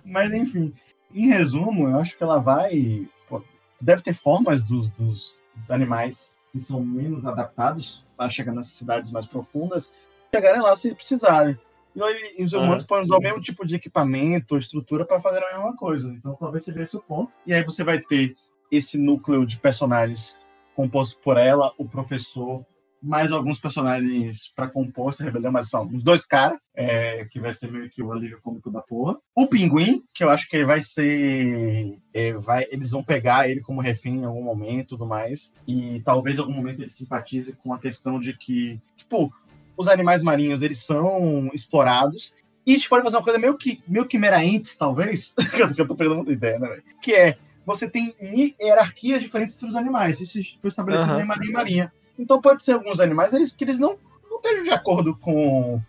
Mas 0.06 0.32
enfim, 0.34 0.73
em 1.13 1.28
resumo, 1.30 1.89
eu 1.89 1.99
acho 1.99 2.15
que 2.15 2.23
ela 2.23 2.38
vai. 2.38 3.08
pô, 3.28 3.41
deve 3.82 4.01
ter 4.01 4.13
formas 4.13 4.62
dos, 4.62 4.89
dos 4.89 5.41
animais 5.67 6.32
que 6.51 6.60
são 6.60 6.80
menos 6.80 7.25
adaptados 7.25 8.06
para 8.15 8.30
chegar 8.30 8.54
nas 8.54 8.67
cidades 8.67 9.12
mais 9.12 9.25
profundas, 9.25 9.91
chegarem 10.34 10.62
lá 10.62 10.75
se 10.75 10.93
precisarem. 10.93 11.58
E 11.95 12.43
os 12.43 12.53
humanos 12.53 12.84
podem 12.84 13.03
usar 13.03 13.17
o 13.17 13.21
mesmo 13.21 13.39
tipo 13.39 13.65
de 13.65 13.75
equipamento 13.75 14.53
ou 14.53 14.58
estrutura 14.58 15.05
para 15.05 15.19
fazer 15.19 15.43
a 15.43 15.55
mesma 15.55 15.75
coisa. 15.75 16.10
Então 16.10 16.36
talvez 16.36 16.65
seja 16.65 16.84
esse 16.84 16.97
o 16.97 17.01
ponto. 17.01 17.36
E 17.45 17.53
aí 17.53 17.63
você 17.63 17.84
vai 17.84 17.99
ter 17.99 18.36
esse 18.71 18.97
núcleo 18.97 19.45
de 19.45 19.58
personagens 19.58 20.36
composto 20.75 21.19
por 21.21 21.38
ela, 21.38 21.71
o 21.77 21.88
professor, 21.88 22.65
mais 23.05 23.31
alguns 23.31 23.60
personagens 23.60 24.51
para 24.55 24.67
compor 24.67 25.10
essa 25.10 25.23
rebelião, 25.23 25.51
mas 25.51 25.69
são 25.69 25.86
uns 25.86 26.01
dois 26.01 26.25
caras, 26.25 26.58
é, 26.75 27.25
que 27.25 27.39
vai 27.39 27.53
ser 27.53 27.71
meio 27.71 27.89
que 27.89 28.01
o 28.01 28.12
alívio 28.12 28.39
cômico 28.41 28.71
da 28.71 28.81
porra. 28.81 29.17
O 29.36 29.47
Pinguim, 29.47 30.03
que 30.13 30.23
eu 30.23 30.29
acho 30.29 30.49
que 30.49 30.58
ele 30.58 30.65
vai 30.65 30.81
ser. 30.81 31.97
é, 32.13 32.34
vai, 32.34 32.65
eles 32.71 32.91
vão 32.91 33.03
pegar 33.03 33.47
ele 33.47 33.62
como 33.62 33.81
refém 33.81 34.17
em 34.17 34.25
algum 34.25 34.43
momento 34.43 34.88
e 34.88 34.89
tudo 34.89 35.05
mais. 35.05 35.53
E 35.67 36.01
talvez 36.03 36.38
em 36.38 36.41
algum 36.41 36.53
momento 36.53 36.81
ele 36.81 36.89
simpatize 36.89 37.53
com 37.53 37.73
a 37.73 37.79
questão 37.79 38.19
de 38.19 38.36
que, 38.36 38.81
tipo, 38.97 39.31
os 39.77 39.88
animais 39.88 40.21
marinhos 40.21 40.61
eles 40.61 40.79
são 40.83 41.49
explorados. 41.53 42.33
E 42.65 42.71
a 42.71 42.73
gente 42.75 42.89
pode 42.89 43.03
fazer 43.03 43.17
uma 43.17 43.23
coisa 43.23 43.38
meio 43.38 43.55
que 43.57 43.79
meio 43.88 44.05
quimeraentes, 44.05 44.75
talvez. 44.75 45.33
que 45.75 45.81
eu- 45.81 45.88
tô 45.88 45.95
pegando 45.95 46.15
muita 46.17 46.31
ideia, 46.31 46.57
né, 46.59 46.67
velho? 46.67 46.83
Que 47.01 47.13
é 47.13 47.38
você 47.65 47.88
tem 47.89 48.15
hi- 48.21 48.55
hierarquias 48.61 49.21
diferentes 49.21 49.57
dos 49.57 49.75
animais. 49.75 50.19
Isso 50.19 50.39
foi 50.61 50.67
estabelecido 50.69 51.11
Aham. 51.13 51.21
em 51.21 51.25
Marinha 51.25 51.49
e 51.49 51.53
Marinha. 51.53 51.93
Então 52.17 52.41
pode 52.41 52.63
ser 52.63 52.73
alguns 52.73 52.99
animais 52.99 53.33
eles, 53.33 53.53
que 53.53 53.63
eles 53.63 53.77
não, 53.79 53.97
não 54.29 54.38
estejam 54.38 54.63
de 54.63 54.69
acordo 54.71 55.15
com, 55.15 55.81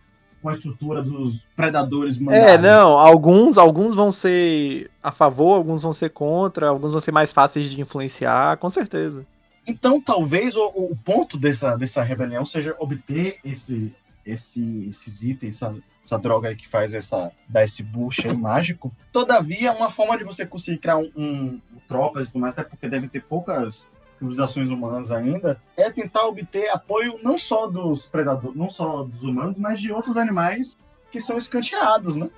com 0.43 0.49
a 0.49 0.55
estrutura 0.55 1.03
dos 1.03 1.47
predadores 1.55 2.17
É, 2.17 2.21
mandados. 2.21 2.63
não, 2.63 2.99
alguns, 2.99 3.59
alguns 3.59 3.95
vão 3.95 4.11
ser 4.11 4.91
a 5.03 5.13
favor, 5.13 5.55
alguns 5.55 5.83
vão 5.83 5.93
ser 5.93 6.11
contra, 6.11 6.69
alguns 6.69 6.93
vão 6.93 7.01
ser 7.01 7.13
mais 7.13 7.33
fáceis 7.33 7.71
de 7.71 7.81
influenciar, 7.81 8.57
com 8.57 8.69
certeza. 8.69 9.27
Então, 9.67 10.01
talvez 10.01 10.57
o, 10.57 10.67
o 10.67 10.97
ponto 11.05 11.37
dessa, 11.37 11.77
dessa 11.77 12.03
rebelião 12.03 12.45
seja 12.45 12.75
obter 12.79 13.39
esse, 13.45 13.93
esse, 14.25 14.87
esses 14.89 15.23
itens, 15.23 15.57
essa, 15.57 15.75
essa 16.05 16.19
droga 16.19 16.49
aí 16.49 16.57
que 16.57 16.69
faz 16.69 16.95
essa, 16.95 17.33
dar 17.49 17.65
esse 17.65 17.83
aí 17.83 18.37
mágico. 18.37 18.93
Todavia, 19.13 19.73
uma 19.73 19.91
forma 19.91 20.17
de 20.17 20.25
você 20.25 20.47
conseguir 20.47 20.79
criar 20.79 20.99
um, 20.99 21.11
um 21.17 21.61
tropas 21.89 22.25
e 22.25 22.31
tudo 22.31 22.41
mais, 22.41 22.55
até 22.57 22.63
porque 22.69 22.89
deve 22.89 23.09
ter 23.09 23.23
poucas 23.23 23.89
civilizações 24.19 24.71
humanas 24.71 25.11
ainda, 25.11 25.61
é 25.77 25.91
tentar 25.91 26.27
obter 26.27 26.71
apoio 26.71 27.19
não 27.23 27.37
só 27.37 27.67
dos 27.67 28.07
predadores, 28.07 28.57
não 28.57 28.71
só 28.71 29.03
dos 29.03 29.23
humanos, 29.23 29.59
mas 29.59 29.81
de 29.81 29.93
outros 29.93 30.17
animais 30.17 30.75
que 31.11 31.21
são 31.21 31.37
escanteados, 31.37 32.17
né? 32.17 32.31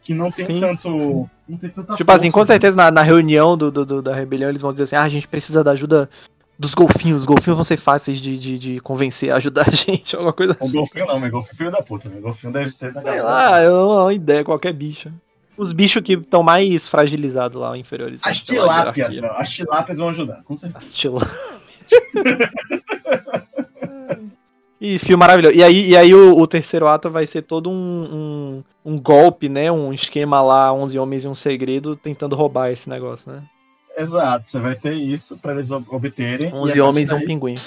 Que 0.00 0.14
não 0.14 0.30
tem 0.30 0.44
Sim, 0.44 0.60
tanto. 0.60 1.28
Não 1.46 1.58
tem 1.58 1.70
tanta 1.70 1.94
Tipo 1.94 2.10
assim, 2.10 2.30
com 2.30 2.38
força, 2.40 2.52
né? 2.52 2.54
certeza 2.54 2.76
na, 2.76 2.90
na 2.90 3.02
reunião 3.02 3.56
do, 3.56 3.70
do- 3.70 3.84
do- 3.86 4.02
da 4.02 4.14
rebelião 4.14 4.48
eles 4.48 4.62
vão 4.62 4.72
dizer 4.72 4.84
assim: 4.84 4.96
ah, 4.96 5.02
a 5.02 5.08
gente 5.08 5.28
precisa 5.28 5.62
da 5.62 5.72
ajuda 5.72 6.08
dos 6.58 6.74
golfinhos. 6.74 7.22
Os 7.22 7.26
golfinhos 7.26 7.56
vão 7.56 7.64
ser 7.64 7.76
fáceis 7.76 8.20
de, 8.20 8.38
de, 8.38 8.58
de 8.58 8.80
convencer, 8.80 9.32
ajudar 9.34 9.68
a 9.68 9.70
gente, 9.70 10.14
alguma 10.14 10.32
coisa 10.32 10.56
O 10.60 10.64
assim. 10.64 10.78
golfinho 10.78 11.06
não, 11.06 11.18
mas 11.20 11.30
golfinho 11.30 11.52
é 11.52 11.56
filho 11.56 11.70
da 11.70 11.82
puta, 11.82 12.08
né? 12.08 12.20
Golfinho 12.20 12.52
deve 12.52 12.70
ser 12.70 12.92
da 12.92 13.00
Sei 13.00 13.10
galera. 13.10 13.24
lá, 13.24 13.62
eu 13.62 13.72
não 13.72 13.86
tenho 13.88 14.00
uma 14.02 14.14
ideia, 14.14 14.44
qualquer 14.44 14.72
bicho. 14.72 15.12
Os 15.56 15.70
bichos 15.72 16.02
que 16.02 16.14
estão 16.14 16.42
mais 16.42 16.88
fragilizados 16.88 17.60
lá, 17.60 17.76
inferiores. 17.76 18.22
As 18.24 18.40
tilápias, 18.40 19.16
não. 19.18 19.30
As 19.36 19.50
tilápias 19.50 19.98
vão 19.98 20.08
ajudar, 20.08 20.42
com 20.44 20.56
certeza. 20.56 20.84
As 20.84 20.94
tilápias. 20.94 21.62
E 24.84 24.98
filme 24.98 25.20
maravilhoso. 25.20 25.54
E 25.54 25.62
aí, 25.62 25.90
e 25.90 25.96
aí 25.96 26.12
o, 26.12 26.36
o 26.36 26.44
terceiro 26.44 26.88
ato 26.88 27.08
vai 27.08 27.24
ser 27.24 27.42
todo 27.42 27.70
um, 27.70 28.64
um, 28.84 28.92
um 28.94 29.00
golpe, 29.00 29.48
né? 29.48 29.70
Um 29.70 29.92
esquema 29.92 30.42
lá, 30.42 30.72
11 30.72 30.98
homens 30.98 31.24
e 31.24 31.28
um 31.28 31.34
segredo, 31.36 31.94
tentando 31.94 32.34
roubar 32.34 32.72
esse 32.72 32.90
negócio, 32.90 33.30
né? 33.30 33.44
Exato, 33.96 34.48
você 34.48 34.58
vai 34.58 34.74
ter 34.74 34.94
isso 34.94 35.36
pra 35.38 35.52
eles 35.52 35.70
ob- 35.70 35.86
obterem. 35.92 36.52
11 36.52 36.76
e 36.76 36.80
a 36.80 36.84
homens 36.84 37.10
e 37.10 37.14
um 37.14 37.24
pinguim. 37.24 37.54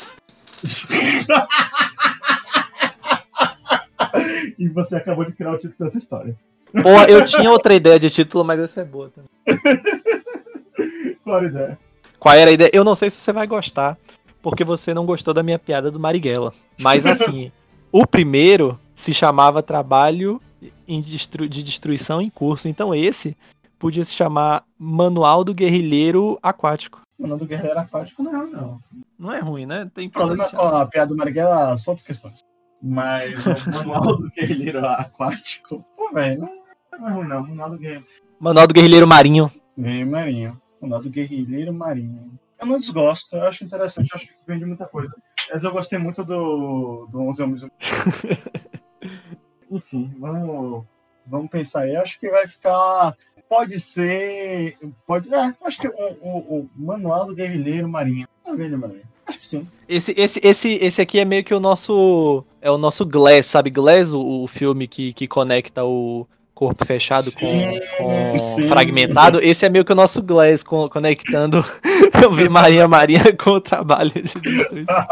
E 4.58 4.70
você 4.70 4.96
acabou 4.96 5.26
de 5.26 5.34
criar 5.34 5.52
o 5.52 5.58
título 5.58 5.76
dessa 5.80 5.98
história. 5.98 6.36
Porra, 6.82 7.06
eu 7.10 7.24
tinha 7.24 7.52
outra 7.52 7.74
ideia 7.74 8.00
de 8.00 8.10
título, 8.10 8.44
mas 8.44 8.60
essa 8.60 8.82
é 8.82 8.86
boa 8.86 9.12
também. 9.12 9.30
Qual 11.24 11.38
a 11.38 11.44
ideia? 11.44 11.78
Qual 12.20 12.36
era 12.36 12.50
a 12.50 12.54
ideia? 12.54 12.72
Eu 12.74 12.84
não 12.84 12.96
sei 12.96 13.10
se 13.10 13.18
você 13.20 13.32
vai 13.34 13.48
gostar, 13.48 13.98
porque 14.42 14.64
você 14.64 14.94
não 14.94 15.06
gostou 15.06 15.34
da 15.34 15.44
minha 15.44 15.60
piada 15.60 15.92
do 15.92 16.00
Marighella. 16.00 16.54
Mas 16.82 17.06
assim, 17.06 17.52
o 17.92 18.06
primeiro 18.08 18.80
se 18.94 19.14
chamava 19.14 19.62
Trabalho 19.62 20.42
de 20.88 21.64
Destruição 21.64 22.22
em 22.22 22.30
Curso. 22.30 22.68
Então 22.68 22.94
esse 22.96 23.36
podia 23.78 24.04
se 24.04 24.16
chamar 24.16 24.64
Manual 24.78 25.44
do 25.44 25.54
Guerrilheiro 25.54 26.40
Aquático. 26.42 27.02
Nome 27.18 27.40
do 27.40 27.46
Guerreiro 27.46 27.80
Aquático 27.80 28.24
não 28.24 28.36
é, 28.36 28.46
não. 28.48 28.80
Não 29.18 29.34
é 29.34 29.40
ruim, 29.40 29.66
né? 29.66 29.90
Tem 29.94 30.10
problema 30.10 30.50
com 30.50 30.58
a 30.60 30.86
piada 30.86 31.14
do 31.14 31.18
Marighella 31.18 31.78
são 31.78 31.92
outras 31.94 32.06
questões. 32.06 32.40
Mas 32.82 33.46
o 33.46 33.50
manual 33.72 34.18
do 34.18 34.30
guerrilheiro 34.32 34.86
aquático, 34.86 35.84
pô, 35.96 36.12
velho, 36.14 36.42
não, 36.42 37.00
não 37.00 37.08
é 37.08 37.12
ruim, 37.12 37.28
não. 37.28 37.48
Manual 37.48 37.70
do 37.70 37.78
guerrilheiro 37.78 38.06
Manual 38.40 38.68
do 38.68 38.74
Guerrilheiro 38.74 39.08
Marinho. 39.08 39.52
marinho. 39.78 40.62
O 40.80 40.84
manual 40.84 41.02
do 41.02 41.10
guerrilheiro 41.10 41.74
marinho. 41.74 42.38
Eu 42.60 42.68
não 42.68 42.78
desgosto, 42.78 43.36
eu 43.36 43.46
acho 43.46 43.64
interessante, 43.64 44.10
eu 44.12 44.16
acho 44.16 44.28
que 44.28 44.34
vende 44.46 44.66
muita 44.66 44.86
coisa. 44.86 45.14
Mas 45.52 45.64
eu 45.64 45.72
gostei 45.72 45.98
muito 46.00 46.24
do, 46.24 47.08
do 47.12 47.22
11 47.22 47.44
Homens. 47.44 47.62
Enfim, 49.72 50.14
vamos, 50.20 50.86
vamos 51.26 51.50
pensar 51.50 51.82
aí. 51.82 51.96
Acho 51.96 52.20
que 52.20 52.30
vai 52.30 52.48
ficar. 52.48 53.16
Pode 53.50 53.80
ser. 53.80 54.78
Pode, 55.06 55.34
é, 55.34 55.54
acho 55.64 55.80
que 55.80 55.88
o, 55.88 55.94
o, 56.22 56.38
o 56.60 56.70
manual 56.76 57.26
do 57.26 57.36
guerrilheiro 57.36 57.88
marinho. 57.88 58.28
Ah, 58.46 58.52
guerrilheiro 58.52 58.80
marinho. 58.80 59.02
Acho 59.28 59.40
que 59.40 59.46
sim. 59.46 59.68
Esse, 59.88 60.14
esse, 60.18 60.40
esse, 60.44 60.74
esse 60.82 61.02
aqui 61.02 61.20
é 61.20 61.26
meio 61.26 61.44
que 61.44 61.54
o 61.54 61.60
nosso. 61.60 62.44
É 62.62 62.70
o 62.70 62.78
nosso 62.78 63.06
Glass, 63.06 63.46
sabe? 63.48 63.70
Glass, 63.70 64.14
o, 64.14 64.44
o 64.44 64.48
filme 64.48 64.88
que, 64.88 65.14
que 65.14 65.28
conecta 65.28 65.84
o 65.84 66.28
corpo 66.54 66.86
fechado 66.86 67.32
com, 67.34 67.46
Sim, 67.46 67.80
com 67.98 68.40
sim. 68.40 68.68
fragmentado. 68.68 69.40
Esse 69.42 69.66
é 69.66 69.70
meio 69.70 69.84
que 69.84 69.92
o 69.92 69.96
nosso 69.96 70.24
Glass, 70.24 70.64
com- 70.64 70.88
conectando 70.88 71.64
eu 72.24 72.32
vi 72.32 72.48
Maria 72.48 72.88
Maria 72.88 73.22
com 73.36 73.52
o 73.52 73.62
trabalho 73.62 74.10
de 74.12 74.22
destruição. 74.22 75.08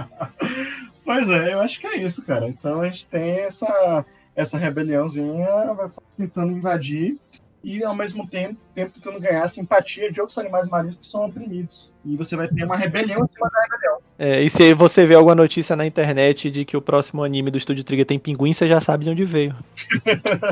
pois 1.04 1.28
é, 1.30 1.54
eu 1.54 1.60
acho 1.60 1.78
que 1.80 1.86
é 1.86 1.96
isso, 1.98 2.24
cara. 2.24 2.48
Então 2.48 2.80
a 2.80 2.86
gente 2.86 3.06
tem 3.06 3.30
essa, 3.40 4.04
essa 4.34 4.58
rebeliãozinha 4.58 5.72
vai 5.74 5.88
tentando 6.16 6.52
invadir 6.52 7.18
e 7.62 7.84
ao 7.84 7.94
mesmo 7.94 8.26
tempo, 8.26 8.56
tempo 8.74 8.92
tentando 8.92 9.20
ganhar 9.20 9.44
a 9.44 9.48
simpatia 9.48 10.10
de 10.10 10.20
outros 10.20 10.38
animais 10.38 10.66
marinhos 10.66 10.96
que 10.96 11.06
são 11.06 11.26
oprimidos. 11.26 11.92
E 12.04 12.16
você 12.16 12.34
vai 12.34 12.48
ter 12.48 12.64
uma 12.64 12.76
rebelião 12.76 13.22
em 13.22 13.28
cima 13.28 13.50
da 13.50 13.62
rebelião. 13.62 13.98
É, 14.18 14.42
e 14.42 14.48
se 14.48 14.72
você 14.72 15.04
vê 15.04 15.14
alguma 15.14 15.34
notícia 15.34 15.76
na 15.76 15.84
internet 15.84 16.50
de 16.50 16.64
que 16.64 16.76
o 16.76 16.80
próximo 16.80 17.22
anime 17.22 17.50
do 17.50 17.58
Estúdio 17.58 17.84
Trigger 17.84 18.06
tem 18.06 18.18
pinguim, 18.18 18.52
você 18.52 18.66
já 18.66 18.80
sabe 18.80 19.04
de 19.04 19.10
onde 19.10 19.24
veio. 19.26 19.54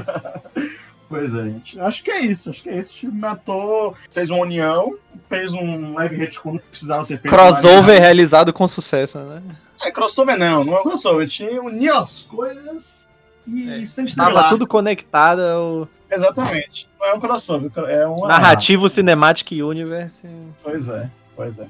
pois 1.09 1.35
é, 1.35 1.44
gente. 1.44 1.81
Acho 1.81 2.03
que 2.03 2.11
é 2.11 2.21
isso. 2.21 2.51
Acho 2.51 2.62
que 2.62 2.68
é 2.68 2.79
isso. 2.79 2.92
Gente 2.92 3.14
matou, 3.14 3.94
fez 4.11 4.29
uma 4.29 4.40
união, 4.40 4.94
fez 5.29 5.55
um 5.55 5.94
live 5.94 6.16
retcon 6.16 6.59
que 6.59 6.66
precisava 6.66 7.03
ser 7.05 7.18
feito. 7.21 7.35
Crossover 7.35 7.99
realizado 7.99 8.53
com 8.53 8.68
sucesso, 8.68 9.18
né? 9.21 9.42
É, 9.83 9.90
crossover 9.90 10.37
não, 10.37 10.62
não 10.62 10.77
é 10.77 10.83
crossover. 10.83 11.27
Tinha 11.27 11.62
unir 11.62 11.90
as 11.90 12.23
coisas 12.25 12.99
e 13.48 13.82
É, 13.82 13.84
sempre 13.84 14.14
Tava 14.14 14.28
estrelar. 14.30 14.48
tudo 14.50 14.66
conectado 14.66 15.40
ao 15.40 15.88
Exatamente. 16.11 16.88
Não 16.98 17.06
é 17.06 17.14
um 17.14 17.20
crossover, 17.20 17.70
é 17.88 18.06
uma. 18.06 18.28
narrativo 18.28 18.88
Cinematic 18.88 19.52
Universe. 19.62 20.28
Pois 20.62 20.88
é, 20.88 21.11
pois 21.37 21.58
é. 21.58 21.66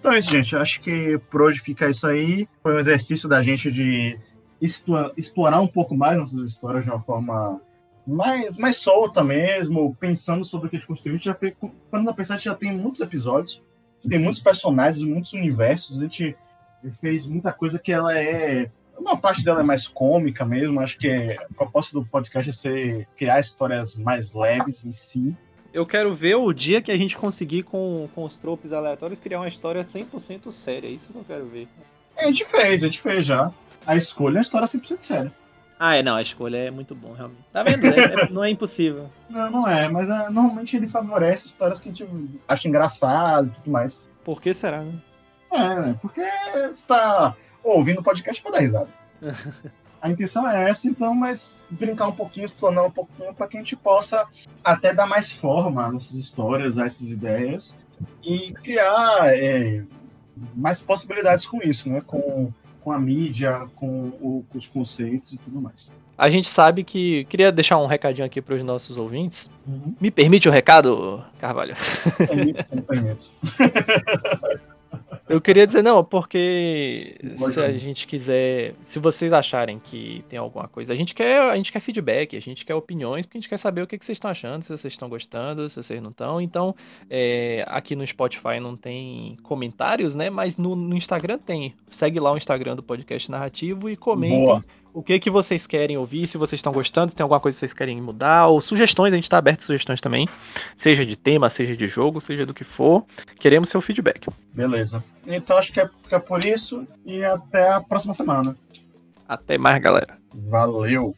Então 0.00 0.12
é 0.12 0.18
isso, 0.18 0.30
gente. 0.30 0.56
Acho 0.56 0.80
que 0.80 1.18
por 1.30 1.42
hoje 1.42 1.60
fica 1.60 1.88
isso 1.88 2.06
aí. 2.06 2.48
Foi 2.62 2.74
um 2.74 2.78
exercício 2.78 3.28
da 3.28 3.40
gente 3.42 3.70
de 3.70 4.18
explo- 4.60 5.12
explorar 5.16 5.60
um 5.60 5.66
pouco 5.66 5.96
mais 5.96 6.18
nossas 6.18 6.48
histórias 6.48 6.84
de 6.84 6.90
uma 6.90 7.00
forma 7.00 7.60
mais, 8.06 8.56
mais 8.56 8.76
solta 8.76 9.22
mesmo, 9.24 9.96
pensando 9.98 10.44
sobre 10.44 10.66
o 10.66 10.70
que 10.70 10.76
a 10.76 10.78
gente 10.78 10.88
construiu. 10.88 11.14
A 11.14 11.18
gente 11.18 11.26
já 11.26 11.34
fez, 11.34 11.54
quando 11.90 12.14
pensar, 12.14 12.34
a 12.34 12.36
gente 12.36 12.46
já 12.46 12.54
tem 12.54 12.72
muitos 12.72 13.00
episódios, 13.00 13.60
tem 14.08 14.18
muitos 14.18 14.40
personagens, 14.40 15.02
muitos 15.02 15.32
universos. 15.32 15.98
A 15.98 16.02
gente 16.02 16.36
fez 17.00 17.26
muita 17.26 17.52
coisa 17.52 17.78
que 17.78 17.92
ela 17.92 18.16
é. 18.16 18.70
Uma 18.98 19.16
parte 19.16 19.44
dela 19.44 19.60
é 19.60 19.62
mais 19.62 19.86
cômica 19.86 20.44
mesmo. 20.44 20.80
Acho 20.80 20.98
que 20.98 21.08
a 21.08 21.54
proposta 21.54 21.92
do 21.98 22.04
podcast 22.04 22.50
é 22.50 22.52
ser, 22.52 23.08
criar 23.16 23.40
histórias 23.40 23.94
mais 23.94 24.32
leves 24.32 24.84
em 24.84 24.92
si. 24.92 25.36
Eu 25.72 25.84
quero 25.84 26.14
ver 26.14 26.36
o 26.36 26.52
dia 26.52 26.80
que 26.80 26.90
a 26.90 26.96
gente 26.96 27.16
conseguir 27.16 27.62
com, 27.62 28.08
com 28.14 28.24
os 28.24 28.36
tropes 28.36 28.72
aleatórios 28.72 29.20
criar 29.20 29.40
uma 29.40 29.48
história 29.48 29.82
100% 29.82 30.50
séria. 30.50 30.88
Isso 30.88 31.12
que 31.12 31.18
eu 31.18 31.24
quero 31.24 31.46
ver. 31.46 31.68
A 32.16 32.24
gente 32.26 32.44
fez, 32.46 32.82
a 32.82 32.86
gente 32.86 33.00
fez 33.00 33.26
já. 33.26 33.52
A 33.86 33.94
escolha 33.94 34.36
é 34.36 34.38
uma 34.38 34.42
história 34.42 34.66
100% 34.66 35.00
séria. 35.02 35.32
Ah, 35.78 35.94
é, 35.94 36.02
não, 36.02 36.16
a 36.16 36.22
escolha 36.22 36.56
é 36.56 36.70
muito 36.70 36.94
bom, 36.94 37.12
realmente. 37.12 37.44
Tá 37.52 37.62
vendo? 37.62 37.84
É- 37.84 38.24
é- 38.24 38.30
não 38.30 38.42
é 38.42 38.50
impossível. 38.50 39.10
Não, 39.28 39.50
não 39.50 39.68
é, 39.68 39.88
mas 39.88 40.08
ah, 40.08 40.30
normalmente 40.30 40.74
ele 40.76 40.86
favorece 40.86 41.46
histórias 41.46 41.80
que 41.80 41.90
a 41.90 41.92
gente 41.92 42.08
acha 42.48 42.68
engraçado 42.68 43.48
e 43.48 43.50
tudo 43.50 43.70
mais. 43.70 44.00
Por 44.24 44.40
que 44.40 44.54
será, 44.54 44.80
né? 44.80 44.94
É, 45.52 45.74
né? 45.80 45.96
Porque 46.00 46.22
você 46.22 46.84
tá 46.86 47.36
ouvindo 47.70 48.00
o 48.00 48.02
podcast 48.02 48.40
pra 48.42 48.52
dar 48.52 48.58
risada. 48.60 48.88
A 50.02 50.10
intenção 50.10 50.48
é 50.48 50.70
essa, 50.70 50.86
então, 50.86 51.14
mas 51.14 51.64
brincar 51.70 52.06
um 52.06 52.12
pouquinho, 52.12 52.44
explanar 52.44 52.84
um 52.84 52.90
pouquinho 52.90 53.34
para 53.34 53.48
que 53.48 53.56
a 53.56 53.60
gente 53.60 53.74
possa 53.74 54.24
até 54.62 54.92
dar 54.94 55.06
mais 55.06 55.32
forma 55.32 55.84
às 55.86 55.92
nossas 55.92 56.14
histórias, 56.14 56.78
a 56.78 56.84
essas 56.86 57.08
ideias 57.10 57.74
e 58.22 58.52
criar 58.62 59.34
é, 59.34 59.82
mais 60.54 60.80
possibilidades 60.80 61.46
com 61.46 61.58
isso, 61.62 61.88
né? 61.90 62.02
Com, 62.06 62.52
com 62.82 62.92
a 62.92 62.98
mídia, 63.00 63.66
com, 63.74 64.08
o- 64.20 64.44
com 64.48 64.58
os 64.58 64.68
conceitos 64.68 65.32
e 65.32 65.38
tudo 65.38 65.60
mais. 65.60 65.90
A 66.16 66.30
gente 66.30 66.48
sabe 66.48 66.84
que. 66.84 67.24
Queria 67.24 67.50
deixar 67.50 67.78
um 67.78 67.86
recadinho 67.86 68.26
aqui 68.26 68.40
pros 68.40 68.62
nossos 68.62 68.96
ouvintes. 68.98 69.50
Uhum. 69.66 69.94
Me 70.00 70.10
permite 70.10 70.48
o 70.48 70.52
recado, 70.52 71.22
Carvalho? 71.40 71.74
Permite, 72.28 72.64
sem 72.68 72.78
permite. 72.80 73.30
Eu 75.28 75.40
queria 75.40 75.66
dizer, 75.66 75.82
não, 75.82 76.04
porque 76.04 77.16
se 77.34 77.60
a 77.60 77.72
gente 77.72 78.06
quiser. 78.06 78.74
Se 78.82 79.00
vocês 79.00 79.32
acharem 79.32 79.78
que 79.78 80.24
tem 80.28 80.38
alguma 80.38 80.68
coisa, 80.68 80.92
a 80.92 80.96
gente 80.96 81.14
quer, 81.14 81.40
a 81.40 81.56
gente 81.56 81.72
quer 81.72 81.80
feedback, 81.80 82.36
a 82.36 82.40
gente 82.40 82.64
quer 82.64 82.76
opiniões, 82.76 83.26
porque 83.26 83.38
a 83.38 83.40
gente 83.40 83.48
quer 83.48 83.56
saber 83.56 83.82
o 83.82 83.86
que, 83.88 83.98
que 83.98 84.04
vocês 84.04 84.16
estão 84.16 84.30
achando, 84.30 84.62
se 84.62 84.68
vocês 84.68 84.92
estão 84.92 85.08
gostando, 85.08 85.68
se 85.68 85.82
vocês 85.82 86.00
não 86.00 86.10
estão. 86.10 86.40
Então, 86.40 86.74
é, 87.10 87.64
aqui 87.68 87.96
no 87.96 88.06
Spotify 88.06 88.60
não 88.60 88.76
tem 88.76 89.36
comentários, 89.42 90.14
né? 90.14 90.30
Mas 90.30 90.56
no, 90.56 90.76
no 90.76 90.96
Instagram 90.96 91.38
tem. 91.38 91.74
Segue 91.90 92.20
lá 92.20 92.32
o 92.32 92.36
Instagram 92.36 92.76
do 92.76 92.82
podcast 92.82 93.28
narrativo 93.28 93.90
e 93.90 93.96
comentem 93.96 94.44
Boa. 94.44 94.64
O 94.96 95.02
que 95.02 95.20
que 95.20 95.28
vocês 95.28 95.66
querem 95.66 95.98
ouvir, 95.98 96.26
se 96.26 96.38
vocês 96.38 96.58
estão 96.58 96.72
gostando, 96.72 97.10
se 97.10 97.16
tem 97.16 97.22
alguma 97.22 97.38
coisa 97.38 97.54
que 97.54 97.58
vocês 97.58 97.74
querem 97.74 98.00
mudar, 98.00 98.46
ou 98.46 98.62
sugestões, 98.62 99.12
a 99.12 99.16
gente 99.16 99.28
tá 99.28 99.36
aberto 99.36 99.60
a 99.60 99.64
sugestões 99.64 100.00
também, 100.00 100.26
seja 100.74 101.04
de 101.04 101.14
tema, 101.14 101.50
seja 101.50 101.76
de 101.76 101.86
jogo, 101.86 102.18
seja 102.18 102.46
do 102.46 102.54
que 102.54 102.64
for. 102.64 103.04
Queremos 103.38 103.68
seu 103.68 103.82
feedback. 103.82 104.26
Beleza. 104.54 105.04
Então 105.26 105.58
acho 105.58 105.70
que 105.70 105.80
é, 105.80 105.90
fica 106.02 106.18
por 106.18 106.42
isso 106.42 106.86
e 107.04 107.22
até 107.22 107.72
a 107.72 107.80
próxima 107.82 108.14
semana. 108.14 108.56
Até 109.28 109.58
mais, 109.58 109.82
galera. 109.82 110.16
Valeu. 110.34 111.14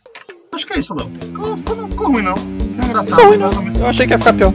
Acho 0.52 0.66
que 0.66 0.72
é 0.72 0.80
isso, 0.80 0.92
Léo. 0.94 1.08
Não 1.08 1.88
ficou 1.88 2.08
ruim, 2.08 2.22
não. 2.22 2.36
Ficou 2.36 2.84
engraçado. 2.84 3.38
Não. 3.38 3.80
Eu 3.80 3.86
achei 3.86 4.08
que 4.08 4.12
ia 4.12 4.18
ficar 4.18 4.32
pior. 4.32 4.52